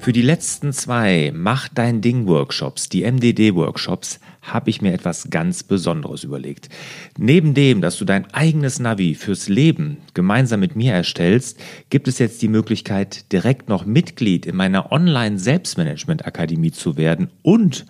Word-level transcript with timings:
Für 0.00 0.12
die 0.14 0.22
letzten 0.22 0.72
zwei 0.72 1.30
Mach 1.34 1.68
dein 1.68 2.00
Ding 2.00 2.26
Workshops, 2.26 2.88
die 2.88 3.02
MDD 3.02 3.54
Workshops, 3.54 4.18
habe 4.40 4.70
ich 4.70 4.80
mir 4.80 4.94
etwas 4.94 5.28
ganz 5.28 5.62
Besonderes 5.62 6.24
überlegt. 6.24 6.70
Neben 7.18 7.52
dem, 7.52 7.82
dass 7.82 7.98
du 7.98 8.06
dein 8.06 8.24
eigenes 8.32 8.80
Navi 8.80 9.14
fürs 9.14 9.50
Leben 9.50 9.98
gemeinsam 10.14 10.60
mit 10.60 10.74
mir 10.74 10.94
erstellst, 10.94 11.60
gibt 11.90 12.08
es 12.08 12.18
jetzt 12.18 12.40
die 12.40 12.48
Möglichkeit, 12.48 13.30
direkt 13.30 13.68
noch 13.68 13.84
Mitglied 13.84 14.46
in 14.46 14.56
meiner 14.56 14.90
Online 14.90 15.38
Selbstmanagement 15.38 16.24
Akademie 16.26 16.72
zu 16.72 16.96
werden 16.96 17.28
und 17.42 17.84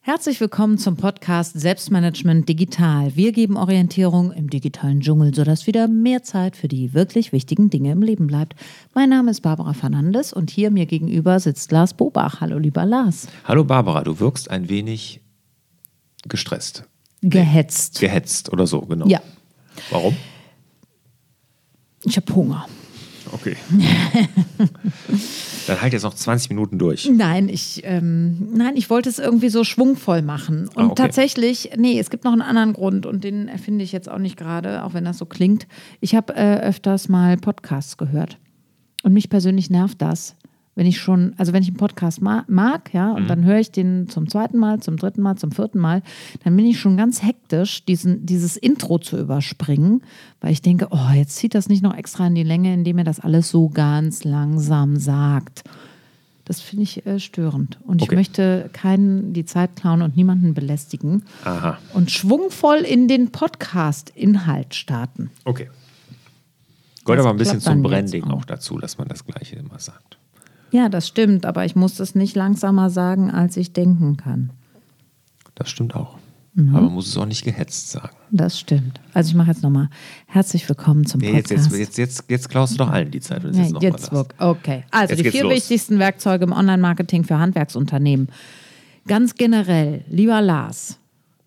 Herzlich 0.00 0.40
willkommen 0.40 0.78
zum 0.78 0.96
Podcast 0.96 1.60
Selbstmanagement 1.60 2.48
Digital. 2.48 3.14
Wir 3.16 3.32
geben 3.32 3.56
Orientierung 3.56 4.30
im 4.32 4.48
digitalen 4.48 5.00
Dschungel, 5.00 5.34
sodass 5.34 5.66
wieder 5.66 5.88
mehr 5.88 6.22
Zeit 6.22 6.54
für 6.56 6.68
die 6.68 6.94
wirklich 6.94 7.32
wichtigen 7.32 7.70
Dinge 7.70 7.90
im 7.92 8.02
Leben 8.02 8.28
bleibt. 8.28 8.54
Mein 8.94 9.10
Name 9.10 9.32
ist 9.32 9.42
Barbara 9.42 9.74
Fernandes 9.74 10.32
und 10.32 10.48
hier 10.48 10.70
mir 10.70 10.86
gegenüber 10.86 11.40
sitzt 11.40 11.72
Lars 11.72 11.92
Bobach. 11.92 12.40
Hallo, 12.40 12.56
lieber 12.56 12.86
Lars. 12.86 13.28
Hallo, 13.44 13.64
Barbara. 13.64 14.04
Du 14.04 14.20
wirkst 14.20 14.50
ein 14.50 14.70
wenig 14.70 15.20
gestresst. 16.28 16.88
Gehetzt. 17.22 18.00
Gehetzt 18.00 18.52
oder 18.52 18.66
so, 18.66 18.80
genau. 18.82 19.06
Ja. 19.06 19.20
Warum? 19.90 20.16
Ich 22.04 22.16
habe 22.16 22.34
Hunger. 22.34 22.66
Okay. 23.32 23.56
Dann 25.66 25.82
halt 25.82 25.92
jetzt 25.92 26.04
noch 26.04 26.14
20 26.14 26.50
Minuten 26.50 26.78
durch. 26.78 27.10
Nein, 27.12 27.48
ich, 27.48 27.82
ähm, 27.84 28.48
nein, 28.54 28.76
ich 28.76 28.88
wollte 28.88 29.08
es 29.08 29.18
irgendwie 29.18 29.48
so 29.48 29.64
schwungvoll 29.64 30.22
machen. 30.22 30.68
Und 30.68 30.78
Ah, 30.78 30.84
okay. 30.86 30.94
tatsächlich, 30.94 31.70
nee, 31.76 31.98
es 31.98 32.10
gibt 32.10 32.22
noch 32.24 32.32
einen 32.32 32.42
anderen 32.42 32.72
Grund 32.72 33.04
und 33.04 33.24
den 33.24 33.48
erfinde 33.48 33.82
ich 33.82 33.90
jetzt 33.90 34.08
auch 34.08 34.18
nicht 34.18 34.36
gerade, 34.36 34.84
auch 34.84 34.94
wenn 34.94 35.04
das 35.04 35.18
so 35.18 35.26
klingt. 35.26 35.66
Ich 36.00 36.14
habe 36.14 36.36
äh, 36.36 36.60
öfters 36.60 37.08
mal 37.08 37.36
Podcasts 37.36 37.96
gehört. 37.96 38.38
Und 39.02 39.12
mich 39.12 39.28
persönlich 39.28 39.70
nervt 39.70 40.00
das, 40.00 40.36
wenn 40.76 40.86
ich 40.86 41.00
schon, 41.00 41.32
also 41.38 41.52
wenn 41.52 41.62
ich 41.62 41.68
einen 41.70 41.78
Podcast 41.78 42.20
ma 42.22 42.44
mag, 42.48 42.92
ja, 42.94 43.10
und 43.10 43.28
dann 43.28 43.44
höre 43.44 43.58
ich 43.58 43.72
den 43.72 44.08
zum 44.08 44.28
zweiten 44.28 44.58
Mal, 44.58 44.78
zum 44.80 44.98
dritten 44.98 45.22
Mal, 45.22 45.36
zum 45.36 45.50
vierten 45.50 45.78
Mal, 45.80 46.02
dann 46.44 46.54
bin 46.54 46.66
ich 46.66 46.78
schon 46.78 46.96
ganz 46.98 47.22
hektisch, 47.22 47.84
diesen, 47.86 48.24
dieses 48.26 48.56
Intro 48.58 48.98
zu 48.98 49.18
überspringen, 49.18 50.02
weil 50.40 50.52
ich 50.52 50.60
denke, 50.62 50.88
oh, 50.90 51.10
jetzt 51.14 51.36
zieht 51.36 51.54
das 51.54 51.68
nicht 51.68 51.82
noch 51.82 51.96
extra 51.96 52.26
in 52.26 52.34
die 52.34 52.42
Länge, 52.42 52.72
indem 52.74 52.98
er 52.98 53.04
das 53.04 53.18
alles 53.20 53.48
so 53.50 53.70
ganz 53.70 54.22
langsam 54.24 54.96
sagt. 54.98 55.64
Das 56.44 56.60
finde 56.60 56.84
ich 56.84 57.04
äh, 57.06 57.18
störend. 57.18 57.78
Und 57.82 58.02
ich 58.02 58.08
Okay. 58.08 58.14
möchte 58.14 58.70
keinen 58.72 59.32
die 59.32 59.44
Zeit 59.46 59.74
klauen 59.74 60.02
und 60.02 60.14
niemanden 60.16 60.54
belästigen. 60.54 61.24
Aha. 61.44 61.78
Und 61.94 62.12
schwungvoll 62.12 62.80
in 62.80 63.08
den 63.08 63.32
Podcast-Inhalt 63.32 64.74
starten. 64.74 65.30
Okay. 65.44 65.70
Gehört 67.04 67.20
aber 67.20 67.30
ein 67.30 67.36
bisschen 67.36 67.60
zum 67.60 67.82
Branding 67.82 68.24
auch 68.24 68.44
dazu, 68.44 68.78
dass 68.78 68.98
man 68.98 69.08
das 69.08 69.24
Gleiche 69.24 69.56
immer 69.56 69.78
sagt. 69.78 70.18
Ja, 70.70 70.88
das 70.88 71.06
stimmt, 71.06 71.46
aber 71.46 71.64
ich 71.64 71.76
muss 71.76 71.94
das 71.94 72.14
nicht 72.14 72.34
langsamer 72.36 72.90
sagen, 72.90 73.30
als 73.30 73.56
ich 73.56 73.72
denken 73.72 74.16
kann. 74.16 74.50
Das 75.54 75.70
stimmt 75.70 75.94
auch. 75.94 76.16
Mhm. 76.54 76.74
Aber 76.74 76.84
man 76.86 76.94
muss 76.94 77.06
es 77.06 77.16
auch 77.16 77.26
nicht 77.26 77.44
gehetzt 77.44 77.90
sagen. 77.90 78.16
Das 78.30 78.58
stimmt. 78.58 79.00
Also 79.14 79.30
ich 79.30 79.34
mache 79.36 79.48
jetzt 79.50 79.62
nochmal. 79.62 79.88
Herzlich 80.26 80.68
willkommen 80.68 81.06
zum 81.06 81.20
Nee, 81.20 81.32
jetzt, 81.32 81.48
Podcast. 81.48 81.70
jetzt, 81.70 81.78
jetzt, 81.78 81.98
jetzt, 81.98 82.24
jetzt 82.30 82.48
klaust 82.48 82.74
du 82.74 82.78
doch 82.78 82.90
allen 82.90 83.10
die 83.10 83.20
Zeit. 83.20 83.44
wenn 83.44 83.52
Ja, 83.54 83.62
jetzt 83.62 83.72
noch 83.72 83.80
mal 83.82 83.88
jetzt 83.88 84.12
wirk- 84.12 84.34
Okay. 84.38 84.84
Also 84.90 85.14
Jetzt 85.14 85.24
die 85.24 85.30
vier 85.30 85.44
los. 85.44 85.52
wichtigsten 85.52 85.98
Werkzeuge 85.98 86.44
im 86.44 86.52
Online-Marketing 86.52 87.24
für 87.24 87.38
Handwerksunternehmen. 87.38 88.28
Ganz 89.06 89.34
generell, 89.34 90.04
lieber 90.10 90.40
Lars, 90.40 90.98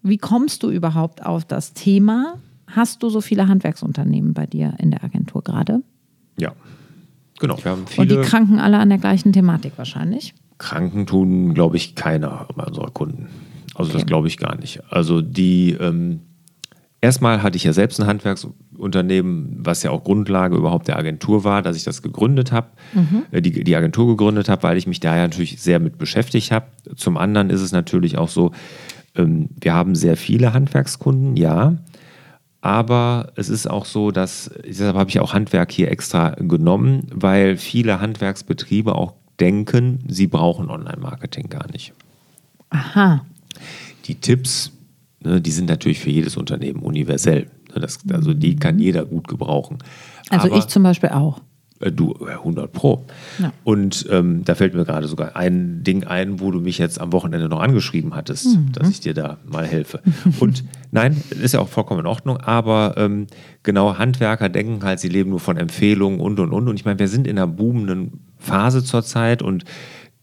wie 0.01 0.17
kommst 0.17 0.63
du 0.63 0.69
überhaupt 0.69 1.25
auf 1.25 1.43
das 1.43 1.73
Thema? 1.73 2.35
Hast 2.67 3.03
du 3.03 3.09
so 3.09 3.19
viele 3.19 3.47
Handwerksunternehmen 3.47 4.33
bei 4.33 4.45
dir 4.45 4.75
in 4.77 4.91
der 4.91 5.03
Agentur 5.03 5.43
gerade? 5.43 5.81
Ja. 6.37 6.53
Genau. 7.39 7.57
Wir 7.63 7.71
haben 7.71 7.81
Und 7.81 7.89
viele 7.89 8.21
die 8.21 8.27
kranken 8.27 8.59
alle 8.59 8.77
an 8.77 8.89
der 8.89 8.97
gleichen 8.97 9.33
Thematik 9.33 9.73
wahrscheinlich. 9.77 10.33
Kranken 10.57 11.05
tun, 11.05 11.53
glaube 11.53 11.77
ich, 11.77 11.95
keiner 11.95 12.47
unserer 12.55 12.91
Kunden. 12.91 13.27
Also 13.75 13.93
das 13.93 14.01
Okay. 14.01 14.07
glaube 14.07 14.27
ich 14.27 14.37
gar 14.37 14.57
nicht. 14.57 14.81
Also 14.89 15.21
die 15.21 15.71
ähm, 15.71 16.19
erstmal 17.01 17.41
hatte 17.41 17.55
ich 17.55 17.63
ja 17.63 17.71
selbst 17.71 17.99
ein 18.01 18.07
Handwerksunternehmen, 18.07 19.59
was 19.59 19.83
ja 19.83 19.91
auch 19.91 20.03
Grundlage 20.03 20.57
überhaupt 20.57 20.87
der 20.87 20.97
Agentur 20.97 21.43
war, 21.43 21.61
dass 21.61 21.77
ich 21.77 21.83
das 21.85 22.01
gegründet 22.01 22.51
habe, 22.51 22.67
äh, 23.31 23.41
die, 23.41 23.63
die 23.63 23.75
Agentur 23.75 24.07
gegründet 24.07 24.49
habe, 24.49 24.63
weil 24.63 24.77
ich 24.77 24.87
mich 24.87 24.99
da 24.99 25.15
ja 25.15 25.23
natürlich 25.23 25.61
sehr 25.61 25.79
mit 25.79 25.97
beschäftigt 25.97 26.51
habe. 26.51 26.65
Zum 26.95 27.17
anderen 27.17 27.49
ist 27.49 27.61
es 27.61 27.71
natürlich 27.71 28.17
auch 28.17 28.29
so, 28.29 28.51
ähm, 29.15 29.49
wir 29.61 29.73
haben 29.73 29.95
sehr 29.95 30.17
viele 30.17 30.53
Handwerkskunden, 30.53 31.35
ja. 31.37 31.75
Aber 32.61 33.31
es 33.35 33.47
ist 33.49 33.69
auch 33.69 33.85
so, 33.85 34.11
dass, 34.11 34.51
deshalb 34.67 34.95
habe 34.95 35.09
ich 35.09 35.19
auch 35.19 35.33
Handwerk 35.33 35.71
hier 35.71 35.89
extra 35.91 36.31
genommen, 36.31 37.07
weil 37.13 37.55
viele 37.57 38.01
Handwerksbetriebe 38.01 38.95
auch 38.95 39.13
denken, 39.39 39.99
sie 40.07 40.27
brauchen 40.27 40.69
Online-Marketing 40.69 41.47
gar 41.47 41.71
nicht. 41.71 41.93
Aha. 42.69 43.25
Die 44.05 44.15
Tipps, 44.15 44.71
ne, 45.21 45.39
die 45.39 45.51
sind 45.51 45.69
natürlich 45.69 45.99
für 45.99 46.09
jedes 46.09 46.35
Unternehmen 46.35 46.81
universell. 46.81 47.49
Ne, 47.73 47.79
Das, 47.79 47.99
also 48.11 48.33
die 48.33 48.57
kann 48.57 48.77
jeder 48.79 49.05
gut 49.05 49.27
gebrauchen. 49.27 49.77
Also 50.29 50.47
Aber- 50.47 50.57
ich 50.57 50.67
zum 50.67 50.83
Beispiel 50.83 51.09
auch. 51.09 51.41
Äh, 51.79 51.91
Du, 51.91 52.13
äh, 52.25 52.31
100 52.33 52.71
Pro. 52.71 53.05
Ja. 53.39 53.51
Und 53.63 54.05
ähm, 54.11 54.43
da 54.45 54.55
fällt 54.55 54.73
mir 54.73 54.85
gerade 54.85 55.07
sogar 55.07 55.35
ein 55.35 55.83
Ding 55.83 56.03
ein, 56.05 56.39
wo 56.39 56.51
du 56.51 56.59
mich 56.59 56.77
jetzt 56.77 56.99
am 56.99 57.11
Wochenende 57.13 57.49
noch 57.49 57.59
angeschrieben 57.61 58.15
hattest, 58.15 58.45
Mhm. 58.57 58.71
dass 58.73 58.89
ich 58.89 58.99
dir 58.99 59.13
da 59.13 59.37
mal 59.45 59.65
helfe. 59.65 60.01
Und 60.39 60.63
nein, 60.91 61.15
ist 61.41 61.53
ja 61.53 61.59
auch 61.59 61.69
vollkommen 61.69 62.01
in 62.01 62.05
Ordnung, 62.07 62.37
aber 62.37 62.95
ähm, 62.97 63.27
genau, 63.63 63.97
Handwerker 63.97 64.49
denken 64.49 64.83
halt, 64.83 64.99
sie 64.99 65.09
leben 65.09 65.29
nur 65.29 65.39
von 65.39 65.57
Empfehlungen 65.57 66.19
und 66.19 66.39
und 66.39 66.51
und. 66.51 66.67
Und 66.67 66.75
ich 66.75 66.85
meine, 66.85 66.99
wir 66.99 67.07
sind 67.07 67.27
in 67.27 67.37
einer 67.37 67.47
boomenden 67.47 68.19
Phase 68.37 68.83
zurzeit 68.83 69.41
und 69.41 69.63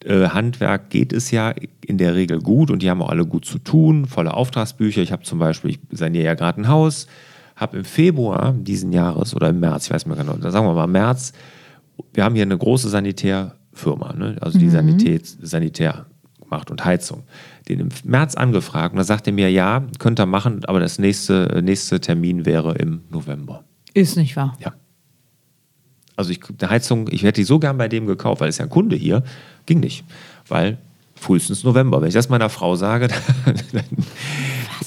äh, 0.05 0.29
Handwerk 0.29 0.91
geht 0.91 1.13
es 1.13 1.31
ja 1.31 1.53
in 1.85 1.99
der 1.99 2.15
Regel 2.15 2.41
gut 2.41 2.71
und 2.71 2.83
die 2.83 2.91
haben 2.91 3.03
auch 3.03 3.09
alle 3.09 3.25
gut 3.27 3.45
zu 3.45 3.59
tun, 3.59 4.07
volle 4.07 4.35
Auftragsbücher. 4.35 5.03
Ich 5.03 5.11
habe 5.13 5.23
zum 5.23 5.39
Beispiel, 5.39 5.71
ich 5.71 5.81
saniere 5.91 6.25
ja 6.25 6.35
gerade 6.35 6.61
ein 6.61 6.69
Haus, 6.69 7.07
habe 7.57 7.79
im 7.79 7.85
Februar 7.85 8.53
diesen 8.53 8.93
Jahres 8.93 9.35
oder 9.35 9.49
im 9.49 9.61
März, 9.61 9.87
ich 9.87 9.91
weiß 9.93 10.07
nicht 10.07 10.17
mehr 10.17 10.25
genau, 10.25 10.51
sagen 10.51 10.67
wir 10.67 10.75
mal 10.75 10.87
März, 10.87 11.33
wir 12.13 12.25
haben 12.25 12.35
hier 12.35 12.43
eine 12.43 12.59
große 12.59 12.89
Sanitärfirma, 12.89 14.13
ne? 14.13 14.37
also 14.41 14.59
die 14.59 14.69
Sanität, 14.69 15.27
Sanitär 15.27 16.07
macht 16.49 16.71
und 16.71 16.85
Heizung. 16.85 17.25
Den 17.69 17.81
im 17.81 17.89
März 18.05 18.35
angefragt 18.35 18.93
und 18.93 18.99
da 18.99 19.05
sagte 19.05 19.31
er 19.31 19.33
mir, 19.33 19.51
ja, 19.51 19.83
könnt 19.99 20.21
ihr 20.21 20.27
machen, 20.27 20.65
aber 20.67 20.81
das 20.81 20.99
nächste, 20.99 21.61
nächste 21.65 22.01
Termin 22.01 22.45
wäre 22.45 22.77
im 22.77 23.03
November. 23.11 23.65
Ist 23.95 24.17
nicht 24.17 24.37
wahr. 24.37 24.57
Ja. 24.61 24.75
Also 26.17 26.31
ich, 26.31 26.41
eine 26.61 26.71
Heizung, 26.71 27.09
ich 27.11 27.23
hätte 27.23 27.41
die 27.41 27.45
so 27.45 27.59
gern 27.59 27.77
bei 27.79 27.89
dem 27.89 28.07
gekauft, 28.07 28.41
weil 28.41 28.49
es 28.49 28.59
ja 28.59 28.65
ein 28.65 28.71
Kunde 28.71 28.97
hier, 28.97 29.23
ging 29.67 29.81
nicht. 29.81 30.05
Weil 30.49 30.79
frühestens 31.15 31.65
November. 31.65 32.01
Wenn 32.01 32.09
ich 32.09 32.15
das 32.15 32.29
meiner 32.29 32.49
Frau 32.49 32.77
sage, 32.77 33.09
dann, 33.73 33.85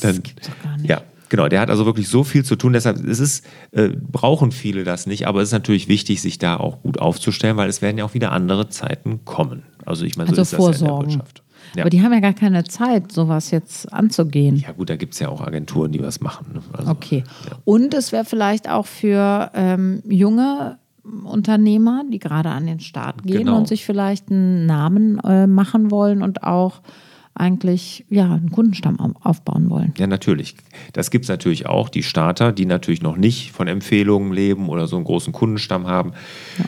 dann 0.01 0.23
gibt's 0.23 0.47
doch 0.47 0.63
gar 0.63 0.77
nicht. 0.77 0.89
ja, 0.89 1.01
genau. 1.29 1.47
Der 1.47 1.61
hat 1.61 1.69
also 1.69 1.85
wirklich 1.85 2.07
so 2.09 2.23
viel 2.23 2.43
zu 2.43 2.55
tun. 2.55 2.73
Deshalb 2.73 2.97
es 3.05 3.19
ist, 3.19 3.45
äh, 3.71 3.89
brauchen 3.89 4.51
viele 4.51 4.83
das 4.83 5.07
nicht, 5.07 5.27
aber 5.27 5.41
es 5.41 5.49
ist 5.49 5.53
natürlich 5.53 5.87
wichtig, 5.87 6.21
sich 6.21 6.37
da 6.37 6.57
auch 6.57 6.81
gut 6.81 6.99
aufzustellen, 6.99 7.57
weil 7.57 7.69
es 7.69 7.81
werden 7.81 7.97
ja 7.97 8.05
auch 8.05 8.13
wieder 8.13 8.31
andere 8.31 8.69
Zeiten 8.69 9.23
kommen. 9.25 9.63
Also 9.85 10.05
ich 10.05 10.17
meine, 10.17 10.27
so 10.33 10.41
Also 10.41 10.41
ist 10.41 10.53
das 10.53 10.59
ja 10.59 10.65
in 10.65 10.71
der 10.71 10.79
vorsorgen. 10.79 11.09
Wirtschaft. 11.11 11.43
Ja. 11.75 11.83
Aber 11.83 11.89
die 11.91 12.01
haben 12.01 12.13
ja 12.13 12.19
gar 12.19 12.33
keine 12.33 12.63
Zeit, 12.63 13.11
sowas 13.11 13.51
jetzt 13.51 13.91
anzugehen. 13.93 14.55
ja 14.57 14.71
gut, 14.71 14.89
da 14.89 14.95
gibt 14.95 15.13
es 15.13 15.19
ja 15.19 15.29
auch 15.29 15.41
Agenturen, 15.41 15.91
die 15.91 16.01
was 16.01 16.19
machen. 16.19 16.47
Ne? 16.53 16.61
Also, 16.73 16.91
Okay. 16.91 17.23
Und 17.63 17.93
es 17.93 18.11
wäre 18.11 18.25
vielleicht 18.25 18.69
auch 18.69 18.87
für 18.87 19.51
ähm, 19.53 20.01
junge 20.07 20.79
Unternehmer, 21.23 22.03
die 22.11 22.19
gerade 22.19 22.49
an 22.49 22.65
den 22.65 22.79
Start 22.79 23.23
gehen 23.23 23.39
Genau. 23.39 23.57
und 23.57 23.67
sich 23.67 23.85
vielleicht 23.85 24.31
einen 24.31 24.65
Namen 24.65 25.19
äh, 25.19 25.47
machen 25.47 25.91
wollen 25.91 26.21
und 26.21 26.43
auch 26.43 26.81
eigentlich 27.39 28.05
ja, 28.09 28.33
einen 28.33 28.51
Kundenstamm 28.51 28.99
au- 28.99 29.13
aufbauen 29.21 29.69
wollen. 29.69 29.93
Ja, 29.97 30.07
natürlich. 30.07 30.55
Das 30.93 31.09
gibt 31.09 31.25
es 31.25 31.29
natürlich 31.29 31.67
auch, 31.67 31.89
die 31.89 32.03
Starter, 32.03 32.51
die 32.51 32.65
natürlich 32.65 33.01
noch 33.01 33.17
nicht 33.17 33.51
von 33.51 33.67
Empfehlungen 33.67 34.33
leben 34.33 34.69
oder 34.69 34.87
so 34.87 34.95
einen 34.97 35.05
großen 35.05 35.31
Kundenstamm 35.33 35.87
haben. 35.87 36.11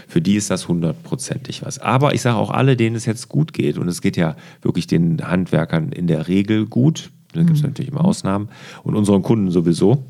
Für 0.08 0.22
die 0.22 0.36
ist 0.36 0.50
das 0.50 0.68
hundertprozentig 0.68 1.64
was. 1.66 1.80
Aber 1.80 2.14
ich 2.14 2.22
sage 2.22 2.38
auch 2.38 2.52
alle, 2.52 2.78
denen 2.78 2.96
es 2.96 3.06
jetzt 3.06 3.30
gut 3.30 3.54
geht, 3.54 3.78
und 3.78 3.88
es 3.88 4.02
geht 4.02 4.18
ja 4.18 4.36
wirklich 4.62 4.88
den 4.88 5.22
Handwerkern 5.22 5.92
in 5.92 6.08
der 6.08 6.28
Regel 6.28 6.66
gut, 6.66 7.12
da 7.34 7.42
gibt 7.44 7.58
es 7.58 7.64
natürlich 7.64 7.92
immer 7.92 8.06
Ausnahmen, 8.06 8.50
und 8.84 8.96
unseren 8.96 9.22
Kunden 9.22 9.52
sowieso. 9.52 10.04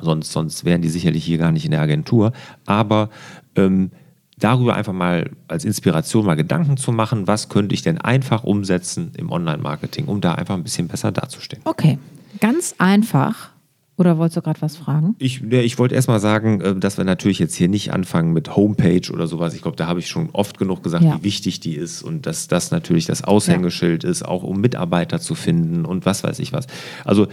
Sonst, 0.00 0.32
sonst 0.32 0.64
wären 0.64 0.82
die 0.82 0.88
sicherlich 0.88 1.24
hier 1.24 1.38
gar 1.38 1.52
nicht 1.52 1.64
in 1.64 1.70
der 1.70 1.80
Agentur. 1.80 2.32
Aber 2.66 3.10
ähm, 3.54 3.90
darüber 4.38 4.74
einfach 4.74 4.92
mal 4.92 5.30
als 5.48 5.64
Inspiration 5.64 6.26
mal 6.26 6.34
Gedanken 6.34 6.76
zu 6.76 6.92
machen, 6.92 7.26
was 7.26 7.48
könnte 7.48 7.74
ich 7.74 7.82
denn 7.82 7.98
einfach 7.98 8.44
umsetzen 8.44 9.12
im 9.16 9.30
Online-Marketing, 9.30 10.06
um 10.06 10.20
da 10.20 10.34
einfach 10.34 10.54
ein 10.54 10.62
bisschen 10.64 10.88
besser 10.88 11.12
dazustehen. 11.12 11.62
Okay, 11.64 11.98
ganz 12.40 12.74
einfach 12.78 13.50
Oder 13.96 14.18
wolltest 14.18 14.38
du 14.38 14.42
gerade 14.42 14.60
was 14.60 14.76
fragen? 14.76 15.14
Ich, 15.20 15.40
ja, 15.48 15.60
ich 15.60 15.78
wollte 15.78 15.94
erst 15.94 16.08
mal 16.08 16.18
sagen, 16.18 16.60
äh, 16.60 16.74
dass 16.74 16.98
wir 16.98 17.04
natürlich 17.04 17.38
jetzt 17.38 17.54
hier 17.54 17.68
nicht 17.68 17.92
anfangen 17.92 18.32
mit 18.32 18.56
Homepage 18.56 19.08
oder 19.12 19.28
sowas. 19.28 19.54
Ich 19.54 19.62
glaube, 19.62 19.76
da 19.76 19.86
habe 19.86 20.00
ich 20.00 20.08
schon 20.08 20.30
oft 20.32 20.58
genug 20.58 20.82
gesagt, 20.82 21.04
Ja. 21.04 21.16
wie 21.18 21.22
wichtig 21.22 21.60
die 21.60 21.76
ist 21.76 22.02
und 22.02 22.26
dass 22.26 22.48
das 22.48 22.72
natürlich 22.72 23.06
das 23.06 23.22
Aushängeschild 23.22 24.02
ist, 24.02 24.24
auch 24.24 24.42
um 24.42 24.60
Mitarbeiter 24.60 25.20
zu 25.20 25.36
finden 25.36 25.84
und 25.84 26.06
was 26.06 26.24
weiß 26.24 26.40
ich 26.40 26.52
was. 26.52 26.66
Also 27.04 27.28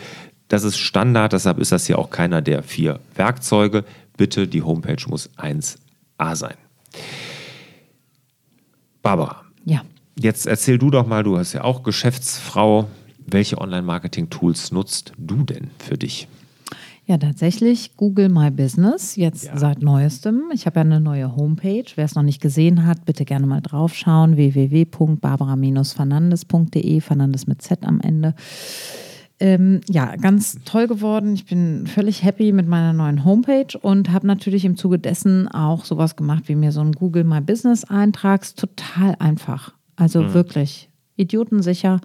das 0.50 0.64
ist 0.64 0.78
Standard, 0.78 1.34
deshalb 1.34 1.58
ist 1.58 1.72
das 1.72 1.88
hier 1.88 1.98
auch 1.98 2.12
keiner 2.12 2.44
der 2.44 2.62
vier 2.62 3.00
Werkzeuge. 3.16 3.84
Bitte, 4.16 4.48
die 4.48 4.62
Homepage 4.62 5.04
muss 5.10 5.32
1a 5.38 6.36
sein. 6.36 6.54
Barbara, 9.02 9.42
Ja. 9.66 9.82
jetzt 10.20 10.46
erzähl 10.46 10.78
du 10.78 10.90
doch 10.92 11.08
mal, 11.08 11.24
du 11.24 11.38
hast 11.38 11.54
ja 11.54 11.64
auch 11.64 11.82
Geschäftsfrau. 11.84 12.88
Welche 13.26 13.58
Online-Marketing-Tools 13.60 14.72
nutzt 14.72 15.14
du 15.18 15.44
denn 15.44 15.70
für 15.80 15.98
dich? 15.98 16.28
Ja, 17.06 17.18
tatsächlich 17.18 17.96
Google 17.98 18.30
My 18.30 18.52
Business, 18.52 19.16
jetzt 19.16 19.46
Ja. 19.46 19.58
seit 19.58 19.82
neuestem. 19.82 20.44
Ich 20.54 20.66
habe 20.68 20.80
ja 20.80 20.86
eine 20.86 21.00
neue 21.02 21.36
Homepage. 21.36 21.84
Wer 21.96 22.06
es 22.06 22.14
noch 22.16 22.24
nicht 22.24 22.42
gesehen 22.42 22.86
hat, 22.86 23.06
bitte 23.06 23.26
gerne 23.26 23.46
mal 23.48 23.62
draufschauen. 23.62 24.38
www.barbara-fernandes.de, 24.38 27.02
Fernandes 27.02 27.48
mit 27.48 27.62
Z 27.62 27.84
am 27.86 28.00
Ende. 28.02 28.36
Ähm, 29.42 29.82
ja, 29.90 30.16
ganz 30.18 30.60
toll 30.66 30.86
geworden. 30.86 31.34
Ich 31.34 31.46
bin 31.46 31.88
völlig 31.88 32.24
happy 32.24 32.52
mit 32.52 32.68
meiner 32.68 32.94
neuen 32.94 33.26
Homepage 33.26 33.76
und 33.82 34.12
habe 34.12 34.28
natürlich 34.28 34.66
im 34.66 34.78
Zuge 34.78 35.00
dessen 35.00 35.48
auch 35.48 35.84
sowas 35.84 36.16
gemacht, 36.16 36.44
wie 36.46 36.54
mir 36.54 36.72
so 36.72 36.82
ein 36.82 36.92
Google 36.92 37.24
My 37.24 37.42
Business 37.42 37.84
Eintrags. 37.84 38.54
Total 38.54 39.16
einfach. 39.18 39.74
Also 39.96 40.36
wirklich 40.36 40.90
idiotensicher 41.16 42.02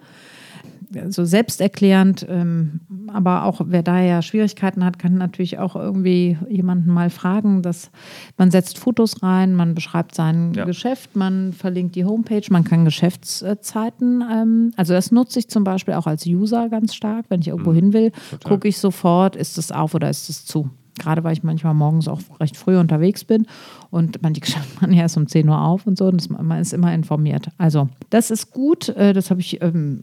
so 1.08 1.24
selbsterklärend, 1.24 2.26
ähm, 2.28 2.80
aber 3.08 3.44
auch 3.44 3.60
wer 3.64 3.82
da 3.82 4.00
ja 4.00 4.22
Schwierigkeiten 4.22 4.84
hat, 4.84 4.98
kann 4.98 5.14
natürlich 5.14 5.58
auch 5.58 5.76
irgendwie 5.76 6.38
jemanden 6.48 6.92
mal 6.92 7.10
fragen, 7.10 7.62
dass 7.62 7.90
man 8.36 8.50
setzt 8.50 8.78
Fotos 8.78 9.22
rein, 9.22 9.54
man 9.54 9.74
beschreibt 9.74 10.14
sein 10.14 10.52
Ja. 10.54 10.64
Geschäft, 10.64 11.16
man 11.16 11.52
verlinkt 11.52 11.94
die 11.96 12.04
Homepage, 12.04 12.42
man 12.50 12.64
kann 12.64 12.84
Geschäftszeiten, 12.84 14.24
ähm, 14.30 14.72
also 14.76 14.92
das 14.92 15.12
nutze 15.12 15.38
ich 15.38 15.48
zum 15.48 15.64
Beispiel 15.64 15.94
auch 15.94 16.06
als 16.06 16.26
User 16.26 16.68
ganz 16.68 16.94
stark, 16.94 17.26
wenn 17.28 17.40
ich 17.40 17.48
irgendwo 17.48 17.72
hin 17.72 17.92
will, 17.92 18.12
gucke 18.44 18.68
ich 18.68 18.78
sofort, 18.78 19.36
ist 19.36 19.58
es 19.58 19.72
auf 19.72 19.94
oder 19.94 20.10
ist 20.10 20.28
es 20.28 20.44
zu. 20.44 20.70
Gerade 20.98 21.24
weil 21.24 21.32
ich 21.32 21.42
manchmal 21.42 21.74
morgens 21.74 22.08
auch 22.08 22.20
recht 22.40 22.56
früh 22.56 22.78
unterwegs 22.78 23.24
bin 23.24 23.46
und 23.90 24.22
man 24.22 24.32
die 24.32 24.40
Geschäfte 24.46 24.80
machen 24.80 24.92
ja 24.92 25.02
erst 25.02 25.16
um 25.16 25.26
10 25.26 25.48
Uhr 25.48 25.60
auf 25.60 25.86
und 25.86 25.98
so 25.98 26.06
und 26.06 26.28
man 26.30 26.60
ist 26.60 26.72
immer 26.72 26.92
informiert. 26.94 27.48
Also 27.58 27.88
das 28.10 28.30
ist 28.30 28.50
gut, 28.50 28.88
äh, 28.90 29.12
das 29.12 29.30
habe 29.30 29.40
ich 29.40 29.62
ähm, 29.62 30.02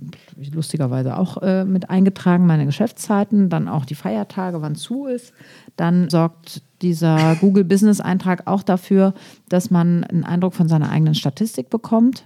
lustigerweise 0.53 1.17
auch 1.17 1.41
äh, 1.41 1.65
mit 1.65 1.89
eingetragen, 1.89 2.45
meine 2.45 2.65
Geschäftszeiten, 2.65 3.49
dann 3.49 3.67
auch 3.67 3.85
die 3.85 3.95
Feiertage, 3.95 4.61
wann 4.61 4.75
zu 4.75 5.05
ist. 5.05 5.33
Dann 5.75 6.09
sorgt 6.09 6.61
dieser 6.81 7.35
Google 7.41 7.63
Business 7.63 7.99
Eintrag 7.99 8.47
auch 8.47 8.63
dafür, 8.63 9.13
dass 9.49 9.71
man 9.71 10.03
einen 10.03 10.23
Eindruck 10.23 10.53
von 10.53 10.67
seiner 10.67 10.89
eigenen 10.89 11.15
Statistik 11.15 11.69
bekommt. 11.69 12.25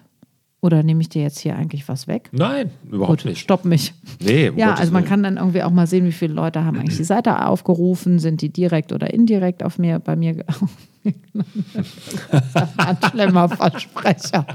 Oder 0.60 0.82
nehme 0.82 1.02
ich 1.02 1.10
dir 1.10 1.22
jetzt 1.22 1.40
hier 1.40 1.56
eigentlich 1.56 1.88
was 1.88 2.08
weg? 2.08 2.30
Nein, 2.32 2.72
überhaupt 2.92 3.22
Gut, 3.22 3.30
nicht. 3.30 3.40
stopp 3.42 3.64
mich. 3.64 3.94
Nee, 4.20 4.50
um 4.50 4.58
Ja, 4.58 4.68
Gottes 4.70 4.80
also 4.82 4.92
man 4.94 5.04
Willen. 5.04 5.10
kann 5.10 5.24
dann 5.24 5.38
irgendwie 5.38 5.62
auch 5.62 5.70
mal 5.70 5.86
sehen, 5.86 6.06
wie 6.06 6.12
viele 6.12 6.34
Leute 6.34 6.66
haben 6.66 6.80
eigentlich 6.80 6.98
die 6.98 7.04
Seite 7.04 7.46
aufgerufen, 7.46 8.18
sind 8.18 8.42
die 8.42 8.50
direkt 8.50 8.92
oder 8.92 9.14
indirekt 9.14 9.64
auf 9.64 9.78
mir, 9.78 10.00
bei 10.00 10.16
mir. 10.16 10.44
ein 12.78 12.98
schlimmer 13.12 13.50
Versprecher. 13.50 14.46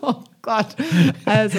Oh 0.00 0.14
Gott. 0.42 0.66
Also, 1.24 1.58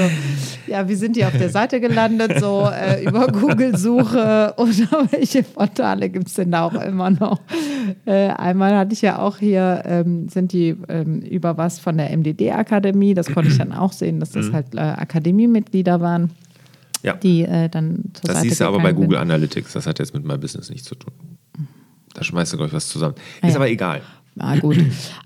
ja, 0.68 0.88
wie 0.90 0.96
sind 0.96 1.16
die 1.16 1.24
auf 1.24 1.32
der 1.38 1.50
Seite 1.50 1.80
gelandet? 1.80 2.40
So 2.40 2.70
äh, 2.70 3.04
über 3.06 3.28
Google-Suche 3.32 4.54
oder 4.58 5.08
welche 5.12 5.44
Portale 5.44 6.10
gibt 6.10 6.28
es 6.28 6.34
denn 6.34 6.52
da 6.52 6.64
auch 6.66 6.74
immer 6.74 7.10
noch? 7.10 7.40
Äh, 8.06 8.28
einmal 8.28 8.76
hatte 8.76 8.92
ich 8.94 9.02
ja 9.02 9.20
auch 9.20 9.38
hier, 9.38 9.84
ähm, 9.86 10.28
sind 10.28 10.52
die 10.52 10.76
ähm, 10.90 11.22
über 11.22 11.58
was 11.58 11.80
von 11.80 11.98
der 11.98 12.10
MDD-Akademie. 12.16 13.14
Das 13.14 13.34
konnte 13.34 13.50
ich 13.52 13.58
dann 13.58 13.72
auch 13.74 13.94
sehen, 13.94 14.20
dass 14.20 14.32
das 14.32 14.52
halt 14.52 14.76
äh, 14.76 14.80
Akademiemitglieder 14.80 16.02
waren, 16.02 16.32
Ja. 17.04 17.14
die 17.14 17.44
äh, 17.44 17.70
dann 17.70 18.04
zur 18.14 18.28
Das 18.28 18.36
Seite 18.38 18.50
siehst 18.50 18.60
du 18.62 18.66
aber 18.66 18.80
bei. 18.80 18.92
Google 18.92 19.18
Analytics. 19.20 19.74
Das 19.74 19.88
hat 19.88 20.00
jetzt 20.00 20.14
mit 20.14 20.26
My 20.26 20.38
Business 20.38 20.70
nichts 20.70 20.88
zu 20.88 20.96
tun. 20.96 21.14
Da 22.14 22.24
schmeißt 22.24 22.52
du, 22.54 22.58
glaube 22.58 22.68
ich, 22.68 22.74
was 22.74 22.90
zusammen. 22.90 23.16
Ah, 23.42 23.48
Ist 23.48 23.54
ja. 23.54 23.60
aber 23.60 23.70
egal. 23.70 24.02
Ah, 24.40 24.58
gut. 24.58 24.78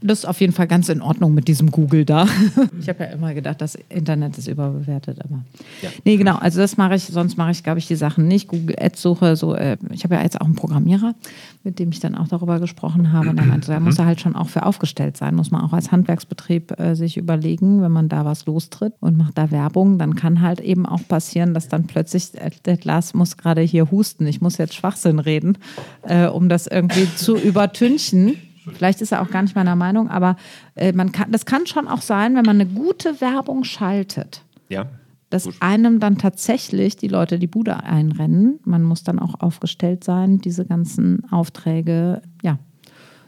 Das 0.01 0.19
ist 0.19 0.25
auf 0.25 0.41
jeden 0.41 0.53
Fall 0.53 0.67
ganz 0.67 0.89
in 0.89 1.01
Ordnung 1.01 1.33
mit 1.33 1.47
diesem 1.47 1.71
Google 1.71 2.05
da. 2.05 2.27
Ich 2.79 2.89
habe 2.89 3.03
ja 3.03 3.09
immer 3.11 3.33
gedacht, 3.33 3.61
das 3.61 3.75
Internet 3.89 4.37
ist 4.37 4.47
überbewertet, 4.47 5.19
aber. 5.23 5.43
Ja. 5.81 5.89
Nee, 6.05 6.17
genau. 6.17 6.35
Also, 6.35 6.59
das 6.59 6.77
mache 6.77 6.95
ich, 6.95 7.03
sonst 7.03 7.37
mache 7.37 7.51
ich, 7.51 7.63
glaube 7.63 7.79
ich, 7.79 7.87
die 7.87 7.95
Sachen 7.95 8.27
nicht. 8.27 8.47
Google 8.47 8.75
Ads 8.79 9.01
Suche, 9.01 9.35
so. 9.35 9.55
Äh, 9.55 9.77
ich 9.91 10.03
habe 10.03 10.15
ja 10.15 10.21
jetzt 10.21 10.39
auch 10.39 10.45
einen 10.45 10.55
Programmierer, 10.55 11.15
mit 11.63 11.79
dem 11.79 11.89
ich 11.89 11.99
dann 11.99 12.15
auch 12.15 12.27
darüber 12.27 12.59
gesprochen 12.59 13.11
habe. 13.11 13.29
Und 13.29 13.39
er 13.39 13.45
meinte, 13.45 13.71
da 13.71 13.79
muss 13.79 13.99
er 13.99 14.05
halt 14.05 14.21
schon 14.21 14.35
auch 14.35 14.49
für 14.49 14.65
aufgestellt 14.65 15.17
sein. 15.17 15.35
Muss 15.35 15.51
man 15.51 15.61
auch 15.61 15.73
als 15.73 15.91
Handwerksbetrieb 15.91 16.79
äh, 16.79 16.95
sich 16.95 17.17
überlegen, 17.17 17.81
wenn 17.81 17.91
man 17.91 18.09
da 18.09 18.25
was 18.25 18.45
lostritt 18.45 18.93
und 18.99 19.17
macht 19.17 19.37
da 19.37 19.51
Werbung, 19.51 19.97
dann 19.97 20.15
kann 20.15 20.41
halt 20.41 20.59
eben 20.59 20.85
auch 20.85 21.05
passieren, 21.07 21.53
dass 21.53 21.67
dann 21.67 21.87
plötzlich, 21.87 22.35
äh, 22.35 22.51
der 22.65 22.77
Glas 22.77 23.13
muss 23.13 23.37
gerade 23.37 23.61
hier 23.61 23.91
husten. 23.91 24.27
Ich 24.27 24.41
muss 24.41 24.57
jetzt 24.57 24.75
Schwachsinn 24.75 25.19
reden, 25.19 25.57
äh, 26.03 26.27
um 26.27 26.49
das 26.49 26.67
irgendwie 26.67 27.07
zu 27.15 27.37
übertünchen. 27.37 28.35
Vielleicht 28.73 29.01
ist 29.01 29.11
er 29.11 29.21
auch 29.21 29.29
gar 29.29 29.41
nicht 29.41 29.55
meiner 29.55 29.75
Meinung, 29.75 30.09
aber 30.09 30.35
äh, 30.75 30.91
man 30.93 31.11
kann, 31.11 31.31
das 31.31 31.45
kann 31.45 31.65
schon 31.67 31.87
auch 31.87 32.01
sein, 32.01 32.35
wenn 32.35 32.45
man 32.45 32.59
eine 32.59 32.65
gute 32.69 33.21
Werbung 33.21 33.63
schaltet, 33.63 34.43
Ja. 34.69 34.87
dass 35.29 35.43
Gut. 35.45 35.55
einem 35.59 35.99
dann 35.99 36.17
tatsächlich 36.17 36.95
die 36.97 37.07
Leute 37.07 37.39
die 37.39 37.47
Bude 37.47 37.83
einrennen. 37.83 38.59
Man 38.65 38.83
muss 38.83 39.03
dann 39.03 39.19
auch 39.19 39.39
aufgestellt 39.39 40.03
sein, 40.03 40.39
diese 40.39 40.65
ganzen 40.65 41.23
Aufträge 41.31 42.21
ja, 42.43 42.59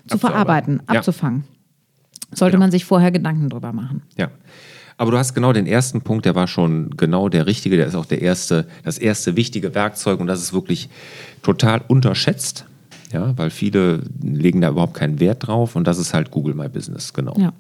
zu 0.08 0.18
verarbeiten, 0.18 0.82
Ja. 0.90 0.98
abzufangen. 1.00 1.44
Sollte 2.34 2.54
Genau. 2.58 2.64
man 2.66 2.72
sich 2.72 2.86
vorher 2.86 3.12
Gedanken 3.12 3.50
drüber 3.50 3.74
machen. 3.74 4.04
Ja. 4.18 4.30
Aber 4.98 5.12
du 5.12 5.18
hast 5.18 5.34
genau 5.34 5.54
den 5.54 5.66
ersten 5.66 6.02
Punkt, 6.02 6.26
der 6.26 6.36
war 6.36 6.46
schon 6.46 6.90
genau 6.98 7.30
der 7.30 7.46
richtige, 7.48 7.78
der 7.78 7.88
ist 7.88 7.96
auch 7.96 8.06
der 8.06 8.22
erste, 8.22 8.68
das 8.84 8.98
erste 8.98 9.38
wichtige 9.38 9.74
Werkzeug 9.74 10.20
und 10.20 10.28
das 10.28 10.42
ist 10.42 10.52
wirklich 10.52 10.90
total 11.42 11.82
unterschätzt. 11.88 12.66
Ja, 13.12 13.38
weil 13.38 13.50
viele 13.50 14.04
legen 14.22 14.62
da 14.62 14.70
überhaupt 14.70 14.94
keinen 14.94 15.20
Wert 15.20 15.48
drauf 15.48 15.76
und 15.76 15.86
das 15.88 15.98
ist 15.98 16.14
halt 16.14 16.32
Google 16.32 16.54
My 16.54 16.70
Business, 16.70 17.14
genau. 17.14 17.36
Ja. 17.38 17.54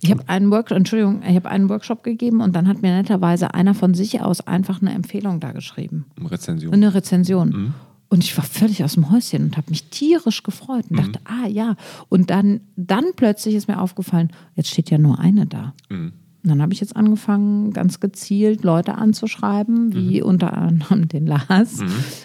Ich 0.00 0.10
habe 0.10 0.26
einen 0.28 0.50
Workshop, 0.50 0.78
Entschuldigung, 0.78 1.22
ich 1.28 1.36
habe 1.36 1.50
einen 1.50 1.68
Workshop 1.68 2.02
gegeben 2.02 2.40
und 2.40 2.56
dann 2.56 2.66
hat 2.66 2.80
mir 2.80 2.94
netterweise 2.96 3.52
einer 3.52 3.74
von 3.74 3.92
sich 3.92 4.20
aus 4.22 4.46
einfach 4.46 4.80
eine 4.80 4.92
Empfehlung 4.94 5.40
da 5.40 5.52
geschrieben. 5.52 6.06
Rezension. 6.24 6.72
eine 6.72 6.94
Rezension. 6.94 7.48
Mhm. 7.50 7.74
Und 8.08 8.24
ich 8.24 8.36
war 8.36 8.44
völlig 8.44 8.82
aus 8.84 8.94
dem 8.94 9.10
Häuschen 9.10 9.44
und 9.44 9.56
habe 9.56 9.70
mich 9.70 9.84
tierisch 9.90 10.42
gefreut 10.42 10.84
und 10.90 10.98
dachte, 10.98 11.18
Mhm. 11.20 11.44
ah 11.44 11.46
ja. 11.48 11.76
Und 12.08 12.30
dann, 12.30 12.60
dann 12.76 13.04
plötzlich 13.16 13.54
ist 13.54 13.68
mir 13.68 13.80
aufgefallen, 13.80 14.30
jetzt 14.54 14.70
steht 14.70 14.90
ja 14.90 14.98
nur 14.98 15.18
eine 15.18 15.46
da. 15.46 15.74
Mhm. 15.90 16.12
Und 16.44 16.50
dann 16.50 16.60
habe 16.60 16.72
ich 16.72 16.80
jetzt 16.80 16.96
angefangen, 16.96 17.72
ganz 17.72 18.00
gezielt 18.00 18.64
Leute 18.64 18.96
anzuschreiben, 18.96 19.92
wie 19.94 20.20
Mhm. 20.20 20.26
unter 20.26 20.52
anderem 20.56 21.06
den 21.06 21.26
Lars. 21.26 21.84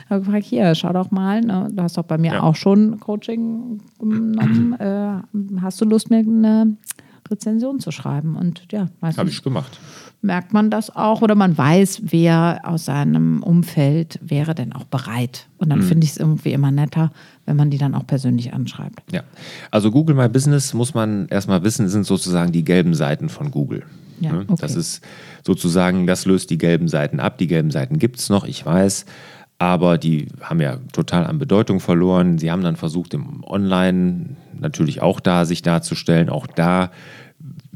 Habe 0.09 0.21
gefragt, 0.23 0.43
hier, 0.45 0.73
schau 0.73 0.91
doch 0.91 1.11
mal, 1.11 1.41
ne, 1.41 1.67
du 1.71 1.83
hast 1.83 1.97
doch 1.97 2.03
bei 2.03 2.17
mir 2.17 2.33
Ja. 2.33 2.41
auch 2.43 2.55
schon 2.55 2.99
Coaching 2.99 3.79
genommen. 3.99 4.73
Äh, 4.79 5.61
hast 5.61 5.79
du 5.81 5.85
Lust, 5.85 6.09
mir 6.09 6.19
eine 6.19 6.77
Rezension 7.29 7.79
zu 7.79 7.91
schreiben? 7.91 8.35
Und 8.35 8.63
ja, 8.71 8.87
meistens 9.01 9.19
Habe 9.19 9.29
ich 9.29 9.43
gemacht. 9.43 9.79
merkt 10.23 10.51
man 10.53 10.71
das 10.71 10.95
auch 10.95 11.21
oder 11.21 11.35
man 11.35 11.55
weiß, 11.57 12.01
wer 12.05 12.61
aus 12.63 12.85
seinem 12.85 13.43
Umfeld 13.43 14.19
wäre 14.23 14.55
denn 14.55 14.73
auch 14.73 14.85
bereit. 14.85 15.47
Und 15.57 15.67
Mhm. 15.67 15.69
dann 15.69 15.81
finde 15.83 16.05
ich 16.05 16.11
es 16.11 16.17
irgendwie 16.17 16.53
immer 16.53 16.71
netter, 16.71 17.11
wenn 17.45 17.55
man 17.55 17.69
die 17.69 17.77
dann 17.77 17.93
auch 17.93 18.07
persönlich 18.07 18.51
anschreibt. 18.53 19.03
Ja. 19.11 19.21
Also 19.69 19.91
Google 19.91 20.15
My 20.15 20.27
Business 20.27 20.73
muss 20.73 20.93
man 20.95 21.27
erstmal 21.27 21.63
wissen, 21.63 21.87
sind 21.87 22.05
sozusagen 22.05 22.51
die 22.51 22.63
gelben 22.63 22.95
Seiten 22.95 23.29
von 23.29 23.51
Google. 23.51 23.83
Ja, 24.19 24.33
Ne? 24.33 24.45
okay. 24.47 24.55
Das 24.59 24.75
ist 24.75 25.03
sozusagen, 25.45 26.07
das 26.07 26.25
löst 26.25 26.49
die 26.49 26.57
gelben 26.57 26.87
Seiten 26.87 27.19
ab. 27.19 27.37
Die 27.37 27.47
gelben 27.47 27.71
Seiten 27.71 27.99
gibt 27.99 28.17
es 28.19 28.29
noch, 28.29 28.45
ich 28.45 28.65
weiß. 28.65 29.05
Aber 29.59 29.97
die 29.97 30.27
haben 30.41 30.61
ja 30.61 30.77
total 30.93 31.25
an 31.25 31.39
Bedeutung 31.39 31.79
verloren. 31.79 32.37
Sie 32.37 32.51
haben 32.51 32.61
dann 32.63 32.75
versucht, 32.75 33.13
im 33.15 33.43
Online 33.43 34.35
natürlich 34.59 35.01
auch 35.01 35.19
da 35.19 35.45
sich 35.45 35.61
darzustellen. 35.63 36.29
Auch 36.29 36.45
da 36.47 36.91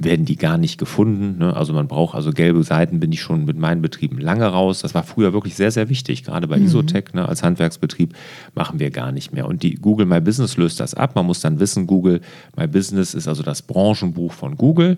werden 0.03 0.25
die 0.25 0.36
gar 0.36 0.58
nicht 0.58 0.77
gefunden. 0.77 1.38
Ne? 1.38 1.55
Also 1.55 1.74
man 1.74 1.88
braucht 1.88 2.15
also 2.15 2.31
gelbe 2.31 2.63
Seiten, 2.63 3.00
bin 3.00 3.12
ich 3.12 3.22
schon 3.22 3.46
mit 3.46 3.58
meinen 3.58 3.81
Betrieben 3.81 4.20
lange 4.20 4.46
raus. 4.46 4.81
Das 4.81 4.93
war 4.93 5.03
früher 5.03 5.34
wirklich 5.34 5.55
sehr, 5.55 5.72
sehr 5.72 5.89
wichtig. 5.89 6.24
Gerade 6.24 6.48
bei 6.48 6.58
Isotech 6.58 7.13
ne, 7.13 7.27
als 7.27 7.43
Handwerksbetrieb 7.43 8.13
machen 8.55 8.79
wir 8.79 8.91
gar 8.91 9.12
nicht 9.12 9.34
mehr. 9.34 9.48
Und 9.48 9.63
die 9.63 9.75
Google 9.75 10.05
My 10.05 10.22
Business 10.22 10.58
löst 10.58 10.79
das 10.79 10.93
ab. 10.93 11.15
Man 11.15 11.25
muss 11.25 11.41
dann 11.41 11.60
wissen, 11.60 11.88
Google 11.88 12.22
My 12.58 12.67
Business 12.67 13.13
ist 13.13 13.27
also 13.27 13.43
das 13.43 13.62
Branchenbuch 13.62 14.34
von 14.34 14.58
Google. 14.58 14.98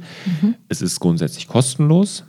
Es 0.70 0.82
ist 0.82 1.00
grundsätzlich 1.00 1.48
kostenlos. 1.48 2.24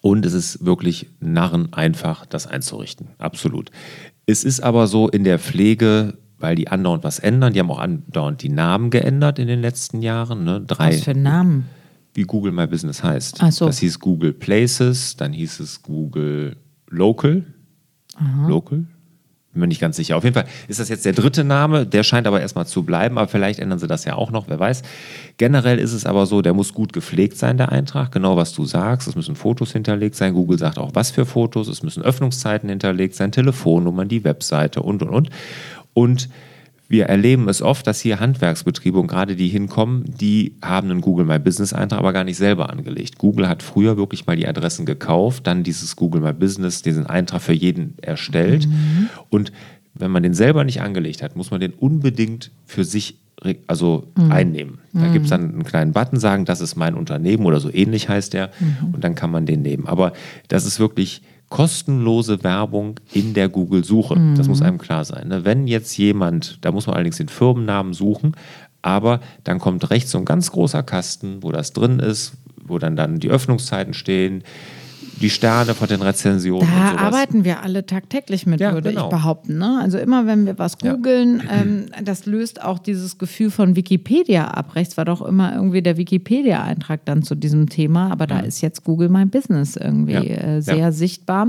Und 0.00 0.26
es 0.26 0.34
ist 0.34 0.64
wirklich 0.64 1.06
narren 1.20 1.72
einfach, 1.72 2.26
das 2.26 2.46
einzurichten. 2.46 3.08
Absolut. 3.18 3.70
Es 4.26 4.44
ist 4.44 4.60
aber 4.60 4.86
so 4.86 5.08
in 5.08 5.24
der 5.24 5.38
Pflege, 5.38 6.18
weil 6.44 6.56
die 6.56 6.68
andauernd 6.68 7.04
was 7.04 7.18
ändern. 7.18 7.54
Die 7.54 7.58
haben 7.58 7.70
auch 7.70 7.78
andauernd 7.78 8.42
die 8.42 8.50
Namen 8.50 8.90
geändert 8.90 9.38
in 9.38 9.48
den 9.48 9.62
letzten 9.62 10.02
Jahren. 10.02 10.44
Ne? 10.44 10.60
Drei, 10.60 10.90
Was 10.90 11.04
für 11.04 11.14
Namen? 11.14 11.70
wie 12.12 12.24
Google 12.24 12.52
My 12.52 12.66
Business 12.66 13.02
heißt. 13.02 13.38
Ach 13.40 13.50
so. 13.50 13.64
Das 13.64 13.78
hieß 13.78 13.98
Google 13.98 14.34
Places, 14.34 15.16
dann 15.16 15.32
hieß 15.32 15.58
es 15.60 15.82
Google 15.82 16.56
Local. 16.90 17.44
Local? 18.46 18.84
bin 19.54 19.60
mir 19.60 19.66
nicht 19.68 19.80
ganz 19.80 19.96
sicher. 19.96 20.16
Auf 20.16 20.24
jeden 20.24 20.34
Fall 20.34 20.46
ist 20.68 20.80
das 20.80 20.88
jetzt 20.88 21.04
der 21.04 21.12
dritte 21.12 21.44
Name, 21.44 21.86
der 21.86 22.02
scheint 22.02 22.26
aber 22.26 22.40
erstmal 22.40 22.66
zu 22.66 22.82
bleiben, 22.82 23.16
aber 23.16 23.28
vielleicht 23.28 23.60
ändern 23.60 23.78
sie 23.78 23.86
das 23.86 24.04
ja 24.04 24.16
auch 24.16 24.30
noch, 24.30 24.48
wer 24.48 24.58
weiß. 24.58 24.82
Generell 25.38 25.78
ist 25.78 25.92
es 25.92 26.04
aber 26.04 26.26
so, 26.26 26.42
der 26.42 26.52
muss 26.52 26.74
gut 26.74 26.92
gepflegt 26.92 27.38
sein, 27.38 27.56
der 27.56 27.72
Eintrag, 27.72 28.12
genau 28.12 28.36
was 28.36 28.52
du 28.52 28.64
sagst. 28.64 29.08
Es 29.08 29.14
müssen 29.14 29.36
Fotos 29.36 29.72
hinterlegt 29.72 30.16
sein. 30.16 30.34
Google 30.34 30.58
sagt 30.58 30.78
auch, 30.78 30.90
was 30.94 31.10
für 31.10 31.24
Fotos. 31.24 31.68
Es 31.68 31.82
müssen 31.82 32.02
Öffnungszeiten 32.02 32.68
hinterlegt 32.68 33.14
sein, 33.14 33.32
Telefonnummern, 33.32 34.08
die 34.08 34.24
Webseite 34.24 34.82
und 34.82 35.02
und 35.02 35.08
und. 35.08 35.30
Und 35.94 36.28
wir 36.86 37.06
erleben 37.06 37.48
es 37.48 37.62
oft, 37.62 37.86
dass 37.86 38.00
hier 38.00 38.20
Handwerksbetriebe 38.20 38.98
und 38.98 39.06
gerade 39.06 39.36
die 39.36 39.48
hinkommen, 39.48 40.04
die 40.06 40.54
haben 40.62 40.90
einen 40.90 41.00
Google 41.00 41.24
My 41.24 41.38
Business 41.38 41.72
Eintrag, 41.72 41.98
aber 41.98 42.12
gar 42.12 42.24
nicht 42.24 42.36
selber 42.36 42.70
angelegt. 42.70 43.18
Google 43.18 43.48
hat 43.48 43.62
früher 43.62 43.96
wirklich 43.96 44.26
mal 44.26 44.36
die 44.36 44.46
Adressen 44.46 44.84
gekauft, 44.84 45.46
dann 45.46 45.62
dieses 45.62 45.96
Google 45.96 46.20
My 46.20 46.32
Business, 46.32 46.82
diesen 46.82 47.06
Eintrag 47.06 47.40
für 47.40 47.54
jeden 47.54 47.94
erstellt. 48.02 48.68
Mhm. 48.68 49.08
Und 49.30 49.50
wenn 49.94 50.10
man 50.10 50.22
den 50.22 50.34
selber 50.34 50.64
nicht 50.64 50.82
angelegt 50.82 51.22
hat, 51.22 51.36
muss 51.36 51.50
man 51.50 51.60
den 51.60 51.72
unbedingt 51.72 52.50
für 52.66 52.84
sich 52.84 53.16
also 53.66 54.08
mhm. 54.16 54.32
einnehmen. 54.32 54.78
Da 54.92 55.00
mhm. 55.00 55.12
gibt 55.12 55.24
es 55.24 55.30
dann 55.30 55.52
einen 55.52 55.64
kleinen 55.64 55.92
Button, 55.92 56.18
sagen, 56.18 56.44
das 56.44 56.60
ist 56.60 56.76
mein 56.76 56.94
Unternehmen 56.94 57.46
oder 57.46 57.60
so 57.60 57.72
ähnlich 57.72 58.08
heißt 58.08 58.32
der. 58.32 58.50
Mhm. 58.60 58.94
Und 58.94 59.04
dann 59.04 59.14
kann 59.14 59.30
man 59.30 59.46
den 59.46 59.62
nehmen. 59.62 59.86
Aber 59.86 60.12
das 60.48 60.66
ist 60.66 60.78
wirklich 60.78 61.22
kostenlose 61.54 62.42
Werbung 62.42 62.98
in 63.12 63.32
der 63.32 63.48
Google-Suche. 63.48 64.18
Mhm. 64.18 64.34
Das 64.34 64.48
muss 64.48 64.60
einem 64.60 64.78
klar 64.78 65.04
sein. 65.04 65.28
Ne? 65.28 65.44
Wenn 65.44 65.68
jetzt 65.68 65.96
jemand, 65.96 66.58
da 66.62 66.72
muss 66.72 66.88
man 66.88 66.96
allerdings 66.96 67.18
den 67.18 67.28
Firmennamen 67.28 67.94
suchen, 67.94 68.32
aber 68.82 69.20
dann 69.44 69.60
kommt 69.60 69.88
rechts 69.90 70.10
so 70.10 70.18
ein 70.18 70.24
ganz 70.24 70.50
großer 70.50 70.82
Kasten, 70.82 71.44
wo 71.44 71.52
das 71.52 71.72
drin 71.72 72.00
ist, 72.00 72.32
wo 72.60 72.80
dann, 72.80 72.96
dann 72.96 73.20
die 73.20 73.28
Öffnungszeiten 73.28 73.94
stehen, 73.94 74.42
die 75.20 75.30
Sterne 75.30 75.74
von 75.74 75.88
den 75.88 76.02
Rezensionen. 76.02 76.68
Da 76.68 76.96
arbeiten 76.96 77.44
wir 77.44 77.62
alle 77.62 77.86
tagtäglich 77.86 78.46
mit, 78.46 78.60
ja, 78.60 78.72
würde 78.72 78.90
genau. 78.90 79.04
ich 79.04 79.10
behaupten. 79.10 79.58
Ne? 79.58 79.78
Also 79.80 79.98
immer, 79.98 80.26
wenn 80.26 80.46
wir 80.46 80.58
was 80.58 80.78
googeln, 80.78 81.42
ja. 81.44 81.62
ähm, 81.62 81.86
das 82.02 82.26
löst 82.26 82.62
auch 82.62 82.78
dieses 82.78 83.18
Gefühl 83.18 83.50
von 83.50 83.76
Wikipedia 83.76 84.48
ab. 84.48 84.74
Rechts 84.74 84.96
war 84.96 85.04
doch 85.04 85.22
immer 85.22 85.54
irgendwie 85.54 85.82
der 85.82 85.96
Wikipedia-Eintrag 85.96 87.04
dann 87.04 87.22
zu 87.22 87.34
diesem 87.34 87.68
Thema, 87.68 88.10
aber 88.10 88.26
da 88.26 88.40
mhm. 88.40 88.48
ist 88.48 88.60
jetzt 88.60 88.84
Google 88.84 89.08
My 89.08 89.24
Business 89.24 89.76
irgendwie 89.76 90.12
ja. 90.12 90.56
äh, 90.56 90.62
sehr 90.62 90.92
sichtbar. 90.92 91.48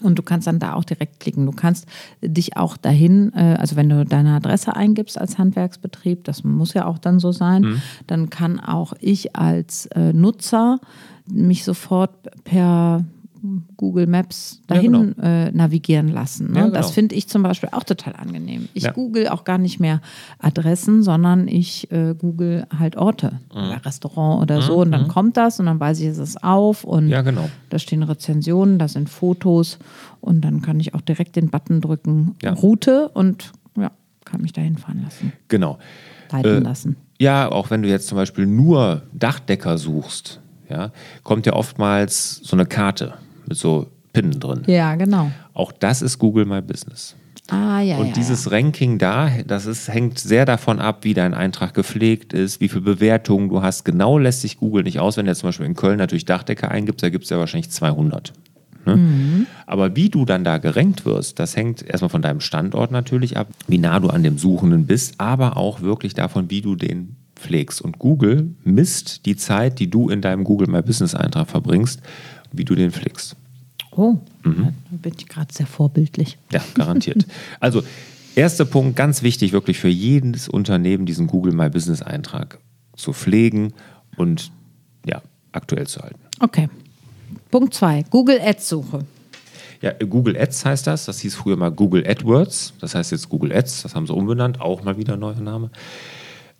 Und 0.00 0.18
du 0.18 0.22
kannst 0.22 0.46
dann 0.46 0.58
da 0.58 0.74
auch 0.74 0.84
direkt 0.84 1.18
klicken. 1.18 1.46
Du 1.46 1.52
kannst 1.52 1.86
dich 2.22 2.56
auch 2.56 2.76
dahin, 2.76 3.32
äh, 3.34 3.56
also 3.58 3.76
wenn 3.76 3.88
du 3.88 4.04
deine 4.04 4.34
Adresse 4.34 4.76
eingibst 4.76 5.18
als 5.18 5.38
Handwerksbetrieb, 5.38 6.24
das 6.24 6.44
muss 6.44 6.74
ja 6.74 6.86
auch 6.86 6.98
dann 6.98 7.18
so 7.18 7.32
sein, 7.32 7.62
mhm. 7.62 7.82
dann 8.06 8.30
kann 8.30 8.60
auch 8.60 8.92
ich 9.00 9.34
als 9.34 9.86
äh, 9.86 10.12
Nutzer 10.12 10.78
mich 11.30 11.64
sofort 11.64 12.28
per 12.44 13.04
Google 13.76 14.06
Maps 14.06 14.62
dahin 14.66 14.92
ja, 14.92 15.00
genau. 15.00 15.22
äh, 15.22 15.52
navigieren 15.52 16.08
lassen. 16.08 16.50
Ne? 16.50 16.58
Ja, 16.58 16.64
genau. 16.66 16.76
Das 16.76 16.90
finde 16.90 17.14
ich 17.14 17.28
zum 17.28 17.42
Beispiel 17.42 17.68
auch 17.72 17.84
total 17.84 18.16
angenehm. 18.16 18.68
Ich 18.74 18.84
ja. 18.84 18.92
google 18.92 19.28
auch 19.28 19.44
gar 19.44 19.58
nicht 19.58 19.80
mehr 19.80 20.00
Adressen, 20.38 21.02
sondern 21.02 21.48
ich 21.48 21.90
äh, 21.92 22.14
google 22.18 22.66
halt 22.76 22.96
Orte, 22.96 23.40
mhm. 23.54 23.72
Restaurant 23.84 24.42
oder 24.42 24.62
so. 24.62 24.76
Und 24.80 24.92
dann 24.92 25.04
mhm. 25.04 25.08
kommt 25.08 25.36
das 25.36 25.60
und 25.60 25.66
dann 25.66 25.78
weiß 25.78 26.00
ich, 26.00 26.06
es 26.06 26.18
ist 26.18 26.42
auf 26.42 26.84
und 26.84 27.08
genau. 27.08 27.48
da 27.70 27.78
stehen 27.78 28.02
Rezensionen, 28.02 28.78
da 28.78 28.88
sind 28.88 29.08
Fotos 29.08 29.78
und 30.20 30.40
dann 30.42 30.62
kann 30.62 30.80
ich 30.80 30.94
auch 30.94 31.00
direkt 31.00 31.36
den 31.36 31.50
Button 31.50 31.80
drücken, 31.80 32.36
Route 32.44 33.08
und 33.10 33.52
ja, 33.76 33.92
kann 34.24 34.42
mich 34.42 34.52
dahin 34.52 34.78
fahren 34.78 35.02
lassen. 35.04 35.32
Genau. 35.48 35.78
Leiten 36.30 36.56
äh, 36.56 36.58
lassen. 36.58 36.96
Ja, 37.20 37.50
auch 37.50 37.70
wenn 37.70 37.82
du 37.82 37.88
jetzt 37.88 38.06
zum 38.08 38.16
Beispiel 38.16 38.46
nur 38.46 39.02
Dachdecker 39.12 39.78
suchst, 39.78 40.40
ja, 40.68 40.92
kommt 41.22 41.46
ja 41.46 41.54
oftmals 41.54 42.40
so 42.42 42.56
eine 42.56 42.66
Karte 42.66 43.14
mit 43.46 43.56
so 43.56 43.86
Pinnen 44.12 44.40
drin. 44.40 44.62
Ja, 44.66 44.94
genau. 44.94 45.30
Auch 45.54 45.72
das 45.72 46.02
ist 46.02 46.18
Google 46.18 46.44
My 46.44 46.60
Business. 46.60 47.14
Ah, 47.50 47.80
ja, 47.80 47.96
und 47.96 48.08
ja, 48.08 48.12
dieses 48.12 48.44
ja. 48.44 48.50
Ranking 48.50 48.98
da, 48.98 49.30
das 49.46 49.64
ist, 49.64 49.88
hängt 49.88 50.18
sehr 50.18 50.44
davon 50.44 50.80
ab, 50.80 50.98
wie 51.02 51.14
dein 51.14 51.32
Eintrag 51.32 51.72
gepflegt 51.72 52.34
ist, 52.34 52.60
wie 52.60 52.68
viele 52.68 52.82
Bewertungen 52.82 53.48
du 53.48 53.62
hast. 53.62 53.84
Genau 53.84 54.18
lässt 54.18 54.42
sich 54.42 54.58
Google 54.58 54.82
nicht 54.82 54.98
aus. 54.98 55.16
Wenn 55.16 55.24
du 55.24 55.30
jetzt 55.30 55.38
zum 55.38 55.48
Beispiel 55.48 55.64
in 55.64 55.74
Köln 55.74 55.96
natürlich 55.96 56.26
Dachdecker 56.26 56.70
eingibst, 56.70 57.02
da 57.02 57.08
gibt 57.08 57.24
es 57.24 57.30
ja 57.30 57.38
wahrscheinlich 57.38 57.70
200. 57.70 58.34
Ne? 58.84 58.96
Mhm. 58.96 59.46
Aber 59.66 59.96
wie 59.96 60.10
du 60.10 60.26
dann 60.26 60.44
da 60.44 60.58
gerankt 60.58 61.06
wirst, 61.06 61.38
das 61.38 61.56
hängt 61.56 61.82
erstmal 61.82 62.10
von 62.10 62.20
deinem 62.22 62.40
Standort 62.40 62.90
natürlich 62.90 63.38
ab, 63.38 63.48
wie 63.66 63.78
nah 63.78 63.98
du 63.98 64.08
an 64.08 64.22
dem 64.22 64.36
Suchenden 64.36 64.86
bist, 64.86 65.14
aber 65.18 65.56
auch 65.56 65.80
wirklich 65.80 66.12
davon, 66.12 66.50
wie 66.50 66.60
du 66.60 66.76
den 66.76 67.16
pflegst. 67.38 67.80
Und 67.80 67.98
Google 67.98 68.54
misst 68.64 69.26
die 69.26 69.36
Zeit, 69.36 69.78
die 69.78 69.88
du 69.88 70.08
in 70.08 70.20
deinem 70.20 70.44
Google 70.44 70.68
My 70.68 70.82
Business 70.82 71.14
Eintrag 71.14 71.48
verbringst, 71.48 72.00
wie 72.52 72.64
du 72.64 72.74
den 72.74 72.90
pflegst. 72.90 73.36
Oh, 73.92 74.18
mhm. 74.44 74.74
da 74.90 74.96
bin 74.96 75.14
ich 75.18 75.26
gerade 75.26 75.52
sehr 75.52 75.66
vorbildlich. 75.66 76.38
Ja, 76.52 76.62
garantiert. 76.74 77.26
also, 77.60 77.82
erster 78.34 78.64
Punkt, 78.64 78.96
ganz 78.96 79.22
wichtig, 79.22 79.52
wirklich 79.52 79.78
für 79.78 79.88
jedes 79.88 80.48
Unternehmen 80.48 81.06
diesen 81.06 81.26
Google 81.26 81.52
My 81.52 81.68
Business 81.68 82.02
Eintrag 82.02 82.58
zu 82.96 83.12
pflegen 83.12 83.72
und 84.16 84.50
ja, 85.06 85.22
aktuell 85.52 85.86
zu 85.86 86.00
halten. 86.00 86.18
Okay. 86.40 86.68
Punkt 87.50 87.74
zwei, 87.74 88.04
Google 88.10 88.40
Ads 88.40 88.68
Suche. 88.68 89.04
Ja, 89.80 89.92
Google 89.92 90.36
Ads 90.36 90.64
heißt 90.64 90.86
das. 90.86 91.04
Das 91.06 91.20
hieß 91.20 91.36
früher 91.36 91.56
mal 91.56 91.70
Google 91.70 92.04
AdWords. 92.06 92.74
Das 92.80 92.94
heißt 92.94 93.12
jetzt 93.12 93.28
Google 93.28 93.52
Ads. 93.52 93.82
Das 93.82 93.94
haben 93.94 94.06
sie 94.06 94.12
umbenannt. 94.12 94.60
Auch 94.60 94.82
mal 94.82 94.96
wieder 94.96 95.14
ein 95.14 95.20
neuer 95.20 95.40
Name. 95.40 95.70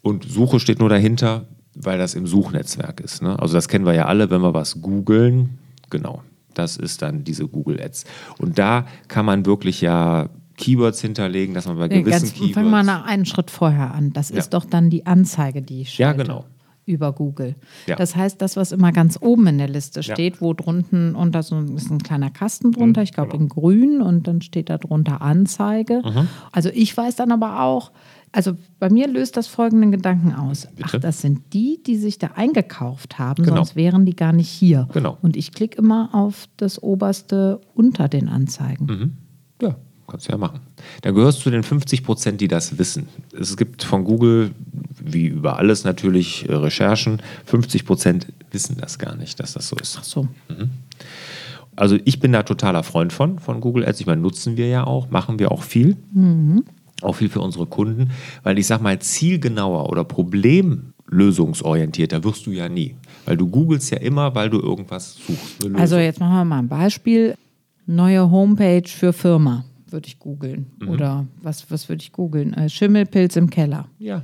Und 0.03 0.25
Suche 0.25 0.61
steht 0.61 0.79
nur 0.79 0.89
dahinter, 0.89 1.47
weil 1.75 1.99
das 1.99 2.15
im 2.15 2.27
Suchnetzwerk 2.27 3.01
ist. 3.01 3.23
Ne? 3.23 3.39
Also 3.39 3.55
das 3.55 3.69
kennen 3.69 3.87
wir 3.87 3.95
ja 3.95 4.07
alle, 4.07 4.31
wenn 4.31 4.41
wir 4.41 4.55
was 4.55 4.81
googeln. 4.81 5.59
Genau, 5.91 6.23
das 6.55 6.77
ist 6.77 7.03
dann 7.03 7.25
diese 7.25 7.47
Google 7.47 7.81
Ads. 7.81 8.05
Und 8.39 8.59
da 8.59 8.87
kann 9.09 9.25
man 9.25 9.47
wirklich 9.47 9.81
ja 9.81 10.29
Keywords 10.57 11.01
hinterlegen, 11.01 11.55
dass 11.55 11.67
man 11.67 11.79
bei 11.79 11.89
gewissen 11.89 12.11
Ganz, 12.11 12.33
Keywords... 12.35 12.55
Fangen 12.55 12.71
wir 12.71 12.83
nach 12.83 13.05
einen 13.05 13.27
Schritt 13.27 13.51
vorher 13.51 13.95
an. 13.95 14.13
Das 14.13 14.31
ja. 14.31 14.39
ist 14.39 14.51
doch 14.51 14.65
dann 14.65 14.91
die 14.91 15.07
Anzeige, 15.07 15.63
die 15.63 15.83
ich 15.83 15.91
schalte. 15.95 16.19
Ja, 16.19 16.25
genau 16.25 16.45
über 16.89 17.13
Google. 17.13 17.55
Ja. 17.87 17.97
Das 17.97 18.17
heißt, 18.17 18.41
das, 18.41 18.57
was 18.57 18.73
immer 18.73 18.93
ganz 18.93 19.19
oben 19.21 19.47
in 19.47 19.59
der 19.59 19.69
Liste 19.69 20.03
steht, 20.03 20.37
ja. 20.37 20.41
wo 20.41 20.55
drunten 20.55 21.15
unter 21.15 21.43
so 21.43 21.61
ist 21.61 21.91
ein 21.91 21.99
kleiner 21.99 22.31
Kasten 22.31 22.73
drunter, 22.73 23.03
mhm, 23.03 23.05
ich 23.05 23.13
glaube 23.13 23.33
genau. 23.33 23.43
in 23.43 23.49
grün 23.49 24.03
und 24.03 24.27
dann 24.27 24.41
steht 24.41 24.71
da 24.71 24.79
drunter 24.79 25.21
Anzeige. 25.21 26.03
Mhm. 26.03 26.29
Also 26.51 26.71
ich 26.73 26.97
weiß 26.97 27.15
dann 27.17 27.31
aber 27.31 27.61
auch, 27.63 27.93
also 28.33 28.57
bei 28.79 28.91
mir 28.91 29.09
löst 29.09 29.37
das 29.37 29.47
folgenden 29.47 29.91
Gedanken 29.91 30.35
aus. 30.35 30.69
Bitte? 30.75 30.83
Ach, 30.85 31.01
das 31.01 31.21
sind 31.21 31.53
die, 31.53 31.81
die 31.85 31.97
sich 31.97 32.19
da 32.19 32.29
eingekauft 32.35 33.19
haben, 33.19 33.43
genau. 33.43 33.57
sonst 33.57 33.77
wären 33.77 34.05
die 34.05 34.17
gar 34.17 34.33
nicht 34.33 34.49
hier. 34.49 34.89
Genau. 34.93 35.19
Und 35.23 35.37
ich 35.37 35.53
klicke 35.53 35.79
immer 35.79 36.11
auf 36.13 36.49
das 36.57 36.83
oberste 36.83 37.61
unter 37.75 38.09
den 38.09 38.29
Anzeigen. 38.29 38.87
Mhm. 38.87 39.13
Ja, 39.63 39.77
kannst 40.07 40.29
du 40.29 40.33
ja 40.33 40.39
machen. 40.39 40.61
Da 41.03 41.11
gehörst 41.11 41.39
du 41.39 41.43
zu 41.45 41.51
den 41.51 41.63
50 41.63 42.05
Prozent, 42.05 42.41
die 42.41 42.49
das 42.49 42.79
wissen. 42.79 43.09
Es 43.39 43.57
gibt 43.57 43.83
von 43.83 44.05
Google, 44.05 44.51
wie 45.03 45.27
über 45.27 45.59
alles 45.59 45.85
natürlich, 45.85 46.49
äh, 46.49 46.55
Recherchen. 46.55 47.23
50 47.47 47.87
Prozent 47.87 48.27
wissen 48.51 48.77
das 48.81 48.99
gar 48.99 49.17
nicht, 49.17 49.41
dass 49.41 49.55
das 49.55 49.69
so 49.69 49.77
ist. 49.77 49.97
Ach 50.01 50.05
so. 50.05 50.23
Mhm. 50.49 50.71
Also 51.77 51.97
ich 52.05 52.19
bin 52.19 52.33
da 52.33 52.43
totaler 52.43 52.83
Freund 52.83 53.13
von, 53.13 53.39
von 53.39 53.61
Google 53.61 53.87
Ads. 53.87 54.01
Ich 54.01 54.07
meine, 54.07 54.21
nutzen 54.21 54.57
wir 54.57 54.67
ja 54.67 54.85
auch, 54.85 55.11
machen 55.11 55.39
wir 55.39 55.53
auch 55.53 55.63
viel. 55.63 55.97
Mhm 56.13 56.65
auch 57.03 57.15
viel 57.15 57.29
für 57.29 57.41
unsere 57.41 57.67
Kunden, 57.67 58.11
weil 58.43 58.59
ich 58.59 58.67
sage 58.67 58.83
mal, 58.83 58.99
zielgenauer 58.99 59.89
oder 59.89 60.03
problemlösungsorientierter 60.05 62.25
wirst 62.25 62.47
du 62.47 62.51
ja 62.51 62.69
nie. 62.69 62.97
Weil 63.25 63.37
du 63.37 63.49
googelst 63.49 63.91
ja 63.91 63.99
immer, 63.99 64.35
weil 64.35 64.51
du 64.51 64.61
irgendwas 64.61 65.15
suchst. 65.15 65.65
Also 65.75 65.99
jetzt 65.99 66.19
machen 66.21 66.35
wir 66.35 66.45
mal 66.45 66.59
ein 66.59 66.69
Beispiel. 66.69 67.37
Neue 67.87 68.31
Homepage 68.31 68.87
für 68.87 69.13
Firma 69.13 69.65
würde 69.91 70.09
ich 70.09 70.19
googeln. 70.19 70.67
Mhm. 70.81 70.89
Oder 70.89 71.27
was, 71.43 71.71
was 71.71 71.89
würde 71.89 72.03
ich 72.03 72.13
googeln? 72.13 72.55
Äh, 72.55 72.69
Schimmelpilz 72.69 73.37
im 73.37 73.51
Keller. 73.51 73.89
Ja. 73.99 74.23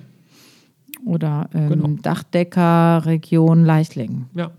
Oder 1.04 1.48
ähm, 1.54 1.68
genau. 1.68 1.88
Dachdecker 2.02 3.02
Region 3.04 3.64
Leichtlingen. 3.64 4.28
Ja, 4.34 4.50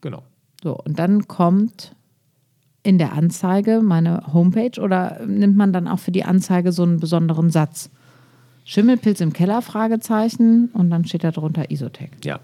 genau. 0.00 0.22
So, 0.62 0.76
und 0.76 0.98
dann 0.98 1.28
kommt 1.28 1.94
in 2.82 2.98
der 2.98 3.12
Anzeige 3.12 3.80
meine 3.82 4.32
Homepage 4.32 4.80
oder 4.80 5.20
nimmt 5.26 5.56
man 5.56 5.72
dann 5.72 5.88
auch 5.88 5.98
für 5.98 6.12
die 6.12 6.24
Anzeige 6.24 6.72
so 6.72 6.82
einen 6.82 7.00
besonderen 7.00 7.50
Satz? 7.50 7.90
Schimmelpilz 8.64 9.20
im 9.20 9.32
Keller? 9.32 9.62
Fragezeichen 9.62 10.70
und 10.72 10.90
dann 10.90 11.04
steht 11.04 11.24
da 11.24 11.30
drunter 11.30 11.70
Isotec. 11.70 12.24
Ja. 12.24 12.40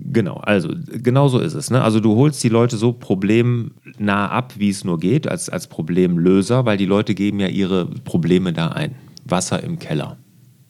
Genau, 0.00 0.34
also 0.34 0.68
genau 0.86 1.28
so 1.28 1.40
ist 1.40 1.54
es. 1.54 1.70
Ne? 1.70 1.82
Also 1.82 1.98
du 1.98 2.14
holst 2.14 2.42
die 2.44 2.48
Leute 2.48 2.76
so 2.76 2.92
problemnah 2.92 4.28
ab, 4.30 4.54
wie 4.56 4.68
es 4.68 4.84
nur 4.84 4.98
geht, 4.98 5.26
als, 5.26 5.48
als 5.48 5.66
Problemlöser, 5.66 6.64
weil 6.64 6.76
die 6.76 6.86
Leute 6.86 7.14
geben 7.14 7.40
ja 7.40 7.48
ihre 7.48 7.86
Probleme 7.86 8.52
da 8.52 8.68
ein. 8.68 8.94
Wasser 9.24 9.62
im 9.62 9.78
Keller. 9.78 10.16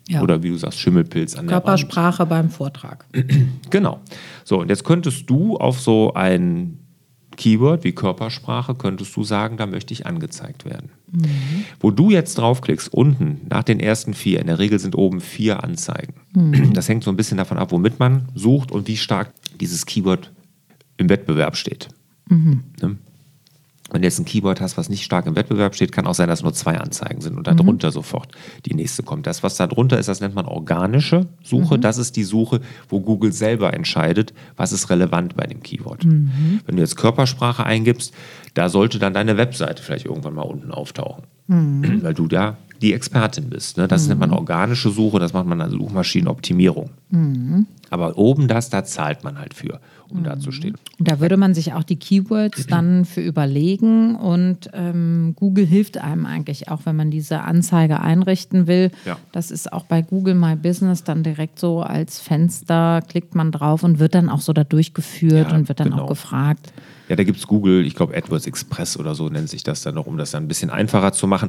Ja. 0.08 0.23
Oder 0.23 0.42
wie 0.42 0.49
du 0.49 0.56
sagst, 0.56 0.78
Schimmelpilz 0.80 1.37
an 1.37 1.47
der 1.47 1.56
Körpersprache 1.56 2.25
beim 2.26 2.49
Vortrag. 2.49 3.06
Genau. 3.70 4.00
So, 4.44 4.61
und 4.61 4.70
jetzt 4.70 4.85
könntest 4.85 5.28
du 5.28 5.58
auf 5.58 5.78
so 5.78 6.14
ein 6.14 6.78
Keyword 7.38 7.85
wie 7.85 7.92
Körpersprache 7.92 8.75
könntest 8.75 9.16
du 9.16 9.23
sagen, 9.23 9.57
da 9.57 9.66
möchte 9.66 9.95
ich 9.95 10.07
angezeigt 10.07 10.64
werden. 10.64 10.90
Mhm. 11.11 11.64
Wo 11.80 11.90
du 11.90 12.11
jetzt 12.11 12.37
draufklickst, 12.37 12.92
unten 12.92 13.40
nach 13.49 13.62
den 13.62 13.80
ersten 13.80 14.12
vier, 14.12 14.40
in 14.40 14.49
der 14.49 14.59
Regel 14.59 14.78
sind 14.78 14.97
oben 14.97 15.21
vier 15.21 15.62
Anzeigen. 15.62 16.14
Mhm. 16.35 16.75
Das 16.75 16.88
hängt 16.88 17.04
so 17.04 17.11
ein 17.11 17.16
bisschen 17.16 17.38
davon 17.38 17.57
ab, 17.57 17.71
womit 17.71 18.00
man 18.00 18.28
sucht 18.35 18.73
und 18.73 18.88
wie 18.88 18.97
stark 18.97 19.33
dieses 19.61 19.87
Keyword 19.87 20.33
im 20.97 21.09
Wettbewerb 21.09 21.57
steht. 21.57 21.88
Mhm. 22.28 22.64
Ne? 22.83 22.97
Wenn 23.90 24.02
du 24.02 24.07
jetzt 24.07 24.18
ein 24.18 24.26
Keyword 24.26 24.61
hast, 24.61 24.76
was 24.76 24.88
nicht 24.90 25.02
stark 25.02 25.26
im 25.26 25.35
Wettbewerb 25.35 25.75
steht, 25.75 25.92
kann 25.92 26.07
auch 26.07 26.14
sein, 26.14 26.28
dass 26.28 26.42
nur 26.42 26.52
zwei 26.52 26.78
Anzeigen 26.78 27.23
sind 27.23 27.38
und 27.38 27.47
darunter 27.47 27.90
sofort 27.90 28.33
die 28.66 28.75
nächste 28.75 29.02
kommt. 29.02 29.26
Das, 29.26 29.42
was 29.42 29.57
da 29.57 29.66
drunter 29.66 29.99
ist, 29.99 30.09
das 30.09 30.21
nennt 30.21 30.35
man 30.35 30.45
organische 30.45 31.26
Suche. 31.42 31.78
Das 31.78 31.97
ist 31.97 32.16
die 32.16 32.25
Suche, 32.25 32.61
wo 32.88 33.00
Google 33.00 33.33
selber 33.33 33.73
entscheidet, 33.73 34.35
was 34.57 34.73
ist 34.73 34.90
relevant 34.90 35.37
bei 35.37 35.47
dem 35.47 35.62
Keyword. 35.62 36.04
Wenn 36.66 36.76
du 36.76 36.83
jetzt 36.83 36.97
Körpersprache 36.97 37.64
eingibst, 37.64 38.12
da 38.59 38.69
sollte 38.69 38.99
dann 38.99 39.15
deine 39.15 39.37
Webseite 39.37 39.81
vielleicht 39.81 40.07
irgendwann 40.07 40.35
mal 40.35 40.43
unten 40.43 40.73
auftauchen, 40.73 41.23
weil 41.47 42.12
du 42.12 42.27
da 42.27 42.57
die 42.83 42.93
Expertin 42.93 43.50
bist. 43.50 43.77
Ne? 43.77 43.87
Das 43.87 44.09
nennt 44.09 44.19
man 44.21 44.33
organische 44.33 44.91
Suche, 44.91 45.19
das 45.21 45.33
macht 45.33 45.47
man 45.47 45.61
an 45.61 45.71
Suchmaschinenoptimierung. 45.71 46.91
Aber 47.91 48.19
oben 48.19 48.49
das, 48.49 48.69
da 48.69 48.85
zahlt 48.85 49.23
man 49.25 49.38
halt 49.38 49.55
für, 49.55 49.81
um 50.09 50.25
da 50.25 50.38
zu 50.41 50.50
stehen. 50.53 50.75
Und 50.99 51.09
Da 51.09 51.21
würde 51.21 51.37
man 51.37 51.55
sich 51.55 51.73
auch 51.73 51.85
die 51.85 51.97
Keywords 51.97 52.67
dann 52.69 53.05
für 53.05 53.21
überlegen 53.21 54.17
und 54.17 54.71
ähm, 54.73 55.35
Google 55.37 55.67
hilft 55.67 55.99
einem 55.99 56.27
eigentlich 56.27 56.69
auch, 56.69 56.81
wenn 56.85 56.97
man 56.97 57.11
diese 57.12 57.43
Anzeige 57.43 58.00
einrichten 58.00 58.67
will. 58.67 58.91
Ja. 59.07 59.19
Das 59.33 59.53
ist 59.53 59.73
auch 59.73 59.85
bei 59.85 60.03
Google 60.03 60.35
My 60.35 60.57
Business 60.57 61.05
dann 61.05 61.23
direkt 61.23 61.61
so 61.61 61.83
als 61.83 62.21
Fenster, 62.21 63.03
klickt 63.09 63.35
man 63.37 63.53
drauf 63.53 63.85
und 63.85 64.00
wird 64.00 64.15
dann 64.17 64.29
auch 64.29 64.41
so 64.41 64.53
da 64.53 64.65
durchgeführt 64.65 65.50
Ja, 65.53 65.57
und 65.57 65.69
wird 65.69 65.79
dann 65.79 65.91
genau. 65.91 66.05
auch 66.05 66.09
gefragt. 66.09 66.73
Ja, 67.09 67.17
da 67.17 67.25
gibt 67.25 67.38
es 67.38 67.47
Google, 67.47 67.87
ich 67.87 67.95
glaube 67.95 68.17
AdWords 68.17 68.47
Express 68.47 68.97
oder 68.99 69.15
so 69.15 69.29
nennt 69.29 69.49
sich 69.49 69.62
das 69.62 69.83
dann 69.83 69.95
noch, 69.95 70.07
um 70.07 70.19
das 70.19 70.31
dann 70.33 70.45
ein 70.45 70.49
bisschen 70.49 70.71
einfacher 70.71 71.12
zu 71.12 71.27
machen. 71.27 71.49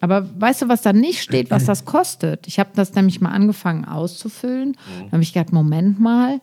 Aber 0.00 0.28
weißt 0.38 0.62
du, 0.62 0.68
was 0.68 0.82
da 0.82 0.92
nicht 0.92 1.20
steht, 1.22 1.50
was 1.50 1.64
das 1.64 1.84
kostet? 1.84 2.46
Ich 2.46 2.58
habe 2.58 2.70
das 2.74 2.94
nämlich 2.94 3.20
mal 3.20 3.30
angefangen 3.30 3.84
auszufüllen. 3.84 4.76
Da 5.06 5.12
habe 5.12 5.22
ich 5.22 5.32
gedacht, 5.32 5.52
Moment 5.52 5.98
mal, 6.00 6.40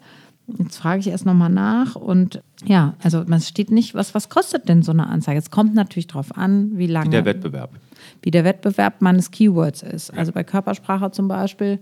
jetzt 0.60 0.78
frage 0.78 1.00
ich 1.00 1.08
erst 1.08 1.26
nochmal 1.26 1.50
nach. 1.50 1.96
Und 1.96 2.42
ja, 2.66 2.96
also 3.02 3.24
man 3.28 3.42
steht 3.42 3.72
nicht, 3.72 3.96
was, 3.96 4.14
was 4.14 4.30
kostet 4.30 4.68
denn 4.70 4.84
so 4.84 4.92
eine 4.92 5.08
Anzeige? 5.08 5.40
Es 5.40 5.52
kommt 5.52 5.74
natürlich 5.74 6.08
darauf 6.08 6.36
an, 6.38 6.78
wie 6.78 6.88
lange 6.88 7.10
Der 7.10 7.26
Wettbewerb. 7.26 7.72
wie 8.22 8.32
der 8.32 8.44
Wettbewerb 8.44 9.02
meines 9.02 9.32
Keywords 9.32 9.82
ist. 9.82 10.12
Also 10.18 10.32
bei 10.32 10.44
Körpersprache 10.44 11.12
zum 11.12 11.28
Beispiel, 11.28 11.80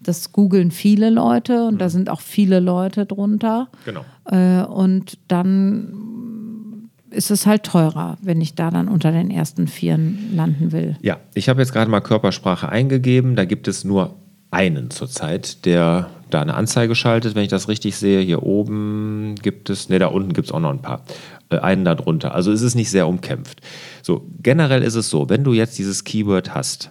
das 0.00 0.32
googeln 0.32 0.70
viele 0.70 1.10
Leute 1.10 1.64
und 1.66 1.80
da 1.80 1.88
sind 1.88 2.10
auch 2.10 2.20
viele 2.20 2.60
Leute 2.60 3.06
drunter. 3.06 3.68
Genau. 3.84 4.04
Äh, 4.24 4.64
und 4.64 5.18
dann 5.28 6.90
ist 7.10 7.30
es 7.30 7.46
halt 7.46 7.62
teurer, 7.62 8.18
wenn 8.20 8.40
ich 8.40 8.54
da 8.54 8.70
dann 8.70 8.88
unter 8.88 9.12
den 9.12 9.30
ersten 9.30 9.68
Vieren 9.68 10.34
landen 10.34 10.72
will. 10.72 10.96
Ja, 11.02 11.18
ich 11.34 11.48
habe 11.48 11.60
jetzt 11.60 11.72
gerade 11.72 11.90
mal 11.90 12.00
Körpersprache 12.00 12.68
eingegeben. 12.68 13.36
Da 13.36 13.44
gibt 13.44 13.68
es 13.68 13.84
nur 13.84 14.16
einen 14.50 14.90
zurzeit, 14.90 15.64
der 15.64 16.10
da 16.30 16.42
eine 16.42 16.54
Anzeige 16.54 16.94
schaltet, 16.94 17.34
wenn 17.34 17.44
ich 17.44 17.48
das 17.48 17.68
richtig 17.68 17.96
sehe. 17.96 18.20
Hier 18.20 18.42
oben 18.42 19.36
gibt 19.40 19.70
es, 19.70 19.88
ne, 19.88 19.98
da 19.98 20.08
unten 20.08 20.32
gibt 20.32 20.48
es 20.48 20.52
auch 20.52 20.60
noch 20.60 20.70
ein 20.70 20.82
paar. 20.82 21.02
Äh, 21.48 21.58
einen 21.58 21.84
da 21.84 21.94
drunter. 21.94 22.34
Also 22.34 22.52
es 22.52 22.62
ist 22.62 22.74
nicht 22.74 22.90
sehr 22.90 23.06
umkämpft. 23.06 23.60
So, 24.02 24.26
generell 24.42 24.82
ist 24.82 24.94
es 24.94 25.08
so, 25.08 25.28
wenn 25.28 25.44
du 25.44 25.52
jetzt 25.52 25.78
dieses 25.78 26.04
Keyword 26.04 26.54
hast, 26.54 26.90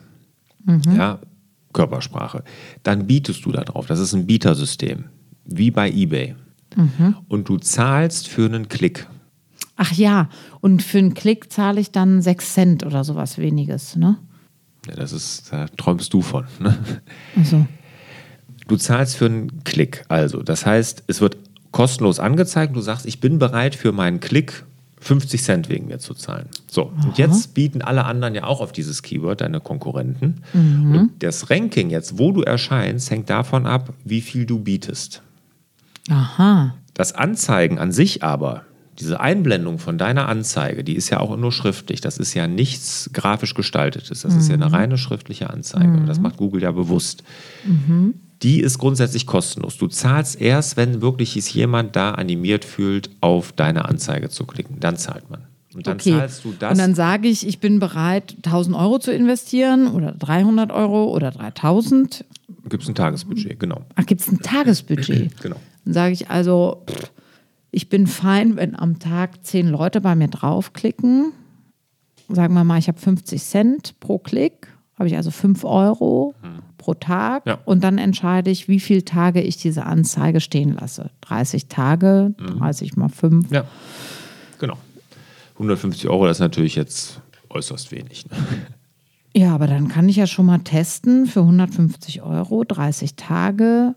ja, 0.98 1.20
Körpersprache, 1.75 2.44
dann 2.82 3.05
bietest 3.05 3.46
du 3.46 3.51
da 3.51 3.63
drauf. 3.63 3.86
Das 3.86 4.00
ist 4.00 4.13
ein 4.13 4.25
Bietersystem, 4.25 5.05
wie 5.46 5.70
bei 5.70 5.91
eBay. 5.91 6.36
Und 7.27 7.48
du 7.48 7.58
zahlst 7.58 8.27
für 8.27 8.46
einen 8.46 8.67
Klick. 8.67 9.08
Ach 9.75 9.91
ja, 9.91 10.29
und 10.62 10.82
für 10.82 10.98
einen 10.98 11.13
Klick 11.13 11.51
zahle 11.51 11.79
ich 11.79 11.91
dann 11.91 12.22
6 12.22 12.53
Cent 12.53 12.86
oder 12.86 13.03
sowas 13.03 13.38
weniges, 13.38 13.96
ne? 13.96 14.17
Ja, 14.88 14.96
das 14.96 15.12
ist, 15.12 15.51
da 15.51 15.67
träumst 15.67 16.13
du 16.13 16.22
von. 16.22 16.46
Ne? 16.60 16.77
Also, 17.36 17.65
Du 18.67 18.77
zahlst 18.77 19.15
für 19.17 19.25
einen 19.25 19.63
Klick. 19.63 20.05
Also, 20.08 20.41
das 20.41 20.65
heißt, 20.65 21.03
es 21.08 21.22
wird 21.22 21.38
kostenlos 21.72 22.20
angezeigt. 22.20 22.75
Du 22.75 22.82
sagst, 22.82 23.05
ich 23.05 23.20
bin 23.20 23.38
bereit 23.38 23.75
für 23.75 23.91
meinen 23.91 24.20
Klick 24.20 24.65
50 25.06 25.44
Cent 25.44 25.70
wegen 25.70 25.88
mir 25.88 26.00
zu 26.00 26.16
zahlen. 26.16 26.48
So, 26.68 26.92
und 27.04 27.18
jetzt 27.20 27.54
bieten 27.54 27.84
alle 27.84 28.06
anderen 28.06 28.34
ja 28.34 28.46
auch 28.46 28.60
auf 28.60 28.72
dieses 28.72 29.04
Keyword, 29.04 29.42
deine 29.42 29.60
Konkurrenten. 29.60 30.42
Und 30.96 31.12
das 31.20 31.52
Ranking 31.52 31.91
jetzt, 31.91 32.18
wo 32.18 32.32
du 32.32 32.41
erscheinst, 32.41 33.12
hängt 33.12 33.30
davon 33.30 33.68
ab, 33.68 33.94
wie 34.04 34.22
viel 34.22 34.46
du 34.46 34.60
bietest. 34.60 35.22
aha. 36.10 36.76
Das 36.96 37.13
Anzeigen 37.13 37.78
an 37.78 37.91
sich 37.91 38.24
aber, 38.24 38.63
diese 39.00 39.20
Einblendung 39.20 39.80
von 39.80 39.98
deiner 39.98 40.30
Anzeige, 40.30 40.84
die 40.84 40.96
ist 40.96 41.10
ja 41.10 41.20
auch 41.20 41.36
nur 41.36 41.52
schriftlich. 41.52 42.00
Das 42.02 42.18
ist 42.18 42.34
ja 42.34 42.48
nichts 42.48 43.10
grafisch 43.13 43.54
gestaltetes. 43.54 44.22
Das 44.22 44.34
ist 44.34 44.48
ja 44.48 44.54
eine 44.54 44.72
reine 44.72 44.98
schriftliche 44.98 45.50
Anzeige. 45.50 45.91
Und 45.98 46.08
das 46.08 46.20
macht 46.20 46.38
Google 46.38 46.63
ja 46.63 46.72
bewusst. 46.72 47.24
Die 48.43 48.60
ist 48.60 48.78
grundsätzlich 48.80 49.26
kostenlos. 49.26 49.78
Du 49.78 49.88
zahlst 49.88 50.39
erst, 50.41 50.78
wenn 50.78 51.02
wirklich 51.02 51.32
sich 51.34 51.54
jemand 51.54 51.95
da 51.95 52.12
animiert 52.12 52.65
fühlt, 52.65 53.10
auf 53.21 53.52
deine 53.54 53.86
Anzeige 53.86 54.30
zu 54.30 54.45
klicken. 54.45 54.80
Dann 54.80 54.98
zahlt 54.98 55.30
man. 55.30 55.41
Und 55.74 55.88
dann 55.88 55.95
Okay. 55.98 56.12
zahlst 56.12 56.43
du 56.45 56.54
das. 56.58 56.71
Und 56.71 56.78
dann 56.80 56.95
sage 56.95 57.28
ich, 57.28 57.48
ich 57.48 57.60
bin 57.60 57.80
bereit, 57.80 58.36
1000 58.43 58.76
Euro 58.76 59.00
zu 59.00 59.12
investieren 59.12 59.88
oder 59.88 60.12
300 60.13 60.71
Euro 60.71 61.06
oder 61.13 61.32
3000. 61.32 62.26
gibt 62.69 62.84
es 62.84 62.89
ein 62.89 62.95
Tagesbudget, 62.95 63.60
genau. 63.60 63.82
Ach, 63.95 64.06
gibt 64.06 64.21
es 64.21 64.28
ein 64.28 64.39
Tagesbudget? 64.39 65.32
Genau. 65.41 65.58
Dann 65.86 65.93
sage 65.93 66.13
ich 66.13 66.30
also, 66.30 66.84
pff, 66.89 67.12
ich 67.71 67.89
bin 67.89 68.08
fein, 68.08 68.56
wenn 68.56 68.76
am 68.76 69.00
Tag 69.00 69.45
10 69.45 69.67
Leute 69.69 70.02
bei 70.02 70.15
mir 70.15 70.30
draufklicken. 70.30 71.32
Sagen 72.30 72.54
wir 72.56 72.63
mal, 72.63 72.80
ich 72.80 72.88
habe 72.88 73.00
50 73.00 73.43
Cent 73.43 74.00
pro 74.00 74.17
Klick, 74.17 74.67
habe 74.98 75.08
ich 75.08 75.15
also 75.15 75.30
5 75.30 75.63
Euro 75.63 76.34
pro 76.86 76.93
Tag. 76.93 77.45
Ja. 77.48 77.58
Und 77.65 77.84
dann 77.84 77.98
entscheide 77.98 78.52
ich, 78.52 78.67
wie 78.67 78.80
viele 78.80 79.04
Tage 79.04 79.41
ich 79.41 79.58
diese 79.58 79.86
Anzeige 79.86 80.39
stehen 80.39 80.76
lasse. 80.80 81.10
30 81.21 81.67
Tage, 81.67 82.36
30 82.38 82.95
mal 82.95 83.10
5. 83.10 83.52
Ja, 83.52 83.65
genau. 84.60 84.78
150 85.56 86.08
Euro, 86.08 86.28
das 86.28 86.38
ist 86.38 86.41
natürlich 86.41 86.76
jetzt 86.76 87.21
äußerst 87.50 87.91
wenig. 87.91 88.30
Ne? 88.30 88.38
Ja, 89.36 89.56
aber 89.56 89.67
dann 89.67 89.88
kann 89.88 90.08
ich 90.08 90.15
ja 90.17 90.28
schon 90.28 90.45
mal 90.45 90.60
testen 90.60 91.26
für 91.26 91.41
150 91.41 92.21
Euro, 92.21 92.63
30 92.63 93.15
Tage. 93.15 93.95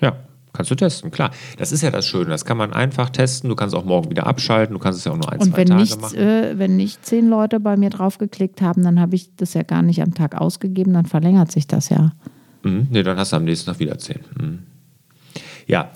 Ja, 0.00 0.16
kannst 0.52 0.70
du 0.70 0.74
testen, 0.74 1.10
klar. 1.10 1.30
Das 1.58 1.72
ist 1.72 1.82
ja 1.82 1.90
das 1.90 2.06
Schöne, 2.06 2.26
das 2.30 2.44
kann 2.44 2.56
man 2.56 2.72
einfach 2.72 3.10
testen. 3.10 3.48
Du 3.48 3.56
kannst 3.56 3.74
auch 3.74 3.84
morgen 3.84 4.10
wieder 4.10 4.26
abschalten, 4.26 4.74
du 4.74 4.78
kannst 4.78 4.98
es 4.98 5.04
ja 5.04 5.12
auch 5.12 5.16
nur 5.16 5.30
ein, 5.32 5.38
Und 5.40 5.50
zwei 5.50 5.56
wenn 5.58 5.68
Tage 5.68 5.80
nicht, 5.80 6.00
machen. 6.00 6.18
äh, 6.18 6.58
wenn 6.58 6.76
nicht 6.76 7.04
zehn 7.04 7.28
Leute 7.28 7.60
bei 7.60 7.76
mir 7.76 7.90
draufgeklickt 7.90 8.60
haben, 8.62 8.82
dann 8.82 9.00
habe 9.00 9.14
ich 9.14 9.34
das 9.36 9.54
ja 9.54 9.62
gar 9.62 9.82
nicht 9.82 10.02
am 10.02 10.14
Tag 10.14 10.34
ausgegeben, 10.40 10.92
dann 10.92 11.06
verlängert 11.06 11.50
sich 11.52 11.66
das 11.66 11.88
ja. 11.88 12.12
Mhm. 12.62 12.86
Nee, 12.90 13.02
dann 13.02 13.16
hast 13.18 13.32
du 13.32 13.36
am 13.36 13.44
nächsten 13.44 13.66
Tag 13.70 13.78
wieder 13.78 13.98
10. 13.98 14.18
Mhm. 14.40 14.58
Ja, 15.66 15.90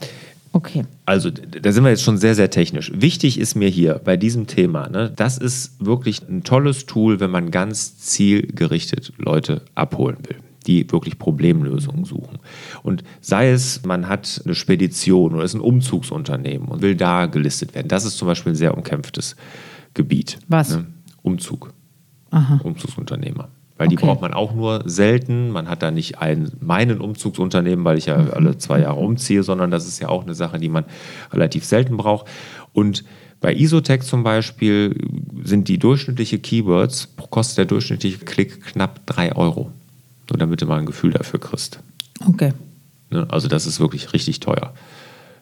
Okay. 0.53 0.85
also 1.05 1.29
da 1.31 1.71
sind 1.71 1.85
wir 1.85 1.91
jetzt 1.91 2.03
schon 2.03 2.17
sehr, 2.17 2.35
sehr 2.35 2.49
technisch. 2.49 2.91
Wichtig 2.95 3.39
ist 3.39 3.57
mir 3.57 3.69
hier 3.69 4.01
bei 4.03 4.17
diesem 4.17 4.47
Thema, 4.47 4.89
ne, 4.89 5.13
das 5.15 5.37
ist 5.37 5.85
wirklich 5.85 6.23
ein 6.31 6.45
tolles 6.45 6.87
Tool, 6.87 7.21
wenn 7.21 7.31
man 7.31 7.51
ganz 7.51 7.99
zielgerichtet 7.99 9.13
Leute 9.19 9.61
abholen 9.75 10.17
will, 10.27 10.37
die 10.67 10.91
wirklich 10.91 11.19
Problemlösungen 11.19 12.05
suchen. 12.05 12.39
Und 12.83 13.03
sei 13.21 13.51
es, 13.51 13.85
man 13.85 14.09
hat 14.09 14.43
eine 14.45 14.55
Spedition 14.55 15.35
oder 15.35 15.45
ist 15.45 15.55
ein 15.55 15.61
Umzugsunternehmen 15.61 16.69
und 16.69 16.83
will 16.83 16.95
da 16.97 17.27
gelistet 17.27 17.75
werden. 17.75 17.89
Das 17.89 18.05
ist 18.05 18.19
zum 18.19 18.27
Beispiel 18.29 18.53
ein 18.53 18.57
sehr 18.57 18.77
umkämpftes 18.77 19.37
Gebiet. 19.95 20.39
Was? 20.49 20.71
Ne? 20.77 20.87
Umzug. 21.23 21.73
Aha. 22.31 22.61
Umzugsunternehmer. 22.63 23.49
Weil 23.79 23.89
die 23.89 23.97
Okay. 23.97 24.07
braucht 24.07 24.23
man 24.23 24.33
auch 24.33 24.55
nur 24.55 24.83
selten. 24.87 25.51
Man 25.51 25.69
hat 25.69 25.83
da 25.83 25.91
nicht 25.91 26.19
ein, 26.19 26.51
meinen 26.61 27.01
Umzugsunternehmen, 27.01 27.85
weil 27.85 27.99
ich 27.99 28.07
ja 28.07 28.17
Mhm. 28.17 28.31
alle 28.33 28.59
zwei 28.59 28.81
Jahre 28.81 28.99
umziehe, 28.99 29.43
sondern 29.43 29.71
das 29.71 29.87
ist 29.87 30.01
ja 30.01 30.09
auch 30.09 30.23
eine 30.25 30.35
Sache, 30.35 30.59
die 30.59 30.71
man 30.71 30.85
relativ 31.33 31.65
selten 31.65 31.97
braucht. 31.99 32.27
Und 32.73 33.05
bei 33.41 33.55
Isotech 33.55 34.01
zum 34.03 34.23
Beispiel 34.23 34.97
sind 35.45 35.69
die 35.69 35.79
durchschnittliche 35.79 36.39
Keywords, 36.39 37.15
kostet 37.31 37.59
der 37.59 37.65
durchschnittliche 37.67 38.19
Klick 38.25 38.63
knapp 38.65 39.07
3 39.07 39.37
Euro. 39.37 39.71
Nur 40.31 40.39
damit 40.39 40.63
du 40.63 40.67
mal 40.67 40.79
ein 40.79 40.87
Gefühl 40.87 41.13
dafür 41.13 41.41
kriegst. 41.41 41.81
Okay. 42.27 42.53
Ne? 43.11 43.27
Also 43.31 43.49
das 43.49 43.67
ist 43.67 43.81
wirklich 43.81 44.13
richtig 44.13 44.41
teuer. 44.41 44.75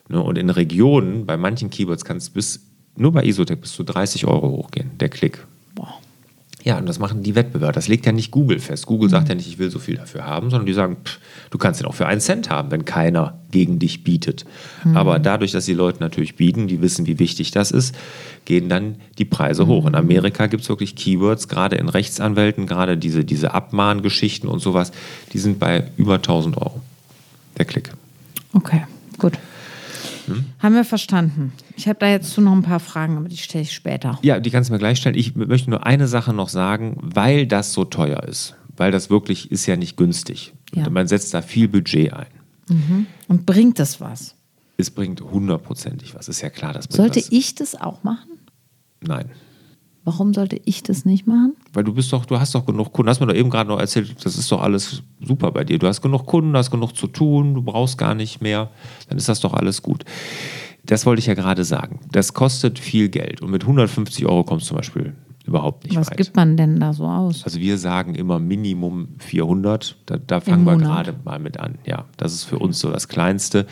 Ne? 0.09 0.21
Und 0.21 0.37
in 0.37 0.49
Regionen, 0.49 1.25
bei 1.25 1.37
manchen 1.37 1.69
Keywords 1.69 2.05
kann 2.05 2.17
es 2.17 2.29
bis, 2.29 2.61
nur 2.95 3.11
bei 3.11 3.23
Isotech 3.23 3.59
bis 3.59 3.73
zu 3.73 3.83
30 3.83 4.25
Euro 4.25 4.49
hochgehen, 4.49 4.91
der 4.99 5.09
Klick. 5.09 5.45
Boah. 5.73 5.99
Ja, 6.65 6.79
und 6.79 6.89
das 6.89 6.97
machen 6.97 7.21
die 7.21 7.35
Wettbewerber. 7.35 7.71
Das 7.73 7.87
legt 7.87 8.07
ja 8.07 8.11
nicht 8.11 8.31
Google 8.31 8.57
fest. 8.57 8.87
Google 8.87 9.07
sagt 9.07 9.29
ja 9.29 9.35
nicht, 9.35 9.47
ich 9.47 9.59
will 9.59 9.69
so 9.69 9.77
viel 9.77 9.97
dafür 9.97 10.25
haben, 10.25 10.49
sondern 10.49 10.65
die 10.65 10.73
sagen, 10.73 10.97
pff, 11.05 11.19
du 11.51 11.59
kannst 11.59 11.79
den 11.79 11.85
auch 11.85 11.93
für 11.93 12.07
einen 12.07 12.19
Cent 12.19 12.49
haben, 12.49 12.71
wenn 12.71 12.85
keiner 12.85 13.37
gegen 13.51 13.77
dich 13.77 14.03
bietet. 14.03 14.45
Aber 14.95 15.19
dadurch, 15.19 15.51
dass 15.51 15.65
die 15.65 15.75
Leute 15.75 15.99
natürlich 15.99 16.35
bieten, 16.35 16.67
die 16.67 16.81
wissen, 16.81 17.05
wie 17.05 17.19
wichtig 17.19 17.51
das 17.51 17.69
ist, 17.69 17.95
gehen 18.45 18.67
dann 18.67 18.95
die 19.19 19.25
Preise 19.25 19.67
hoch. 19.67 19.85
In 19.85 19.93
Amerika 19.93 20.47
gibt 20.47 20.63
es 20.63 20.69
wirklich 20.69 20.95
Keywords, 20.95 21.47
gerade 21.47 21.75
in 21.75 21.87
Rechtsanwälten, 21.87 22.65
gerade 22.65 22.97
diese, 22.97 23.23
diese 23.23 23.53
Abmahngeschichten 23.53 24.49
und 24.49 24.57
sowas, 24.57 24.91
die 25.33 25.37
sind 25.37 25.59
bei 25.59 25.91
über 25.97 26.15
1000 26.15 26.57
Euro. 26.57 26.81
Der 27.59 27.65
Klick. 27.65 27.91
Okay, 28.53 28.85
gut. 29.19 29.33
Hm? 30.27 30.45
Haben 30.59 30.75
wir 30.75 30.85
verstanden. 30.85 31.53
Ich 31.75 31.87
habe 31.87 31.99
da 31.99 32.07
jetzt 32.07 32.31
zu 32.31 32.41
noch 32.41 32.53
ein 32.53 32.61
paar 32.63 32.79
Fragen, 32.79 33.17
aber 33.17 33.29
die 33.29 33.37
stelle 33.37 33.63
ich 33.63 33.73
später. 33.73 34.19
Ja, 34.21 34.39
die 34.39 34.49
kannst 34.49 34.69
du 34.69 34.73
mir 34.73 34.79
gleich 34.79 34.97
stellen. 34.97 35.15
Ich 35.15 35.35
möchte 35.35 35.69
nur 35.69 35.85
eine 35.85 36.07
Sache 36.07 36.33
noch 36.33 36.49
sagen, 36.49 36.97
weil 37.01 37.47
das 37.47 37.73
so 37.73 37.85
teuer 37.85 38.23
ist. 38.23 38.55
Weil 38.77 38.91
das 38.91 39.09
wirklich 39.09 39.51
ist 39.51 39.65
ja 39.65 39.77
nicht 39.77 39.97
günstig. 39.97 40.53
Ja. 40.73 40.87
Und 40.87 40.93
man 40.93 41.07
setzt 41.07 41.33
da 41.33 41.41
viel 41.41 41.67
Budget 41.67 42.13
ein. 42.13 43.07
Und 43.27 43.45
bringt 43.45 43.79
es 43.79 44.01
was? 44.01 44.35
Es 44.77 44.91
bringt 44.91 45.21
hundertprozentig 45.21 46.15
was. 46.15 46.27
Ist 46.27 46.41
ja 46.41 46.49
klar, 46.49 46.73
das 46.73 46.85
Sollte 46.89 47.19
was. 47.19 47.31
ich 47.31 47.55
das 47.55 47.79
auch 47.79 48.03
machen? 48.03 48.31
Nein. 49.01 49.31
Warum 50.05 50.35
sollte 50.35 50.61
ich 50.65 50.83
das 50.83 51.03
nicht 51.03 51.25
machen? 51.25 51.55
Weil 51.73 51.83
du 51.83 51.93
bist 51.93 52.13
doch, 52.13 52.25
du 52.25 52.39
hast 52.39 52.53
doch 52.53 52.65
genug 52.65 52.93
Kunden. 52.93 53.07
Du 53.07 53.09
hast 53.09 53.19
mir 53.19 53.25
doch 53.27 53.33
eben 53.33 53.49
gerade 53.49 53.69
noch 53.69 53.79
erzählt, 53.79 54.15
das 54.23 54.37
ist 54.37 54.51
doch 54.51 54.61
alles 54.61 55.01
super 55.19 55.51
bei 55.51 55.63
dir. 55.63 55.79
Du 55.79 55.87
hast 55.87 56.01
genug 56.01 56.27
Kunden, 56.27 56.53
du 56.53 56.59
hast 56.59 56.69
genug 56.69 56.95
zu 56.95 57.07
tun, 57.07 57.55
du 57.55 57.63
brauchst 57.63 57.97
gar 57.97 58.13
nicht 58.13 58.39
mehr. 58.39 58.69
Dann 59.09 59.17
ist 59.17 59.27
das 59.27 59.39
doch 59.39 59.53
alles 59.53 59.81
gut. 59.81 60.05
Das 60.85 61.07
wollte 61.07 61.19
ich 61.19 61.25
ja 61.25 61.33
gerade 61.33 61.63
sagen. 61.63 61.99
Das 62.11 62.35
kostet 62.35 62.77
viel 62.77 63.09
Geld. 63.09 63.41
Und 63.41 63.49
mit 63.49 63.63
150 63.63 64.27
Euro 64.27 64.43
kommst 64.43 64.65
du 64.65 64.69
zum 64.69 64.77
Beispiel 64.77 65.15
überhaupt 65.45 65.83
nicht 65.85 65.95
Was 65.95 66.09
weit. 66.11 66.17
gibt 66.17 66.35
man 66.35 66.57
denn 66.57 66.79
da 66.79 66.93
so 66.93 67.05
aus? 67.07 67.43
Also 67.43 67.59
wir 67.59 67.77
sagen 67.79 68.13
immer 68.15 68.39
Minimum 68.39 69.07
400. 69.17 69.95
Da, 70.05 70.17
da 70.17 70.39
fangen 70.39 70.65
wir 70.65 70.77
gerade 70.77 71.15
mal 71.23 71.39
mit 71.39 71.59
an. 71.59 71.79
Ja, 71.85 72.05
das 72.17 72.33
ist 72.33 72.43
für 72.43 72.59
uns 72.59 72.77
so 72.79 72.91
das 72.91 73.07
Kleinste. 73.07 73.65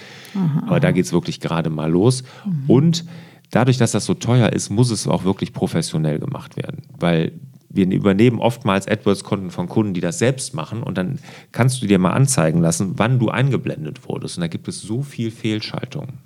Aber 0.66 0.80
da 0.80 0.92
geht 0.92 1.06
es 1.06 1.14
wirklich 1.14 1.40
gerade 1.40 1.70
mal 1.70 1.92
los. 1.92 2.24
Und 2.68 3.06
dadurch, 3.54 3.78
dass 3.78 3.92
das 3.92 4.06
so 4.06 4.14
teuer 4.14 4.52
ist, 4.52 4.70
muss 4.70 4.90
es 4.92 5.08
auch 5.08 5.24
wirklich 5.24 5.54
professionell 5.54 6.20
gemacht 6.20 6.58
werden. 6.58 6.84
Weil 7.00 7.34
wir 7.70 7.90
übernehmen 7.90 8.40
oftmals 8.40 8.88
AdWords-Konten 8.88 9.50
von 9.50 9.68
Kunden, 9.68 9.94
die 9.94 10.02
das 10.02 10.20
selbst 10.20 10.54
machen. 10.54 10.84
Und 10.84 10.98
dann 10.98 11.20
kannst 11.52 11.82
du 11.82 11.88
dir 11.88 12.00
mal 12.00 12.12
anzeigen 12.12 12.62
lassen, 12.62 12.94
wann 12.98 13.20
du 13.20 13.30
eingeblendet 13.30 14.08
wurdest. 14.08 14.38
Und 14.38 14.42
da 14.42 14.48
gibt 14.48 14.68
es 14.68 14.82
so 14.82 15.02
viel 15.02 15.32
Fehlschaltungen. 15.32 16.20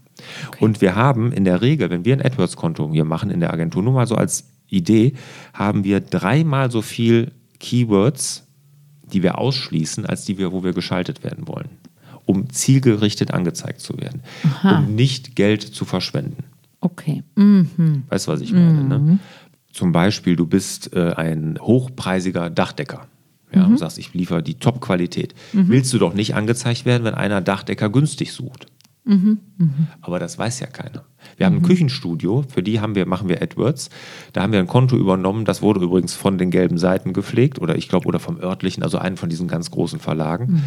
Und 0.59 0.81
wir 0.81 0.95
haben 0.95 1.31
in 1.31 1.45
der 1.45 1.61
Regel, 1.61 1.89
wenn 1.89 2.05
wir 2.05 2.13
ein 2.13 2.25
AdWords-Konto 2.25 2.91
hier 2.91 3.05
machen 3.05 3.29
in 3.29 3.39
der 3.39 3.53
Agentur, 3.53 3.83
nur 3.83 3.93
mal 3.93 4.07
so 4.07 4.15
als 4.15 4.45
Idee, 4.67 5.13
haben 5.53 5.83
wir 5.83 6.01
dreimal 6.01 6.71
so 6.71 6.81
viel 6.81 7.31
Keywords, 7.59 8.45
die 9.03 9.23
wir 9.23 9.37
ausschließen, 9.37 10.05
als 10.05 10.25
die 10.25 10.37
wir, 10.37 10.51
wo 10.51 10.63
wir 10.63 10.73
geschaltet 10.73 11.23
werden 11.23 11.47
wollen, 11.47 11.69
um 12.25 12.49
zielgerichtet 12.49 13.31
angezeigt 13.31 13.79
zu 13.79 13.97
werden, 13.97 14.21
um 14.63 14.95
nicht 14.95 15.35
Geld 15.35 15.61
zu 15.61 15.85
verschwenden. 15.85 16.43
Okay. 16.79 17.23
Mhm. 17.35 18.03
Weißt 18.09 18.27
du, 18.27 18.31
was 18.31 18.41
ich 18.41 18.53
meine? 18.53 18.83
Ne? 18.83 19.19
Zum 19.71 19.91
Beispiel, 19.91 20.35
du 20.35 20.45
bist 20.45 20.93
äh, 20.93 21.13
ein 21.13 21.57
hochpreisiger 21.59 22.49
Dachdecker. 22.49 23.07
Ja, 23.53 23.65
und 23.65 23.79
sagst, 23.79 23.97
ich 23.97 24.13
liefere 24.13 24.43
die 24.43 24.55
Top-Qualität. 24.55 25.33
Willst 25.53 25.93
du 25.93 25.99
doch 25.99 26.13
nicht 26.13 26.35
angezeigt 26.35 26.85
werden, 26.85 27.05
wenn 27.05 27.13
einer 27.13 27.39
Dachdecker 27.39 27.89
günstig 27.89 28.33
sucht. 28.33 28.67
Aber 30.01 30.19
das 30.19 30.37
weiß 30.37 30.59
ja 30.59 30.67
keiner. 30.67 31.05
Wir 31.37 31.45
haben 31.45 31.55
ein 31.55 31.61
Küchenstudio, 31.61 32.43
für 32.49 32.61
die 32.61 32.81
haben 32.81 32.93
wir, 32.95 33.05
machen 33.05 33.29
wir 33.29 33.41
AdWords. 33.41 33.89
Da 34.33 34.41
haben 34.41 34.51
wir 34.51 34.59
ein 34.59 34.67
Konto 34.67 34.97
übernommen, 34.97 35.45
das 35.45 35.61
wurde 35.61 35.79
übrigens 35.79 36.13
von 36.13 36.37
den 36.37 36.51
gelben 36.51 36.77
Seiten 36.77 37.13
gepflegt 37.13 37.59
oder 37.59 37.77
ich 37.77 37.87
glaube, 37.87 38.07
oder 38.07 38.19
vom 38.19 38.37
örtlichen, 38.37 38.83
also 38.83 38.97
einen 38.97 39.15
von 39.15 39.29
diesen 39.29 39.47
ganz 39.47 39.71
großen 39.71 39.99
Verlagen. 39.99 40.61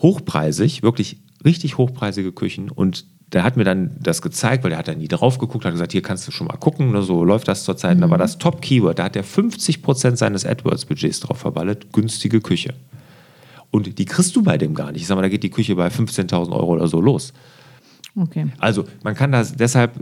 Hochpreisig, 0.00 0.84
wirklich 0.84 1.20
richtig 1.44 1.76
hochpreisige 1.76 2.30
Küchen. 2.30 2.70
Und 2.70 3.04
der 3.32 3.44
hat 3.44 3.56
mir 3.56 3.64
dann 3.64 3.96
das 4.00 4.22
gezeigt, 4.22 4.64
weil 4.64 4.70
der 4.70 4.78
hat 4.78 4.88
da 4.88 4.94
nie 4.94 5.08
drauf 5.08 5.38
geguckt, 5.38 5.64
hat 5.64 5.72
gesagt, 5.72 5.92
hier 5.92 6.02
kannst 6.02 6.26
du 6.26 6.32
schon 6.32 6.48
mal 6.48 6.56
gucken, 6.56 6.90
ne, 6.90 7.02
so 7.02 7.24
läuft 7.24 7.48
das 7.48 7.64
zurzeit. 7.64 7.94
Und 7.94 8.00
da 8.02 8.10
war 8.10 8.18
das 8.18 8.38
Top-Keyword, 8.38 8.98
da 8.98 9.04
hat 9.04 9.16
er 9.16 9.24
50% 9.24 10.16
seines 10.16 10.44
AdWords-Budgets 10.44 11.20
drauf 11.20 11.38
verballet, 11.38 11.92
günstige 11.92 12.40
Küche. 12.40 12.74
Und 13.70 13.98
die 13.98 14.04
kriegst 14.04 14.34
du 14.34 14.42
bei 14.42 14.58
dem 14.58 14.74
gar 14.74 14.90
nicht. 14.90 15.02
Ich 15.02 15.06
sag 15.06 15.14
mal, 15.14 15.22
da 15.22 15.28
geht 15.28 15.44
die 15.44 15.50
Küche 15.50 15.76
bei 15.76 15.88
15.000 15.88 16.50
Euro 16.50 16.72
oder 16.72 16.88
so 16.88 17.00
los. 17.00 17.32
Okay. 18.16 18.48
Also 18.58 18.84
man 19.04 19.14
kann 19.14 19.30
das 19.30 19.54
deshalb 19.54 19.92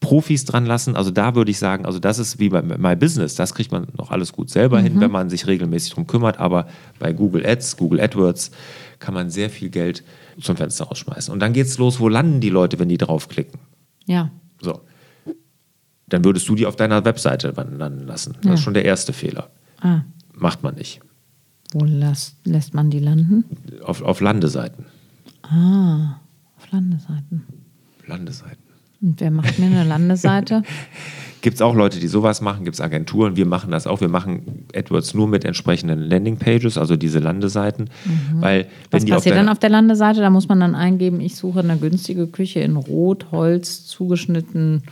Profis 0.00 0.44
dran 0.44 0.66
lassen. 0.66 0.96
Also 0.96 1.10
da 1.10 1.34
würde 1.34 1.50
ich 1.50 1.58
sagen, 1.58 1.86
also 1.86 1.98
das 1.98 2.18
ist 2.18 2.38
wie 2.38 2.50
bei 2.50 2.60
My 2.60 2.94
Business, 2.94 3.34
das 3.34 3.54
kriegt 3.54 3.72
man 3.72 3.86
noch 3.96 4.10
alles 4.10 4.32
gut 4.34 4.50
selber 4.50 4.78
hin, 4.78 5.00
wenn 5.00 5.10
man 5.10 5.30
sich 5.30 5.46
regelmäßig 5.46 5.94
drum 5.94 6.06
kümmert. 6.06 6.38
Aber 6.38 6.66
bei 6.98 7.14
Google 7.14 7.46
Ads, 7.46 7.78
Google 7.78 8.02
AdWords 8.02 8.50
kann 8.98 9.14
man 9.14 9.30
sehr 9.30 9.48
viel 9.48 9.70
Geld 9.70 10.04
zum 10.40 10.56
Fenster 10.56 10.84
rausschmeißen. 10.84 11.32
Und 11.32 11.40
dann 11.40 11.52
geht's 11.52 11.78
los, 11.78 12.00
wo 12.00 12.08
landen 12.08 12.40
die 12.40 12.50
Leute, 12.50 12.78
wenn 12.78 12.88
die 12.88 12.98
draufklicken? 12.98 13.58
Ja. 14.06 14.30
So. 14.60 14.80
Dann 16.08 16.24
würdest 16.24 16.48
du 16.48 16.54
die 16.54 16.66
auf 16.66 16.76
deiner 16.76 17.04
Webseite 17.04 17.48
landen 17.56 18.06
lassen. 18.06 18.34
Das 18.36 18.44
Ja. 18.44 18.54
ist 18.54 18.60
schon 18.60 18.74
der 18.74 18.84
erste 18.84 19.12
Fehler. 19.12 19.50
Ah, 19.80 20.02
Macht 20.32 20.62
man 20.62 20.74
nicht. 20.74 21.00
wo 21.72 21.84
lässt, 21.84 22.36
lässt 22.46 22.74
man 22.74 22.90
die 22.90 22.98
landen? 23.00 23.44
Auf, 23.84 24.02
auf 24.02 24.20
Landeseiten. 24.20 24.84
Ah, 25.42 26.20
auf 26.56 26.70
Landeseiten. 26.70 27.44
Landeseiten. 28.06 28.62
Und 29.00 29.20
wer 29.20 29.30
macht 29.30 29.58
mir 29.58 29.66
eine 29.66 29.84
Landeseite? 29.84 30.62
Gibt 31.44 31.56
es 31.56 31.60
auch 31.60 31.74
Leute, 31.74 32.00
die 32.00 32.08
sowas 32.08 32.40
machen, 32.40 32.64
gibt 32.64 32.76
es 32.76 32.80
Agenturen, 32.80 33.36
wir 33.36 33.44
machen 33.44 33.70
das 33.70 33.86
auch. 33.86 34.00
Wir 34.00 34.08
machen 34.08 34.64
AdWords 34.74 35.12
nur 35.12 35.28
mit 35.28 35.44
entsprechenden 35.44 36.00
Landingpages, 36.00 36.78
also 36.78 36.96
diese 36.96 37.18
Landeseiten. 37.18 37.90
Weil 38.32 38.60
wenn 38.60 38.64
Mhm. 38.64 38.70
Was 38.90 39.04
die 39.04 39.12
auf 39.12 39.18
passiert 39.18 39.36
dann 39.36 39.50
auf 39.50 39.58
der 39.58 39.68
Landeseite? 39.68 40.20
Da 40.22 40.30
muss 40.30 40.48
man 40.48 40.60
dann 40.60 40.74
eingeben, 40.74 41.20
ich 41.20 41.36
suche 41.36 41.58
eine 41.58 41.76
günstige 41.76 42.28
Küche 42.28 42.60
in 42.60 42.76
Rot, 42.76 43.26
Holz, 43.30 43.84
zugeschnitten. 43.84 44.84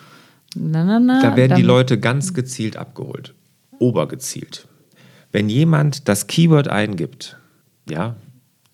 Na, 0.54 0.84
na, 0.84 1.00
na. 1.00 1.22
da 1.22 1.36
werden 1.36 1.56
die 1.56 1.62
Leute 1.62 1.98
ganz 1.98 2.34
gezielt 2.34 2.76
abgeholt. 2.76 3.32
Obergezielt. 3.78 4.68
Wenn 5.30 5.48
jemand 5.48 6.06
das 6.06 6.26
Keyword 6.26 6.68
eingibt, 6.68 7.38
ja, 7.88 8.16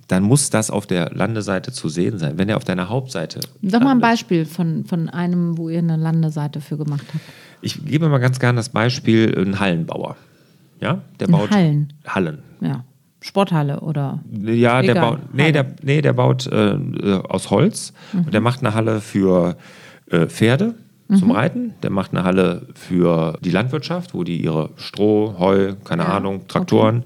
dann 0.08 0.22
muss 0.22 0.50
das 0.50 0.70
auf 0.70 0.86
der 0.86 1.10
Landeseite 1.14 1.70
zu 1.70 1.88
sehen 1.88 2.18
sein. 2.18 2.38
Wenn 2.38 2.48
er 2.48 2.56
auf 2.56 2.64
deiner 2.64 2.88
Hauptseite. 2.88 3.40
Sag 3.62 3.82
mal 3.82 3.92
ein 3.92 4.00
Beispiel 4.00 4.46
von, 4.46 4.84
von 4.84 5.08
einem, 5.08 5.56
wo 5.58 5.68
ihr 5.68 5.78
eine 5.78 5.96
Landeseite 5.96 6.60
für 6.60 6.76
gemacht 6.78 7.04
habt. 7.12 7.24
Ich 7.60 7.84
gebe 7.84 8.08
mal 8.08 8.18
ganz 8.18 8.38
gerne 8.40 8.56
das 8.56 8.70
Beispiel, 8.70 9.34
ein 9.38 9.60
Hallenbauer. 9.60 10.16
Ja, 10.80 11.02
der 11.20 11.28
Ein 11.28 11.32
baut 11.32 11.50
Hallen? 11.50 11.92
Hallen. 12.06 12.38
Ja. 12.60 12.84
Sporthalle 13.20 13.80
oder. 13.80 14.20
Ja, 14.32 14.80
der 14.80 14.92
Egal, 14.92 15.10
baut, 15.10 15.18
nee, 15.34 15.50
der, 15.52 15.66
nee, 15.82 16.00
der 16.00 16.12
baut 16.12 16.46
äh, 16.46 16.70
äh, 16.74 17.20
aus 17.28 17.50
Holz 17.50 17.92
und 18.12 18.32
der 18.32 18.40
macht 18.40 18.60
eine 18.60 18.74
Halle 18.74 19.00
für 19.00 19.56
äh, 20.10 20.26
Pferde 20.26 20.74
zum 21.12 21.30
Reiten. 21.30 21.72
Der 21.82 21.90
macht 21.90 22.12
eine 22.12 22.22
Halle 22.22 22.68
für 22.74 23.38
die 23.42 23.50
Landwirtschaft, 23.50 24.14
wo 24.14 24.24
die 24.24 24.42
ihre 24.42 24.70
Stroh, 24.76 25.34
Heu, 25.38 25.72
keine 25.84 26.02
Ja, 26.02 26.10
Ahnung, 26.10 26.46
Traktoren 26.48 27.02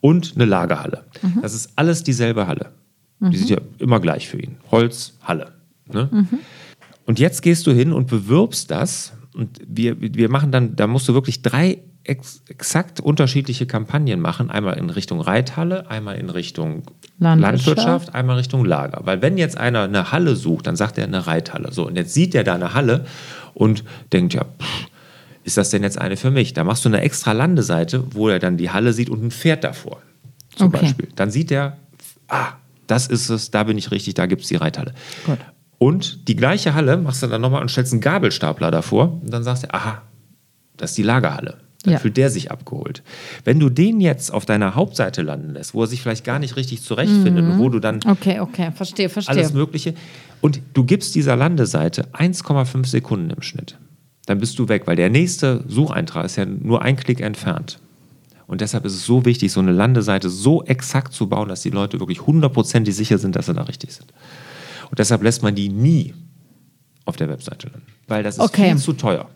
und 0.00 0.32
eine 0.34 0.44
Lagerhalle. 0.44 1.04
Das 1.42 1.54
ist 1.54 1.70
alles 1.76 2.02
dieselbe 2.02 2.46
Halle. 2.46 2.72
Die 3.20 3.36
sind 3.36 3.50
ja 3.50 3.58
immer 3.78 4.00
gleich 4.00 4.28
für 4.28 4.38
ihn. 4.40 4.56
Holz, 4.70 5.14
Halle. 5.22 5.52
Ne? 5.86 6.08
Und 7.04 7.18
jetzt 7.18 7.42
gehst 7.42 7.66
du 7.66 7.72
hin 7.72 7.92
und 7.92 8.06
bewirbst 8.06 8.70
das. 8.70 9.12
Und 9.34 9.60
wir, 9.66 9.96
wir 10.00 10.28
machen 10.28 10.52
dann, 10.52 10.76
da 10.76 10.86
musst 10.86 11.08
du 11.08 11.14
wirklich 11.14 11.42
drei 11.42 11.78
ex, 12.04 12.42
exakt 12.48 13.00
unterschiedliche 13.00 13.66
Kampagnen 13.66 14.20
machen. 14.20 14.50
Einmal 14.50 14.78
in 14.78 14.90
Richtung 14.90 15.20
Reithalle, 15.20 15.90
einmal 15.90 16.16
in 16.16 16.30
Richtung 16.30 16.82
Landwirtschaft. 17.18 17.66
Landwirtschaft, 17.66 18.14
einmal 18.14 18.36
Richtung 18.36 18.64
Lager. 18.64 19.00
Weil 19.04 19.22
wenn 19.22 19.36
jetzt 19.36 19.58
einer 19.58 19.82
eine 19.82 20.12
Halle 20.12 20.36
sucht, 20.36 20.66
dann 20.66 20.76
sagt 20.76 20.98
er 20.98 21.04
eine 21.04 21.26
Reithalle. 21.26 21.72
So, 21.72 21.86
und 21.86 21.96
jetzt 21.96 22.14
sieht 22.14 22.34
er 22.34 22.44
da 22.44 22.54
eine 22.54 22.74
Halle 22.74 23.04
und 23.54 23.84
denkt, 24.12 24.34
ja, 24.34 24.44
pff, 24.44 24.86
ist 25.48 25.56
das 25.56 25.70
denn 25.70 25.82
jetzt 25.82 25.98
eine 25.98 26.16
für 26.16 26.30
mich? 26.30 26.52
Da 26.52 26.62
machst 26.62 26.84
du 26.84 26.88
eine 26.88 27.00
extra 27.00 27.32
Landeseite, 27.32 28.04
wo 28.14 28.28
er 28.28 28.38
dann 28.38 28.56
die 28.56 28.70
Halle 28.70 28.92
sieht 28.92 29.10
und 29.10 29.24
ein 29.24 29.30
Pferd 29.32 29.64
davor. 29.64 30.00
Zum 30.54 30.68
Okay. 30.68 30.80
Beispiel. 30.82 31.08
Dann 31.16 31.30
sieht 31.30 31.50
er, 31.50 31.76
ah, 32.28 32.52
das 32.86 33.06
ist 33.08 33.28
es, 33.30 33.50
da 33.50 33.64
bin 33.64 33.76
ich 33.78 33.90
richtig, 33.90 34.14
da 34.14 34.26
gibt 34.26 34.42
es 34.42 34.48
die 34.48 34.56
Reithalle. 34.56 34.94
Gut. 35.26 35.38
Und 35.78 36.28
die 36.28 36.36
gleiche 36.36 36.74
Halle 36.74 36.96
machst 36.96 37.22
du 37.22 37.26
dann 37.26 37.40
nochmal 37.40 37.62
und 37.62 37.70
stellst 37.70 37.92
einen 37.92 38.00
Gabelstapler 38.00 38.70
davor 38.70 39.20
und 39.22 39.32
dann 39.32 39.42
sagst 39.44 39.64
du, 39.64 39.74
aha, 39.74 40.02
das 40.76 40.90
ist 40.90 40.98
die 40.98 41.02
Lagerhalle. 41.02 41.58
Dann 41.84 41.92
Ja. 41.94 41.98
fühlt 42.00 42.16
der 42.16 42.28
sich 42.28 42.50
abgeholt. 42.50 43.02
Wenn 43.44 43.60
du 43.60 43.68
den 43.70 44.00
jetzt 44.00 44.32
auf 44.32 44.44
deiner 44.44 44.74
Hauptseite 44.74 45.22
landen 45.22 45.50
lässt, 45.54 45.74
wo 45.74 45.82
er 45.82 45.86
sich 45.86 46.02
vielleicht 46.02 46.24
gar 46.24 46.40
nicht 46.40 46.56
richtig 46.56 46.82
zurechtfindet 46.82 47.44
und 47.44 47.58
wo 47.58 47.68
du 47.68 47.78
dann 47.78 48.00
Okay, 48.04 48.40
okay, 48.40 48.72
verstehe, 48.74 49.08
verstehe. 49.08 49.36
alles 49.36 49.52
Mögliche 49.52 49.94
und 50.40 50.60
du 50.74 50.82
gibst 50.84 51.14
dieser 51.14 51.36
Landeseite 51.36 52.06
1,5 52.12 52.84
Sekunden 52.86 53.30
im 53.30 53.42
Schnitt, 53.42 53.78
dann 54.28 54.38
bist 54.38 54.58
du 54.58 54.68
weg, 54.68 54.82
weil 54.86 54.96
der 54.96 55.08
nächste 55.08 55.64
Sucheintrag 55.68 56.26
ist 56.26 56.36
ja 56.36 56.44
nur 56.44 56.82
ein 56.82 56.96
Klick 56.96 57.20
entfernt. 57.20 57.80
Und 58.46 58.60
deshalb 58.60 58.84
ist 58.84 58.94
es 58.94 59.04
so 59.04 59.24
wichtig, 59.24 59.52
so 59.52 59.60
eine 59.60 59.72
Landeseite 59.72 60.28
so 60.28 60.62
exakt 60.64 61.12
zu 61.12 61.28
bauen, 61.28 61.48
dass 61.48 61.62
die 61.62 61.70
Leute 61.70 61.98
wirklich 62.00 62.26
hundertprozentig 62.26 62.94
sicher 62.94 63.18
sind, 63.18 63.36
dass 63.36 63.46
sie 63.46 63.54
da 63.54 63.62
richtig 63.62 63.94
sind. 63.94 64.12
Und 64.90 64.98
deshalb 64.98 65.22
lässt 65.22 65.42
man 65.42 65.54
die 65.54 65.68
nie 65.68 66.14
auf 67.04 67.16
der 67.16 67.28
Webseite 67.28 67.68
landen, 67.68 67.86
weil 68.06 68.22
das 68.22 68.36
ist 68.36 68.40
Okay. 68.40 68.70
viel 68.70 68.78
zu 68.78 68.92
teuer. 68.94 69.28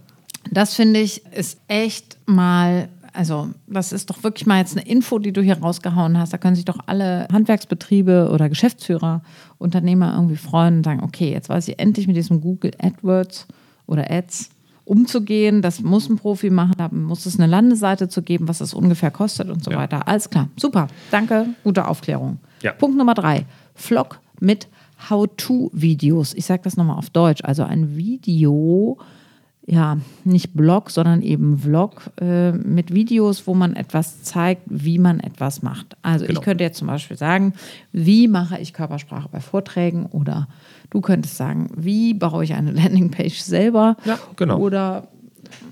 Das 0.50 0.74
finde 0.74 1.00
ich 1.00 1.24
ist 1.26 1.58
echt 1.68 2.18
mal, 2.26 2.88
also 3.12 3.50
das 3.66 3.92
ist 3.92 4.10
doch 4.10 4.22
wirklich 4.24 4.46
mal 4.46 4.58
jetzt 4.58 4.76
eine 4.76 4.86
Info, 4.86 5.18
die 5.18 5.32
du 5.32 5.40
hier 5.40 5.58
rausgehauen 5.58 6.18
hast. 6.18 6.32
Da 6.32 6.38
können 6.38 6.56
sich 6.56 6.64
doch 6.64 6.80
alle 6.86 7.28
Handwerksbetriebe 7.32 8.28
oder 8.32 8.48
Geschäftsführer, 8.48 9.22
Unternehmer 9.58 10.14
irgendwie 10.14 10.36
freuen 10.36 10.78
und 10.78 10.84
sagen, 10.84 11.02
okay, 11.02 11.32
jetzt 11.32 11.48
weiß 11.48 11.68
ich 11.68 11.78
endlich 11.78 12.06
mit 12.06 12.16
diesem 12.16 12.40
Google 12.40 12.72
AdWords 12.78 13.46
oder 13.86 14.10
Ads 14.10 14.50
umzugehen. 14.84 15.62
Das 15.62 15.80
muss 15.80 16.08
ein 16.08 16.16
Profi 16.16 16.50
machen. 16.50 16.74
Da 16.78 16.88
muss 16.90 17.26
es 17.26 17.38
eine 17.38 17.46
Landeseite 17.46 18.08
zu 18.08 18.22
geben, 18.22 18.48
was 18.48 18.58
das 18.58 18.74
ungefähr 18.74 19.10
kostet 19.10 19.48
und 19.50 19.62
so 19.64 19.70
Ja. 19.70 19.78
weiter. 19.78 20.06
Alles 20.08 20.28
klar. 20.30 20.48
Super. 20.56 20.88
Danke. 21.10 21.46
Gute 21.64 21.86
Aufklärung. 21.88 22.38
Ja. 22.62 22.72
Punkt 22.72 22.96
Nummer 22.96 23.14
drei. 23.14 23.46
Vlog 23.74 24.20
mit 24.40 24.68
How-to-Videos. 25.10 26.34
Ich 26.34 26.46
sage 26.46 26.62
das 26.64 26.76
nochmal 26.76 26.96
auf 26.98 27.10
Deutsch. 27.10 27.42
Also 27.44 27.62
ein 27.64 27.96
Video, 27.96 28.98
ja, 29.64 29.98
nicht 30.24 30.54
Blog, 30.54 30.90
sondern 30.90 31.22
eben 31.22 31.56
Vlog 31.58 32.10
äh, 32.20 32.50
mit 32.52 32.92
Videos, 32.92 33.46
wo 33.46 33.54
man 33.54 33.74
etwas 33.76 34.22
zeigt, 34.24 34.62
wie 34.66 34.98
man 34.98 35.20
etwas 35.20 35.62
macht. 35.62 35.96
Also 36.02 36.26
Genau. 36.26 36.40
ich 36.40 36.44
könnte 36.44 36.64
jetzt 36.64 36.78
zum 36.78 36.88
Beispiel 36.88 37.16
sagen, 37.16 37.52
wie 37.92 38.26
mache 38.26 38.58
ich 38.58 38.72
Körpersprache 38.72 39.28
bei 39.30 39.38
Vorträgen 39.40 40.06
oder 40.06 40.48
du 40.90 41.00
könntest 41.00 41.36
sagen, 41.36 41.70
wie 41.76 42.12
baue 42.12 42.42
ich 42.42 42.54
eine 42.54 42.70
Landingpage 42.72 43.38
selber 43.40 43.96
Ja, 44.04 44.18
genau. 44.36 44.58
oder 44.58 45.06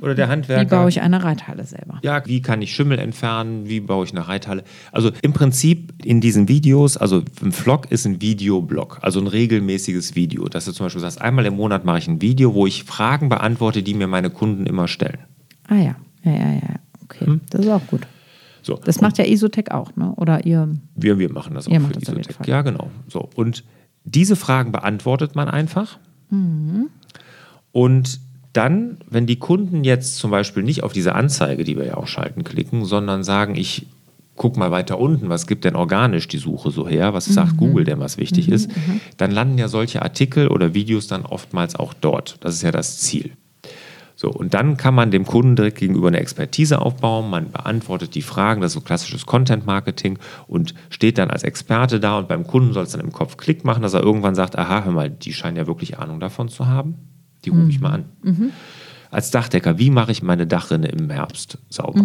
oder 0.01 0.15
der 0.15 0.29
Handwerker. 0.29 0.63
Wie 0.63 0.75
baue 0.75 0.89
ich 0.89 1.01
eine 1.01 1.23
Reithalle 1.23 1.65
selber? 1.65 1.99
Ja, 2.03 2.25
wie 2.27 2.43
kann 2.43 2.63
ich 2.63 2.75
Schimmel 2.75 2.99
entfernen? 2.99 3.69
Wie 3.69 3.81
baue 3.81 4.05
ich 4.05 4.13
eine 4.13 4.27
Reithalle? 4.27 4.65
Also 4.93 5.11
im 5.23 5.33
Prinzip 5.33 5.93
in 6.05 6.21
diesen 6.21 6.49
Videos, 6.49 6.97
also 6.97 7.23
ein 7.43 7.53
Vlog 7.53 7.91
ist 7.91 8.07
ein 8.07 8.21
Videoblog, 8.21 8.99
also 9.03 9.21
ein 9.21 9.27
regelmäßiges 9.27 10.15
Video. 10.15 10.49
Dass 10.49 10.65
du 10.65 10.73
zum 10.73 10.87
Beispiel 10.87 11.01
sagst, 11.01 11.21
einmal 11.21 11.47
im 11.47 11.57
Monat 11.57 11.85
mache 11.85 11.99
ich 11.99 12.09
ein 12.09 12.21
Video, 12.21 12.55
wo 12.55 12.67
ich 12.67 12.85
Fragen 12.85 13.29
beantworte, 13.29 13.83
die 13.83 13.95
mir 13.95 14.07
meine 14.07 14.31
Kunden 14.31 14.67
immer 14.67 14.89
stellen. 14.89 15.19
Ah 15.69 15.77
ja, 15.77 15.97
ja, 16.25 16.33
ja, 16.33 16.53
ja. 16.53 16.75
Okay, 17.05 17.27
hm? 17.27 17.41
das 17.51 17.63
ist 17.63 17.71
auch 17.71 17.87
gut. 17.87 18.07
So. 18.63 18.79
Das 18.85 19.01
macht 19.01 19.19
ja 19.19 19.25
Isotech 19.25 19.71
auch, 19.71 19.95
ne? 19.97 20.13
Oder 20.17 20.45
ihr? 20.45 20.69
Wir, 20.95 21.19
wir 21.19 21.33
machen 21.33 21.55
das 21.55 21.67
auch 21.67 21.73
für 21.73 21.93
das 21.93 22.03
Isotech. 22.03 22.47
Ja, 22.47 22.63
genau. 22.63 22.91
So. 23.09 23.29
Und 23.35 23.65
diese 24.05 24.37
Fragen 24.37 24.73
beantwortet 24.73 25.35
man 25.35 25.49
einfach. 25.49 25.99
Mhm. 26.31 26.89
Und 27.73 28.21
dann, 28.53 28.99
wenn 29.09 29.27
die 29.27 29.39
Kunden 29.39 29.85
jetzt 29.85 30.17
zum 30.17 30.31
Beispiel 30.31 30.63
nicht 30.63 30.83
auf 30.83 30.93
diese 30.93 31.15
Anzeige, 31.15 31.65
die 31.65 31.77
wir 31.77 31.87
ja 31.87 31.97
auch 31.97 32.07
schalten, 32.09 32.45
klicken, 32.45 32.85
sondern 32.85 33.23
sagen, 33.23 33.55
ich 33.55 33.87
guck 34.37 34.57
mal 34.57 34.71
weiter 34.71 34.99
unten, 34.99 35.29
was 35.29 35.47
gibt 35.47 35.65
denn 35.65 35.77
organisch 35.77 36.27
die 36.27 36.39
Suche 36.39 36.71
so 36.71 36.89
her, 36.89 37.13
was 37.13 37.29
Mhm. 37.29 37.33
sagt 37.35 37.57
Google 37.59 37.85
denn, 37.85 38.01
was 38.01 38.17
wichtig 38.17 38.49
ist, 38.49 38.71
dann 39.19 39.31
landen 39.31 39.59
ja 39.59 39.69
solche 39.69 40.01
Artikel 40.03 40.49
oder 40.49 40.73
Videos 40.73 41.07
dann 41.07 41.27
oftmals 41.27 41.77
auch 41.77 41.93
dort. 41.93 42.39
Das 42.41 42.55
ist 42.55 42.63
ja 42.63 42.71
das 42.71 42.99
Ziel. 42.99 43.33
So, 44.17 44.31
und 44.31 44.53
dann 44.53 44.77
kann 44.77 44.95
man 44.95 45.11
dem 45.11 45.25
Kunden 45.25 45.57
direkt 45.57 45.79
gegenüber 45.79 46.09
eine 46.09 46.21
Expertise 46.21 46.81
aufbauen. 46.81 47.31
Man 47.31 47.53
beantwortet 47.53 48.15
die 48.15 48.23
Fragen, 48.23 48.61
das 48.61 48.71
ist 48.73 48.75
so 48.75 48.81
klassisches 48.81 49.25
Content-Marketing 49.27 50.19
und 50.47 50.75
steht 50.91 51.19
dann 51.19 51.31
als 51.31 51.43
Experte 51.43 52.01
da 52.01 52.19
und 52.19 52.29
beim 52.29 52.47
Kunden 52.47 52.73
soll 52.73 52.85
es 52.85 52.93
dann 52.93 53.01
im 53.01 53.13
Kopf 53.13 53.37
Klick 53.37 53.65
machen, 53.65 53.83
dass 53.83 53.95
er 53.95 54.03
irgendwann 54.03 54.35
sagt, 54.35 54.59
aha, 54.59 54.85
hör 54.85 54.93
mal, 54.93 55.09
die 55.09 55.33
scheinen 55.33 55.57
ja 55.57 55.67
wirklich 55.67 55.99
Ahnung 55.99 56.21
davon 56.21 56.49
zu 56.49 56.67
haben. 56.67 56.97
Die 57.45 57.51
rufe 57.51 57.71
ich 57.71 57.81
mal 57.81 57.93
an. 57.93 58.05
Als 59.11 59.31
Dachdecker, 59.31 59.79
wie 59.79 59.91
mache 59.91 60.13
ich 60.13 60.23
meine 60.23 60.47
Dachrinne 60.47 60.89
im 60.89 61.11
Herbst 61.11 61.59
sauber? 61.69 62.01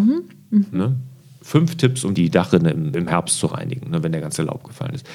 Ne? 0.72 0.96
Fünf 1.42 1.76
Tipps, 1.76 2.04
um 2.04 2.16
die 2.16 2.30
Dachrinne 2.30 2.72
im, 2.72 2.94
im 2.94 3.08
Herbst 3.08 3.38
zu 3.38 3.48
reinigen, 3.48 3.92
ne, 3.92 4.02
wenn 4.02 4.12
der 4.12 4.22
ganze 4.22 4.42
Laub 4.42 4.64
gefallen 4.64 4.96
ist. 4.96 5.06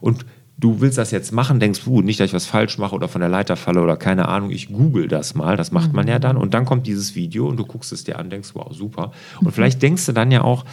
Und 0.00 0.26
du 0.58 0.80
willst 0.80 0.98
das 0.98 1.10
jetzt 1.12 1.32
machen, 1.32 1.60
denkst 1.60 1.84
du, 1.84 2.02
nicht, 2.02 2.20
dass 2.20 2.26
ich 2.26 2.34
was 2.34 2.46
falsch 2.46 2.76
mache 2.78 2.94
oder 2.94 3.08
von 3.08 3.20
der 3.20 3.30
Leiter 3.30 3.56
falle 3.56 3.80
oder 3.80 3.96
keine 3.96 4.28
Ahnung, 4.28 4.50
ich 4.50 4.68
google 4.68 5.08
das 5.08 5.34
mal, 5.34 5.56
das 5.56 5.72
macht 5.72 5.94
man 5.94 6.06
ja 6.08 6.18
dann 6.18 6.36
und 6.36 6.52
dann 6.52 6.64
kommt 6.64 6.86
dieses 6.86 7.14
Video 7.14 7.48
und 7.48 7.56
du 7.56 7.64
guckst 7.64 7.92
es 7.92 8.04
dir 8.04 8.18
an, 8.18 8.28
denkst, 8.28 8.50
wow, 8.54 8.70
super. 8.74 9.12
Und 9.40 9.52
vielleicht 9.52 9.80
denkst 9.80 10.04
du 10.06 10.12
dann 10.12 10.30
ja 10.30 10.42
auch, 10.42 10.64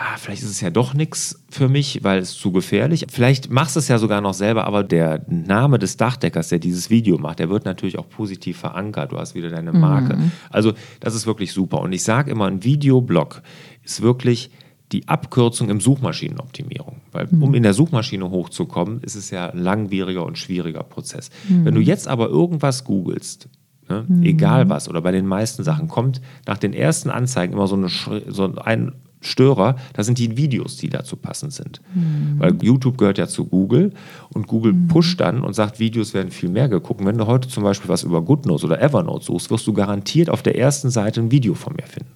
ah, 0.00 0.16
vielleicht 0.16 0.42
ist 0.42 0.50
es 0.50 0.62
ja 0.62 0.70
doch 0.70 0.94
nichts 0.94 1.44
für 1.50 1.68
mich, 1.68 2.02
weil 2.02 2.20
es 2.20 2.32
zu 2.32 2.52
gefährlich. 2.52 3.06
Vielleicht 3.10 3.50
machst 3.50 3.76
du 3.76 3.80
es 3.80 3.88
ja 3.88 3.98
sogar 3.98 4.22
noch 4.22 4.32
selber, 4.32 4.64
aber 4.64 4.82
der 4.82 5.26
Name 5.28 5.78
des 5.78 5.98
Dachdeckers, 5.98 6.48
der 6.48 6.58
dieses 6.58 6.88
Video 6.88 7.18
macht, 7.18 7.38
der 7.38 7.50
wird 7.50 7.66
natürlich 7.66 7.98
auch 7.98 8.08
positiv 8.08 8.56
verankert. 8.56 9.12
Du 9.12 9.18
hast 9.18 9.34
wieder 9.34 9.50
deine 9.50 9.72
Marke. 9.72 10.16
Also 10.48 10.72
das 11.00 11.14
ist 11.14 11.26
wirklich 11.26 11.52
super. 11.52 11.82
Und 11.82 11.92
ich 11.92 12.02
sage 12.02 12.30
immer, 12.30 12.46
ein 12.46 12.64
Videoblog 12.64 13.42
ist 13.84 14.00
wirklich 14.00 14.50
die 14.90 15.06
Abkürzung 15.06 15.68
im 15.68 15.82
Suchmaschinenoptimierung. 15.82 16.96
Weil 17.12 17.28
um 17.38 17.54
in 17.54 17.62
der 17.62 17.74
Suchmaschine 17.74 18.30
hochzukommen, 18.30 19.02
ist 19.02 19.16
es 19.16 19.30
ja 19.30 19.50
ein 19.50 19.58
langwieriger 19.58 20.24
und 20.24 20.38
schwieriger 20.38 20.82
Prozess. 20.82 21.28
Wenn 21.46 21.74
du 21.74 21.80
jetzt 21.80 22.08
aber 22.08 22.28
irgendwas 22.28 22.84
googelst, 22.84 23.50
ne, 23.88 24.06
egal 24.22 24.70
was, 24.70 24.88
oder 24.88 25.02
bei 25.02 25.12
den 25.12 25.26
meisten 25.26 25.62
Sachen, 25.62 25.88
kommt 25.88 26.22
nach 26.46 26.58
den 26.58 26.72
ersten 26.72 27.10
Anzeigen 27.10 27.52
immer 27.52 27.68
so, 27.68 27.76
eine, 27.76 27.88
so 28.28 28.54
ein 28.56 28.92
Störer, 29.20 29.76
das 29.92 30.06
sind 30.06 30.18
die 30.18 30.36
Videos, 30.36 30.76
die 30.76 30.88
dazu 30.88 31.16
passend 31.16 31.52
sind. 31.52 31.80
Weil 32.38 32.56
YouTube 32.62 32.96
gehört 32.96 33.18
ja 33.18 33.26
zu 33.26 33.44
Google 33.44 33.92
und 34.32 34.46
Google 34.46 34.74
pusht 34.88 35.20
dann 35.20 35.42
und 35.42 35.54
sagt, 35.54 35.78
Videos 35.78 36.14
werden 36.14 36.30
viel 36.30 36.48
mehr 36.48 36.68
geguckt. 36.68 37.04
Wenn 37.04 37.18
du 37.18 37.26
heute 37.26 37.48
zum 37.48 37.62
Beispiel 37.62 37.88
was 37.88 38.02
über 38.02 38.22
GoodNotes 38.22 38.64
oder 38.64 38.80
Evernote 38.80 39.24
suchst, 39.24 39.50
wirst 39.50 39.66
du 39.66 39.72
garantiert 39.72 40.30
auf 40.30 40.42
der 40.42 40.58
ersten 40.58 40.90
Seite 40.90 41.20
ein 41.20 41.30
Video 41.30 41.54
von 41.54 41.74
mir 41.74 41.86
finden. 41.86 42.12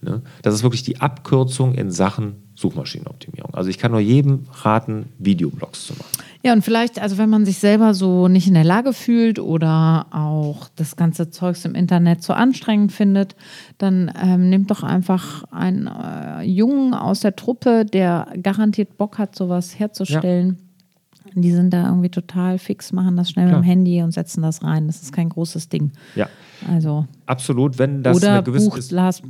Ne? 0.00 0.22
Das 0.42 0.54
ist 0.54 0.62
wirklich 0.62 0.82
die 0.82 1.00
Abkürzung 1.00 1.74
in 1.74 1.90
Sachen 1.90 2.42
Suchmaschinenoptimierung. 2.54 3.54
Also 3.54 3.70
ich 3.70 3.78
kann 3.78 3.90
nur 3.90 4.00
jedem 4.00 4.46
raten, 4.50 5.10
Videoblogs 5.18 5.86
zu 5.86 5.92
machen. 5.94 6.10
Ja, 6.46 6.52
und 6.52 6.62
vielleicht, 6.62 7.00
also 7.02 7.18
wenn 7.18 7.28
man 7.28 7.44
sich 7.44 7.58
selber 7.58 7.92
so 7.92 8.28
nicht 8.28 8.46
in 8.46 8.54
der 8.54 8.62
Lage 8.62 8.92
fühlt 8.92 9.40
oder 9.40 10.06
auch 10.12 10.68
das 10.76 10.94
ganze 10.94 11.28
Zeugs 11.28 11.64
im 11.64 11.74
Internet 11.74 12.22
zu 12.22 12.34
anstrengend 12.34 12.92
findet, 12.92 13.34
dann 13.78 14.12
ähm, 14.22 14.48
nimmt 14.48 14.70
doch 14.70 14.84
einfach 14.84 15.42
einen 15.50 15.88
äh, 15.88 16.42
Jungen 16.42 16.94
aus 16.94 17.18
der 17.18 17.34
Truppe, 17.34 17.84
der 17.84 18.28
garantiert 18.40 18.96
Bock 18.96 19.18
hat, 19.18 19.34
sowas 19.34 19.76
herzustellen. 19.76 20.65
Die 21.34 21.52
sind 21.52 21.70
da 21.72 21.86
irgendwie 21.88 22.08
total 22.08 22.58
fix, 22.58 22.92
machen 22.92 23.16
das 23.16 23.30
schnell 23.30 23.46
Klar. 23.48 23.58
mit 23.60 23.66
dem 23.66 23.68
Handy 23.68 24.02
und 24.02 24.12
setzen 24.12 24.42
das 24.42 24.62
rein. 24.62 24.86
Das 24.86 25.02
ist 25.02 25.12
kein 25.12 25.28
großes 25.28 25.68
Ding. 25.68 25.92
Ja, 26.14 26.28
Also, 26.74 27.06
absolut. 27.26 27.78
Wenn 27.78 28.02
das 28.02 28.16
oder 28.16 28.34
eine 28.34 28.42
gewisse 28.42 28.70
bucht 28.70 28.90
Lars 28.90 29.22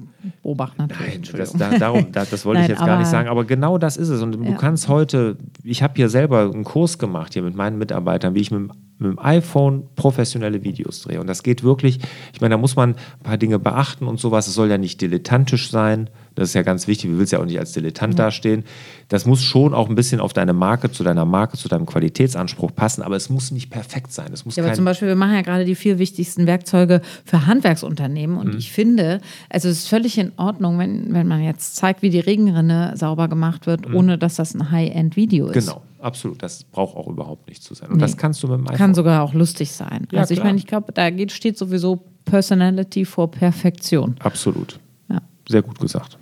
Bobach 0.42 0.76
natürlich. 0.78 1.00
Nein, 1.00 1.22
das, 1.22 1.52
Entschuldigung. 1.52 1.58
da, 1.58 1.78
darum, 1.78 2.12
da, 2.12 2.24
das 2.24 2.44
wollte 2.44 2.60
ich 2.60 2.68
Nein, 2.68 2.70
jetzt 2.76 2.78
gar 2.86 2.98
nicht 2.98 3.06
aber- 3.06 3.10
sagen, 3.10 3.28
aber 3.28 3.44
genau 3.44 3.78
das 3.78 3.96
ist 3.96 4.08
es. 4.08 4.22
Und 4.22 4.32
du 4.32 4.42
Ja. 4.44 4.52
kannst 4.56 4.88
heute, 4.88 5.36
ich 5.64 5.82
habe 5.82 5.94
hier 5.96 6.08
selber 6.08 6.50
einen 6.52 6.64
Kurs 6.64 6.98
gemacht 6.98 7.32
hier 7.34 7.42
mit 7.42 7.56
meinen 7.56 7.78
Mitarbeitern, 7.78 8.34
wie 8.34 8.40
ich 8.40 8.50
mit, 8.50 8.68
mit 8.98 9.10
dem 9.10 9.18
iPhone 9.18 9.84
professionelle 9.96 10.62
Videos 10.64 11.02
drehe. 11.02 11.20
Und 11.20 11.26
das 11.26 11.42
geht 11.42 11.62
wirklich, 11.64 11.98
ich 12.32 12.40
meine, 12.40 12.54
da 12.54 12.58
muss 12.58 12.76
man 12.76 12.90
ein 12.90 13.22
paar 13.22 13.36
Dinge 13.38 13.58
beachten 13.58 14.06
und 14.06 14.20
sowas. 14.20 14.46
Es 14.46 14.54
soll 14.54 14.70
ja 14.70 14.78
nicht 14.78 15.00
dilettantisch 15.00 15.70
sein. 15.70 16.08
Das 16.36 16.50
ist 16.50 16.54
ja 16.54 16.62
ganz 16.62 16.86
wichtig. 16.86 17.10
Du 17.10 17.18
willst 17.18 17.32
ja 17.32 17.40
auch 17.40 17.44
nicht 17.44 17.58
als 17.58 17.72
Dilettant 17.72 18.18
dastehen. 18.18 18.64
Das 19.08 19.26
muss 19.26 19.42
schon 19.42 19.74
auch 19.74 19.88
ein 19.88 19.94
bisschen 19.94 20.20
auf 20.20 20.32
deine 20.32 20.52
Marke, 20.52 20.90
zu 20.92 21.02
deiner 21.02 21.24
Marke, 21.24 21.56
zu 21.56 21.68
deinem 21.68 21.86
Qualitätsanspruch 21.86 22.74
passen, 22.74 23.02
aber 23.02 23.16
es 23.16 23.30
muss 23.30 23.50
nicht 23.50 23.70
perfekt 23.70 24.12
sein. 24.12 24.30
Es 24.32 24.44
muss 24.44 24.56
Ja, 24.56 24.64
aber 24.64 24.74
zum 24.74 24.84
Beispiel, 24.84 25.08
wir 25.08 25.16
machen 25.16 25.34
ja 25.34 25.42
gerade 25.42 25.64
die 25.64 25.74
vier 25.74 25.98
wichtigsten 25.98 26.46
Werkzeuge 26.46 27.00
für 27.24 27.46
Handwerksunternehmen. 27.46 28.36
Mhm. 28.36 28.42
Und 28.42 28.54
ich 28.54 28.70
finde, 28.70 29.20
also 29.48 29.68
es 29.68 29.78
ist 29.78 29.88
völlig 29.88 30.18
in 30.18 30.32
Ordnung, 30.36 30.78
wenn, 30.78 31.12
wenn 31.12 31.26
man 31.26 31.42
jetzt 31.42 31.76
zeigt, 31.76 32.02
wie 32.02 32.10
die 32.10 32.20
Regenrinne 32.20 32.92
sauber 32.96 33.28
gemacht 33.28 33.66
wird, 33.66 33.92
ohne 33.92 34.18
dass 34.18 34.36
das 34.36 34.54
ein 34.54 34.70
High-End-Video 34.70 35.46
ist. 35.46 35.56
Mhm. 35.56 35.60
Genau, 35.60 35.82
absolut. 36.00 36.42
Das 36.42 36.64
braucht 36.64 36.96
auch 36.96 37.08
überhaupt 37.08 37.48
nicht 37.48 37.62
zu 37.62 37.74
sein. 37.74 37.90
Und 37.90 38.00
das 38.00 38.16
kannst 38.16 38.42
du 38.42 38.48
mit 38.48 38.58
dem 38.58 38.64
iPhone. 38.66 38.76
Kann 38.76 38.94
sogar 38.94 39.22
auch 39.22 39.32
lustig 39.32 39.72
sein. 39.72 40.06
Ja, 40.12 40.20
also 40.20 40.32
ich 40.32 40.38
klar. 40.40 40.48
meine, 40.48 40.58
ich 40.58 40.66
glaube, 40.66 40.92
da 40.92 41.08
geht, 41.10 41.32
steht 41.32 41.56
sowieso 41.56 42.02
Personality 42.26 43.04
vor 43.04 43.30
Perfektion. 43.30 44.16
Absolut. 44.18 44.78
Ja, 45.08 45.22
Sehr 45.48 45.62
gut 45.62 45.78
gesagt. 45.78 46.18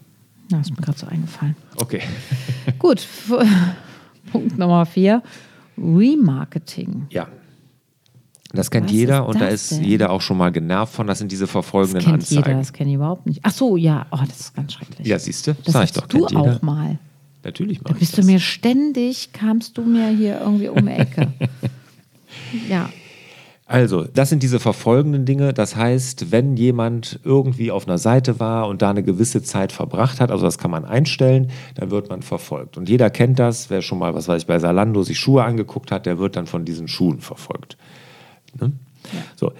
Das 0.50 0.68
ist 0.68 0.70
mir 0.76 0.82
gerade 0.84 0.98
so 0.98 1.06
eingefallen. 1.06 1.56
Okay. 1.76 2.00
Gut, 2.78 3.06
Punkt 4.32 4.58
Nummer 4.58 4.86
vier. 4.86 5.22
Remarketing. 5.76 7.06
Ja. 7.10 7.28
Das 8.52 8.70
kennt 8.70 8.86
Was 8.86 8.92
jeder 8.92 9.26
und 9.26 9.40
da 9.40 9.46
das 9.46 9.54
ist 9.54 9.72
denn? 9.72 9.84
jeder 9.84 10.10
auch 10.10 10.20
schon 10.20 10.36
mal 10.36 10.52
genervt 10.52 10.94
von. 10.94 11.06
Das 11.08 11.18
sind 11.18 11.32
diese 11.32 11.44
Das 11.44 11.50
verfolgenden 11.50 12.02
kennt 12.02 12.14
Anzeigen. 12.14 12.44
jeder, 12.46 12.58
das 12.58 12.72
kenne 12.72 12.90
ich 12.90 12.94
überhaupt 12.96 13.26
nicht. 13.26 13.40
Ach 13.42 13.50
so, 13.50 13.76
ja, 13.76 14.06
oh, 14.12 14.18
das 14.24 14.38
ist 14.38 14.54
ganz 14.54 14.74
schrecklich. 14.74 15.06
Ja, 15.08 15.18
siehst 15.18 15.46
du? 15.48 15.54
das 15.54 15.72
Sag 15.72 15.84
ich 15.84 15.92
doch. 15.92 16.06
du 16.06 16.18
kennt 16.18 16.30
jeder. 16.30 16.56
auch 16.56 16.62
mal. 16.62 16.98
Natürlich 17.42 17.80
Da 17.80 17.92
mal. 17.92 17.98
bist 17.98 18.16
du 18.16 18.22
mir 18.22 18.38
ständig, 18.38 19.32
kamst 19.32 19.76
du 19.76 19.82
mir 19.82 20.08
hier 20.10 20.40
irgendwie 20.40 20.68
um 20.68 20.86
die 20.86 20.92
Ecke. 20.92 21.32
ja. 22.68 22.88
Also, 23.66 24.04
das 24.04 24.28
sind 24.28 24.42
diese 24.42 24.60
verfolgenden 24.60 25.24
Dinge. 25.24 25.54
Das 25.54 25.74
heißt, 25.74 26.30
wenn 26.30 26.56
jemand 26.56 27.18
irgendwie 27.24 27.70
auf 27.70 27.88
einer 27.88 27.96
Seite 27.96 28.38
war 28.38 28.68
und 28.68 28.82
da 28.82 28.90
eine 28.90 29.02
gewisse 29.02 29.42
Zeit 29.42 29.72
verbracht 29.72 30.20
hat, 30.20 30.30
also 30.30 30.44
das 30.44 30.58
kann 30.58 30.70
man 30.70 30.84
einstellen, 30.84 31.50
dann 31.74 31.90
wird 31.90 32.10
man 32.10 32.20
verfolgt. 32.20 32.76
Und 32.76 32.90
jeder 32.90 33.08
kennt 33.08 33.38
das, 33.38 33.70
wer 33.70 33.80
schon 33.80 33.98
mal, 33.98 34.14
was 34.14 34.28
weiß 34.28 34.42
ich, 34.42 34.46
bei 34.46 34.58
Salando 34.58 35.02
sich 35.02 35.18
Schuhe 35.18 35.44
angeguckt 35.44 35.90
hat, 35.92 36.04
der 36.04 36.18
wird 36.18 36.36
dann 36.36 36.46
von 36.46 36.66
diesen 36.66 36.88
Schuhen 36.88 37.20
verfolgt. 37.20 37.78
Ne? 38.60 38.72
So. 39.36 39.52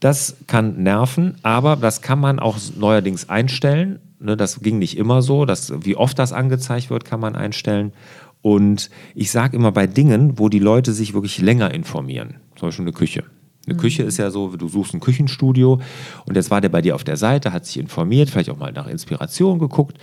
Das 0.00 0.36
kann 0.46 0.82
nerven, 0.82 1.36
aber 1.42 1.76
das 1.76 2.00
kann 2.00 2.18
man 2.18 2.38
auch 2.38 2.56
neuerdings 2.78 3.28
einstellen. 3.28 3.98
Ne, 4.18 4.34
das 4.34 4.60
ging 4.60 4.78
nicht 4.78 4.96
immer 4.96 5.20
so. 5.20 5.44
Das, 5.44 5.74
wie 5.84 5.94
oft 5.94 6.18
das 6.18 6.32
angezeigt 6.32 6.88
wird, 6.88 7.04
kann 7.04 7.20
man 7.20 7.36
einstellen. 7.36 7.92
Und 8.40 8.88
ich 9.14 9.30
sage 9.30 9.54
immer 9.54 9.72
bei 9.72 9.86
Dingen, 9.86 10.38
wo 10.38 10.48
die 10.48 10.58
Leute 10.58 10.94
sich 10.94 11.12
wirklich 11.12 11.38
länger 11.42 11.74
informieren, 11.74 12.36
zum 12.56 12.68
Beispiel 12.68 12.84
eine 12.86 12.92
Küche. 12.94 13.24
Eine 13.66 13.76
Küche 13.76 14.02
ist 14.02 14.16
ja 14.16 14.30
so, 14.30 14.56
du 14.56 14.68
suchst 14.68 14.94
ein 14.94 15.00
Küchenstudio 15.00 15.80
und 16.26 16.34
jetzt 16.34 16.50
war 16.50 16.60
der 16.60 16.70
bei 16.70 16.82
dir 16.82 16.94
auf 16.94 17.04
der 17.04 17.16
Seite, 17.16 17.52
hat 17.52 17.66
sich 17.66 17.78
informiert, 17.78 18.30
vielleicht 18.30 18.50
auch 18.50 18.58
mal 18.58 18.72
nach 18.72 18.86
Inspiration 18.86 19.58
geguckt 19.58 19.98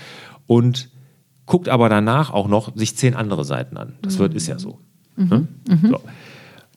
und 0.46 0.89
guckt 1.46 1.67
aber 1.70 1.89
danach 1.89 2.32
auch 2.32 2.48
noch 2.48 2.76
sich 2.76 2.96
zehn 2.96 3.15
andere 3.15 3.43
Seiten 3.46 3.78
an. 3.78 3.93
Das 4.02 4.20
wird, 4.20 4.34
ist 4.36 4.48
ja 4.48 4.60
so. 4.60 4.80
Ne? 5.15 5.48
so. 5.89 6.00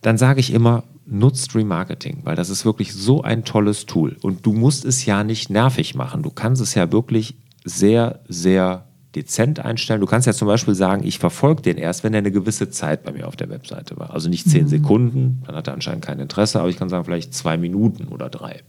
Dann 0.00 0.16
sage 0.16 0.40
ich 0.40 0.52
immer, 0.52 0.84
nutzt 1.06 1.54
Remarketing, 1.54 2.20
weil 2.24 2.36
das 2.36 2.48
ist 2.48 2.64
wirklich 2.64 2.94
so 2.94 3.22
ein 3.22 3.44
tolles 3.44 3.84
Tool. 3.86 4.16
Und 4.22 4.46
du 4.46 4.52
musst 4.52 4.84
es 4.84 5.04
ja 5.04 5.24
nicht 5.24 5.50
nervig 5.50 5.94
machen. 5.94 6.22
Du 6.22 6.30
kannst 6.30 6.62
es 6.62 6.74
ja 6.74 6.90
wirklich 6.92 7.36
sehr, 7.64 8.20
sehr 8.28 8.86
dezent 9.14 9.58
einstellen. 9.60 10.00
Du 10.00 10.06
kannst 10.06 10.26
ja 10.26 10.32
zum 10.32 10.46
Beispiel 10.46 10.74
sagen, 10.74 11.02
ich 11.04 11.18
verfolge 11.18 11.62
den 11.62 11.78
erst, 11.78 12.04
wenn 12.04 12.14
er 12.14 12.18
eine 12.18 12.30
gewisse 12.30 12.70
Zeit 12.70 13.02
bei 13.02 13.12
mir 13.12 13.26
auf 13.26 13.36
der 13.36 13.50
Webseite 13.50 13.96
war. 13.96 14.12
Also 14.12 14.28
nicht 14.28 14.48
zehn 14.48 14.68
Sekunden, 14.68 15.42
dann 15.46 15.56
hat 15.56 15.66
er 15.66 15.74
anscheinend 15.74 16.04
kein 16.04 16.20
Interesse, 16.20 16.60
aber 16.60 16.68
ich 16.68 16.76
kann 16.76 16.88
sagen, 16.88 17.04
vielleicht 17.04 17.34
zwei 17.34 17.56
Minuten 17.56 18.08
oder 18.08 18.28
drei. 18.28 18.62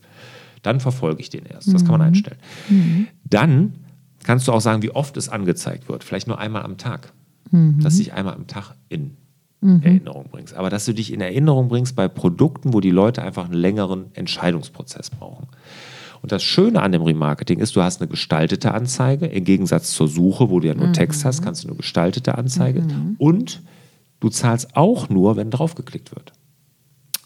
Dann 0.63 0.79
verfolge 0.79 1.21
ich 1.21 1.29
den 1.29 1.45
erst. 1.45 1.73
Das 1.73 1.83
kann 1.83 1.91
man 1.91 2.01
einstellen. 2.01 2.37
Dann 3.29 3.73
kannst 4.23 4.47
du 4.47 4.51
auch 4.51 4.61
sagen, 4.61 4.81
wie 4.83 4.91
oft 4.91 5.17
es 5.17 5.29
angezeigt 5.29 5.89
wird. 5.89 6.03
Vielleicht 6.03 6.27
nur 6.27 6.39
einmal 6.39 6.63
am 6.63 6.77
Tag. 6.77 7.13
Dass 7.81 7.97
du 7.97 8.03
dich 8.03 8.13
einmal 8.13 8.35
am 8.35 8.47
Tag 8.47 8.75
in 8.89 9.17
Erinnerung 9.61 10.29
bringst. 10.31 10.55
Aber 10.55 10.69
dass 10.71 10.85
du 10.85 10.93
dich 10.93 11.13
in 11.13 11.21
Erinnerung 11.21 11.67
bringst 11.67 11.95
bei 11.95 12.07
Produkten, 12.07 12.73
wo 12.73 12.79
die 12.79 12.89
Leute 12.91 13.21
einfach 13.21 13.45
einen 13.45 13.53
längeren 13.53 14.05
Entscheidungsprozess 14.13 15.11
brauchen. 15.11 15.47
Und 16.21 16.31
das 16.31 16.43
Schöne 16.43 16.81
an 16.81 16.91
dem 16.91 17.01
Remarketing 17.01 17.59
ist, 17.59 17.75
du 17.75 17.81
hast 17.81 18.01
eine 18.01 18.09
gestaltete 18.09 18.73
Anzeige, 18.73 19.25
im 19.25 19.43
Gegensatz 19.43 19.91
zur 19.91 20.07
Suche, 20.07 20.49
wo 20.49 20.59
du 20.59 20.67
ja 20.67 20.75
nur 20.75 20.87
mhm. 20.87 20.93
Text 20.93 21.25
hast, 21.25 21.41
kannst 21.41 21.63
du 21.63 21.67
eine 21.67 21.77
gestaltete 21.77 22.37
Anzeige. 22.37 22.81
Mhm. 22.81 23.15
Und 23.17 23.61
du 24.19 24.29
zahlst 24.29 24.75
auch 24.75 25.09
nur, 25.09 25.35
wenn 25.35 25.49
draufgeklickt 25.49 26.15
wird. 26.15 26.33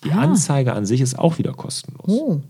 Die 0.06 0.12
ah. 0.12 0.22
Anzeige 0.22 0.74
an 0.74 0.86
sich 0.86 1.02
ist 1.02 1.20
auch 1.20 1.38
wieder 1.38 1.54
kostenlos. 1.54 2.08
Oh. 2.08 2.42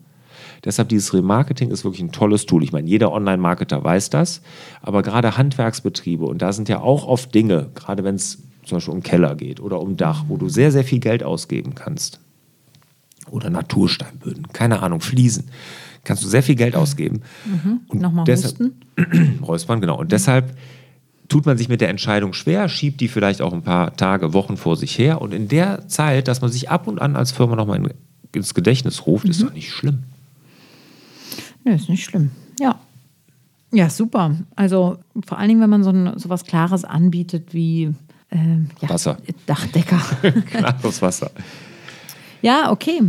Deshalb 0.64 0.90
dieses 0.90 1.14
Remarketing 1.14 1.72
ist 1.72 1.84
wirklich 1.84 2.02
ein 2.02 2.12
tolles 2.12 2.46
Tool. 2.46 2.64
Ich 2.64 2.72
meine, 2.72 2.88
jeder 2.88 3.12
Online-Marketer 3.12 3.84
weiß 3.84 4.10
das, 4.10 4.42
aber 4.82 5.02
gerade 5.02 5.38
Handwerksbetriebe, 5.38 6.26
und 6.26 6.42
da 6.42 6.54
sind 6.54 6.70
ja 6.70 6.82
auch 6.82 7.08
oft 7.08 7.34
Dinge, 7.34 7.70
gerade 7.76 8.04
wenn 8.04 8.16
es 8.16 8.40
zum 8.64 8.78
Beispiel 8.78 8.94
um 8.94 9.04
Keller 9.04 9.36
geht 9.36 9.60
oder 9.60 9.80
um 9.80 9.96
Dach, 9.96 10.26
wo 10.28 10.38
du 10.38 10.50
sehr, 10.50 10.72
sehr 10.72 10.84
viel 10.84 11.00
Geld 11.00 11.24
ausgeben 11.24 11.76
kannst. 11.76 12.20
Oder 13.30 13.50
Natursteinböden, 13.50 14.48
keine 14.54 14.82
Ahnung, 14.84 15.02
Fliesen. 15.02 15.46
Kannst 16.06 16.24
du 16.24 16.28
sehr 16.28 16.44
viel 16.44 16.56
Geld 16.56 16.76
ausgeben. 16.76 17.22
Mhm. 17.46 17.82
Und 17.88 18.02
Nochmal 18.02 18.24
deshalb, 18.24 18.60
husten. 18.60 19.40
Räuspern, 19.46 19.82
genau. 19.82 20.00
Und 20.00 20.12
deshalb 20.12 20.56
tut 21.28 21.46
man 21.46 21.58
sich 21.58 21.68
mit 21.68 21.82
der 21.82 21.90
Entscheidung 21.90 22.34
schwer, 22.34 22.70
schiebt 22.70 23.02
die 23.02 23.08
vielleicht 23.08 23.42
auch 23.42 23.52
ein 23.52 23.64
paar 23.64 23.96
Tage, 23.98 24.34
Wochen 24.34 24.56
vor 24.56 24.78
sich 24.78 24.98
her. 24.98 25.22
Und 25.22 25.34
in 25.34 25.48
der 25.48 25.88
Zeit, 25.88 26.28
dass 26.28 26.42
man 26.42 26.52
sich 26.52 26.70
ab 26.70 26.88
und 26.88 27.02
an 27.02 27.16
als 27.16 27.32
Firma 27.32 27.56
nochmal 27.56 27.78
in, 27.78 27.90
ins 28.32 28.54
Gedächtnis 28.54 29.06
ruft, 29.06 29.26
mhm. 29.26 29.32
ist 29.32 29.44
doch 29.44 29.54
nicht 29.54 29.72
schlimm. 29.72 30.04
Nö, 31.64 31.74
ist 31.74 31.90
nicht 31.90 32.06
schlimm. 32.06 32.32
Ja. 32.60 32.80
Ja, 33.74 33.90
super. 33.90 34.36
Also 34.56 35.00
vor 35.26 35.38
allen 35.38 35.50
Dingen, 35.50 35.62
wenn 35.62 35.70
man 35.70 35.84
so, 35.84 35.90
ein, 35.90 36.18
so 36.18 36.30
was 36.30 36.46
Klares 36.46 36.86
anbietet 36.86 37.54
wie 37.54 37.94
äh, 38.30 38.38
ja, 38.82 38.90
Wasser. 38.90 39.18
Dachdecker. 39.48 40.00
Klares 40.46 41.02
Wasser. 41.02 41.32
Ja, 42.42 42.72
okay. 42.72 43.02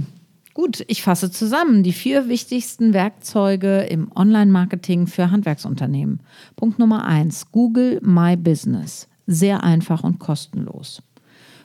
Gut, 0.57 0.83
ich 0.89 1.03
fasse 1.03 1.31
zusammen 1.31 1.83
die 1.83 1.93
vier 1.93 2.31
wichtigsten 2.31 2.95
Werkzeuge 2.95 3.81
im 3.81 4.11
Online-Marketing 4.17 5.07
für 5.07 5.31
Handwerksunternehmen. 5.31 6.21
Punkt 6.57 6.79
Nummer 6.79 7.05
eins: 7.05 7.53
Google 7.53 8.01
My 8.03 8.39
Business. 8.39 9.07
Sehr 9.27 9.63
einfach 9.63 10.03
und 10.03 10.19
kostenlos. 10.19 11.03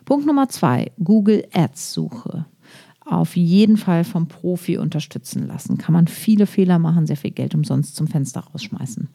Punkt 0.03 0.25
Nummer 0.25 0.49
zwei: 0.49 0.91
Google 1.01 1.45
Ads 1.53 1.93
Suche 1.93 2.45
auf 3.05 3.37
jeden 3.37 3.77
Fall 3.77 4.03
vom 4.03 4.27
Profi 4.27 4.77
unterstützen 4.77 5.47
lassen. 5.47 5.77
Kann 5.77 5.93
man 5.93 6.07
viele 6.07 6.45
Fehler 6.45 6.77
machen, 6.77 7.07
sehr 7.07 7.17
viel 7.17 7.31
Geld 7.31 7.55
umsonst 7.55 7.95
zum 7.95 8.07
Fenster 8.07 8.41
rausschmeißen. 8.41 9.07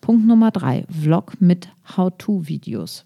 Punkt 0.00 0.26
Nummer 0.26 0.50
drei, 0.52 0.86
Vlog 0.88 1.38
mit 1.38 1.68
How-To-Videos. 1.98 3.04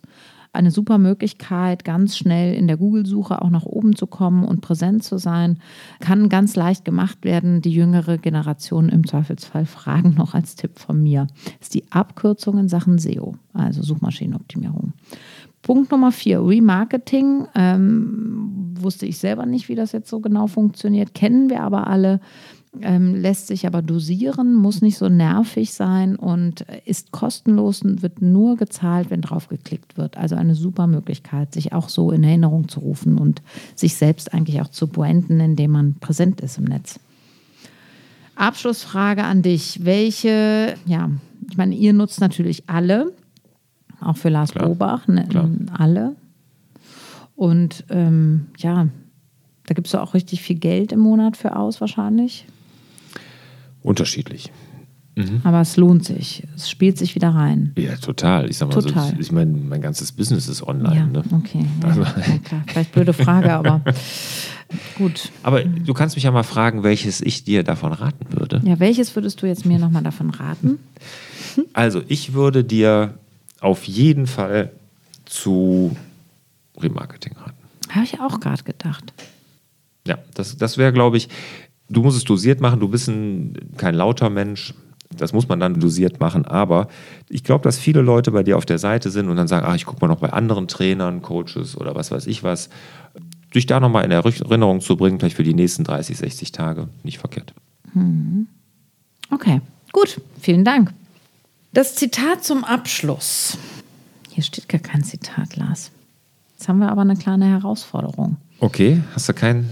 Eine 0.55 0.71
super 0.71 0.99
Möglichkeit, 0.99 1.83
ganz 1.83 2.17
schnell 2.17 2.55
in 2.55 2.67
der 2.67 2.77
Google-Suche 2.77 3.41
auch 3.41 3.49
nach 3.49 3.65
oben 3.65 3.97
zu 3.97 4.07
kommen 4.07 4.45
und 4.45 4.61
präsent 4.61 5.03
zu 5.03 5.17
sein. 5.17 5.59
Kann 6.01 6.29
ganz 6.29 6.57
leicht 6.57 6.85
gemacht 6.85 7.25
werden. 7.25 7.63
Die 7.63 7.73
jüngere 7.73 8.19
Generation 8.19 8.91
im 8.91 9.07
Zweifelsfall 9.07 9.65
fragen 9.65 10.15
noch 10.19 10.35
als 10.35 10.55
Tipp 10.55 10.79
von 10.79 11.03
mir. 11.03 11.27
Das 11.45 11.69
ist 11.69 11.75
die 11.75 11.91
Abkürzung 11.91 12.59
in 12.59 12.69
Sachen 12.69 12.99
SEO, 12.99 13.37
also 13.55 13.83
Suchmaschinenoptimierung. 13.83 14.93
Punkt 15.63 15.91
Nummer 15.91 16.13
vier, 16.13 16.45
Remarketing. 16.45 17.47
Ähm, 17.55 18.75
wusste 18.75 19.07
ich 19.07 19.19
selber 19.19 19.47
nicht, 19.47 19.69
wie 19.69 19.75
das 19.75 19.93
jetzt 19.93 20.11
so 20.11 20.21
genau 20.21 20.49
funktioniert. 20.49 21.15
Kennen 21.15 21.49
wir 21.49 21.63
aber 21.63 21.87
alle. 21.87 22.21
Ähm, 22.81 23.15
lässt 23.15 23.49
sich 23.49 23.67
aber 23.67 23.83
dosieren, 23.83 24.55
muss 24.55 24.81
nicht 24.81 24.97
so 24.97 25.11
nervig 25.11 25.75
sein 25.75 26.17
und 26.17 26.63
ist 26.87 27.13
kostenlos 27.13 27.83
und 27.83 28.03
wird 28.03 28.23
nur 28.23 28.57
gezahlt, 28.57 29.11
wenn 29.11 29.21
drauf 29.21 29.49
geklickt 29.49 29.99
wird. 29.99 30.17
Also 30.17 30.37
eine 30.37 30.55
super 30.55 30.87
Möglichkeit, 30.87 31.53
sich 31.53 31.75
auch 31.75 31.91
so 31.91 32.11
in 32.11 32.25
Erinnerung 32.25 32.69
zu 32.69 32.81
rufen 32.81 33.19
und 33.19 33.43
sich 33.75 33.97
selbst 33.97 34.33
eigentlich 34.33 34.63
auch 34.63 34.69
zu 34.69 34.87
branden, 34.87 35.39
indem 35.39 35.73
man 35.73 35.95
präsent 36.01 36.41
ist 36.41 36.57
im 36.57 36.65
Netz. 36.65 36.99
Abschlussfrage 38.37 39.23
an 39.23 39.43
dich. 39.43 39.85
Welche, 39.85 40.75
ja, 40.87 41.11
ich 41.51 41.59
meine, 41.59 41.75
ihr 41.75 41.93
nutzt 41.93 42.21
natürlich 42.23 42.71
alle 42.71 43.13
auch 44.03 44.17
für 44.17 44.29
Lars 44.29 44.53
Klar. 44.53 44.69
Bobach, 44.69 45.09
ne, 45.09 45.27
alle. 45.73 46.17
Und 47.37 47.85
ähm, 47.89 48.49
ja, 48.59 48.89
da 49.67 49.75
gibst 49.75 49.95
du 49.95 49.99
auch 49.99 50.15
richtig 50.15 50.43
viel 50.43 50.57
Geld 50.57 50.93
im 50.93 51.01
Monat 51.01 51.37
für 51.37 51.57
aus, 51.57 51.81
wahrscheinlich. 51.81 52.47
Unterschiedlich. 53.83 54.51
Mhm. 55.15 55.41
Aber 55.45 55.61
es 55.61 55.77
lohnt 55.77 56.05
sich. 56.05 56.45
Es 56.57 56.71
spielt 56.71 56.97
sich 56.97 57.15
wieder 57.15 57.31
rein. 57.31 57.73
Ja, 57.77 57.97
total. 57.97 58.49
Ich 58.49 58.57
sag 58.57 58.69
mal, 58.69 58.81
total. 58.81 59.11
So, 59.11 59.21
ich 59.21 59.31
meine, 59.31 59.53
mein 59.53 59.83
ganzes 59.83 60.13
Business 60.13 60.49
ist 60.49 60.63
online. 60.63 60.97
Ja, 60.97 61.07
ne? 61.07 61.23
okay. 61.33 61.67
Ja, 61.83 61.89
also. 61.89 62.01
ja, 62.03 62.39
klar. 62.39 62.65
Vielleicht 62.67 62.93
blöde 62.93 63.13
Frage, 63.13 63.53
aber 63.53 63.83
gut. 64.97 65.31
Aber 65.43 65.65
du 65.65 65.93
kannst 65.93 66.17
mich 66.17 66.25
ja 66.25 66.31
mal 66.31 66.45
fragen, 66.45 66.83
welches 66.83 67.21
ich 67.21 67.45
dir 67.45 67.63
davon 67.63 67.93
raten 67.93 68.27
würde. 68.31 68.63
Ja, 68.65 68.81
welches 68.81 69.15
würdest 69.15 69.43
du 69.43 69.47
jetzt 69.47 69.67
mir 69.67 69.79
nochmal 69.79 70.03
davon 70.03 70.31
raten? 70.31 70.79
Also, 71.75 72.01
ich 72.09 72.33
würde 72.33 72.65
dir 72.65 73.19
auf 73.61 73.85
jeden 73.85 74.27
Fall 74.27 74.73
zu 75.27 75.95
Remarketing 76.79 77.35
raten. 77.37 77.59
Habe 77.91 78.07
ich 78.07 78.19
auch 78.21 78.41
gerade 78.41 78.63
gedacht. 78.63 79.13
Ja, 80.07 80.17
das, 80.33 80.57
das 80.57 80.79
wäre, 80.79 80.95
glaube 80.95 81.19
ich, 81.19 81.29
du 81.93 82.03
musst 82.03 82.17
es 82.17 82.25
dosiert 82.25 82.61
machen, 82.61 82.81
du 82.81 82.89
bist 82.89 83.09
ein, 83.09 83.55
kein 83.77 83.95
lauter 83.95 84.31
Mensch. 84.31 84.75
Das 85.11 85.35
muss 85.35 85.47
man 85.47 85.61
dann 85.61 85.79
dosiert 85.79 86.21
machen, 86.21 86.47
aber 86.47 86.89
ich 87.29 87.45
glaube, 87.45 87.65
dass 87.65 87.79
viele 87.79 88.01
Leute 88.01 88.31
bei 88.31 88.43
dir 88.43 88.57
auf 88.57 88.65
der 88.65 88.79
Seite 88.79 89.11
sind 89.11 89.29
und 89.29 89.37
dann 89.37 89.47
sagen, 89.47 89.67
ach, 89.69 89.75
ich 89.75 89.85
gucke 89.85 90.01
mal 90.01 90.09
noch 90.09 90.21
bei 90.21 90.33
anderen 90.33 90.69
Trainern, 90.69 91.21
Coaches 91.21 91.77
oder 91.77 91.95
was 91.95 92.11
weiß 92.11 92.27
ich 92.27 92.43
was. 92.43 92.71
Dich 93.55 93.67
da 93.67 93.79
nochmal 93.79 94.07
in 94.07 94.11
Erinnerung 94.11 94.81
zu 94.81 94.97
bringen, 94.97 95.19
vielleicht 95.19 95.37
für 95.37 95.43
die 95.43 95.53
nächsten 95.53 95.85
30, 95.85 96.17
60 96.17 96.53
Tage, 96.53 96.89
nicht 97.03 97.19
verkehrt. 97.19 97.53
Hm. 97.93 98.47
Okay, 99.31 99.61
gut, 99.93 100.19
vielen 100.41 100.65
Dank. 100.65 100.95
Das 101.75 101.95
Zitat 101.95 102.43
zum 102.43 102.65
Abschluss. 102.65 103.59
Hier 104.31 104.43
steht 104.43 104.69
gar 104.71 104.81
kein 104.81 105.05
Zitat, 105.05 105.57
Lars. 105.57 105.91
Jetzt 106.55 106.69
haben 106.69 106.79
wir 106.79 106.91
aber 106.91 107.03
eine 107.03 107.17
kleine 107.17 107.47
Herausforderung. 107.47 108.39
Okay, 108.61 109.03
hast 109.15 109.29
du 109.29 109.35
keinen? 109.35 109.69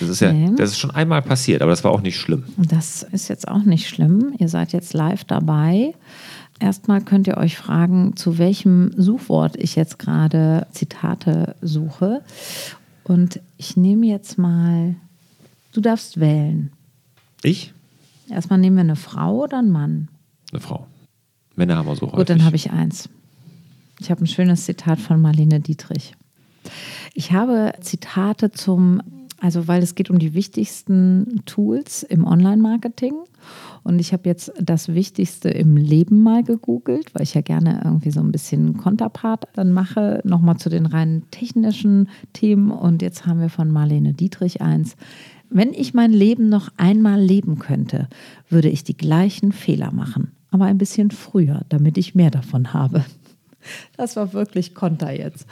Das 0.00 0.08
ist 0.08 0.20
ja, 0.20 0.32
nee. 0.32 0.52
das 0.56 0.70
ist 0.70 0.78
schon 0.78 0.90
einmal 0.90 1.22
passiert, 1.22 1.62
aber 1.62 1.70
das 1.70 1.84
war 1.84 1.90
auch 1.90 2.00
nicht 2.00 2.18
schlimm. 2.18 2.44
Das 2.56 3.02
ist 3.02 3.28
jetzt 3.28 3.48
auch 3.48 3.62
nicht 3.62 3.88
schlimm. 3.88 4.34
Ihr 4.38 4.48
seid 4.48 4.72
jetzt 4.72 4.92
live 4.94 5.24
dabei. 5.24 5.94
Erstmal 6.60 7.00
könnt 7.00 7.26
ihr 7.26 7.38
euch 7.38 7.56
fragen, 7.56 8.16
zu 8.16 8.38
welchem 8.38 8.92
Suchwort 8.96 9.56
ich 9.56 9.74
jetzt 9.74 9.98
gerade 9.98 10.66
Zitate 10.72 11.56
suche. 11.60 12.22
Und 13.04 13.40
ich 13.56 13.76
nehme 13.76 14.06
jetzt 14.06 14.38
mal, 14.38 14.94
du 15.72 15.80
darfst 15.80 16.20
wählen. 16.20 16.72
Ich? 17.42 17.72
Erstmal 18.28 18.58
nehmen 18.58 18.76
wir 18.76 18.82
eine 18.82 18.96
Frau 18.96 19.42
oder 19.42 19.58
einen 19.58 19.72
Mann? 19.72 20.08
Eine 20.52 20.60
Frau. 20.60 20.86
Männer 21.56 21.76
haben 21.76 21.86
wir 21.86 21.96
so 21.96 22.06
häufig. 22.06 22.18
Gut, 22.18 22.30
dann 22.30 22.44
habe 22.44 22.56
ich 22.56 22.70
eins. 22.70 23.08
Ich 24.00 24.10
habe 24.10 24.22
ein 24.22 24.26
schönes 24.26 24.64
Zitat 24.64 25.00
von 25.00 25.20
Marlene 25.20 25.60
Dietrich. 25.60 26.14
Ich 27.14 27.32
habe 27.32 27.74
Zitate 27.80 28.50
zum, 28.50 29.02
also 29.42 29.66
weil 29.66 29.82
es 29.82 29.94
geht 29.94 30.08
um 30.08 30.18
die 30.18 30.34
wichtigsten 30.34 31.42
Tools 31.46 32.02
im 32.02 32.24
Online-Marketing. 32.24 33.14
Und 33.82 33.98
ich 33.98 34.12
habe 34.12 34.28
jetzt 34.28 34.52
das 34.60 34.94
Wichtigste 34.94 35.48
im 35.50 35.76
Leben 35.76 36.22
mal 36.22 36.44
gegoogelt, 36.44 37.12
weil 37.14 37.24
ich 37.24 37.34
ja 37.34 37.40
gerne 37.40 37.80
irgendwie 37.84 38.12
so 38.12 38.20
ein 38.20 38.30
bisschen 38.30 38.76
Konterpart 38.76 39.48
dann 39.54 39.72
mache, 39.72 40.20
nochmal 40.24 40.58
zu 40.58 40.70
den 40.70 40.86
rein 40.86 41.24
technischen 41.32 42.08
Themen. 42.32 42.70
Und 42.70 43.02
jetzt 43.02 43.26
haben 43.26 43.40
wir 43.40 43.48
von 43.48 43.70
Marlene 43.70 44.14
Dietrich 44.14 44.60
eins. 44.62 44.96
Wenn 45.50 45.74
ich 45.74 45.92
mein 45.92 46.12
Leben 46.12 46.48
noch 46.48 46.70
einmal 46.76 47.20
leben 47.20 47.58
könnte, 47.58 48.08
würde 48.48 48.68
ich 48.68 48.84
die 48.84 48.96
gleichen 48.96 49.50
Fehler 49.50 49.92
machen 49.92 50.32
aber 50.52 50.66
ein 50.66 50.78
bisschen 50.78 51.10
früher, 51.10 51.62
damit 51.70 51.98
ich 51.98 52.14
mehr 52.14 52.30
davon 52.30 52.72
habe. 52.72 53.04
Das 53.96 54.16
war 54.16 54.32
wirklich 54.32 54.74
Konter 54.74 55.12
jetzt. 55.12 55.46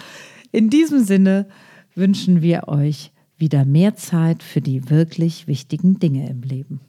In 0.53 0.69
diesem 0.69 1.05
Sinne 1.05 1.47
wünschen 1.95 2.43
wir 2.43 2.69
euch 2.69 3.13
wieder 3.41 3.65
mehr 3.65 3.97
Zeit 3.97 4.43
für 4.43 4.61
die 4.61 4.91
wirklich 4.91 5.47
wichtigen 5.47 5.99
Dinge 5.99 6.29
im 6.29 6.43
Leben. 6.43 6.81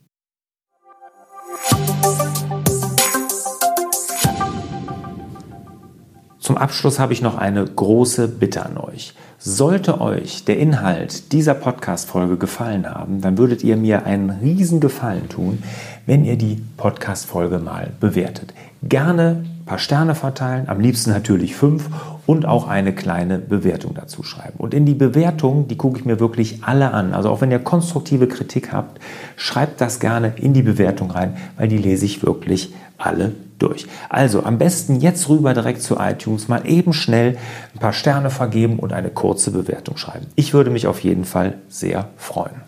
Zum 6.40 6.58
Abschluss 6.58 7.00
habe 7.00 7.14
ich 7.14 7.22
noch 7.22 7.38
eine 7.38 7.64
große 7.64 8.28
Bitte 8.28 8.66
an 8.66 8.78
euch. 8.78 9.14
Sollte 9.38 10.02
euch 10.02 10.44
der 10.44 10.60
Inhalt 10.60 11.32
dieser 11.32 11.54
Podcast-Folge 11.54 12.38
gefallen 12.38 12.88
haben, 12.88 13.22
dann 13.22 13.38
würdet 13.38 13.64
ihr 13.64 13.78
mir 13.78 14.06
einen 14.06 14.30
riesen 14.30 14.80
Gefallen 14.80 15.30
tun, 15.30 15.64
wenn 16.06 16.26
ihr 16.26 16.38
die 16.38 16.62
Podcast-Folge 16.78 17.60
mal 17.60 17.92
bewertet. 18.00 18.54
Gerne 18.84 19.44
ein 19.44 19.66
paar 19.66 19.80
Sterne 19.80 20.14
verteilen, 20.14 20.68
am 20.68 20.80
liebsten 20.80 21.12
natürlich 21.12 21.56
fünf 21.56 21.90
und 22.26 22.46
auch 22.46 22.68
eine 22.68 22.94
kleine 22.94 23.40
Bewertung 23.40 23.94
dazu 23.94 24.24
schreiben. 24.24 24.56
Und 24.58 24.74
in 24.74 24.86
die 24.86 24.94
Bewertung, 24.94 25.68
die 25.68 25.78
gucke 25.78 26.00
ich 26.00 26.06
mir 26.06 26.20
wirklich 26.20 26.64
alle 26.64 26.92
an. 26.92 27.14
Also 27.14 27.30
auch 27.30 27.42
wenn 27.42 27.52
ihr 27.52 27.60
konstruktive 27.60 28.28
Kritik 28.28 28.72
habt, 28.72 29.02
schreibt 29.36 29.82
das 29.82 30.00
gerne 30.00 30.34
in 30.36 30.54
die 30.54 30.62
Bewertung 30.62 31.12
rein, 31.12 31.38
weil 31.58 31.68
die 31.68 31.78
lese 31.78 32.06
ich 32.06 32.24
wirklich 32.24 32.74
alle 32.98 33.34
durch. 33.60 33.88
Also 34.10 34.44
am 34.44 34.58
besten 34.58 35.00
jetzt 35.00 35.30
rüber 35.30 35.54
direkt 35.54 35.82
zu 35.82 35.98
iTunes, 35.98 36.48
mal 36.48 36.68
eben 36.68 36.94
schnell 36.94 37.38
ein 37.74 37.80
paar 37.80 37.94
Sterne 37.94 38.30
vergeben 38.30 38.80
und 38.80 38.94
eine 38.94 39.10
kurze 39.10 39.52
Bewertung 39.52 39.98
schreiben. 39.98 40.28
Ich 40.36 40.54
würde 40.54 40.70
mich 40.70 40.88
auf 40.88 41.00
jeden 41.02 41.26
Fall 41.26 41.56
sehr 41.68 42.10
freuen. 42.18 42.62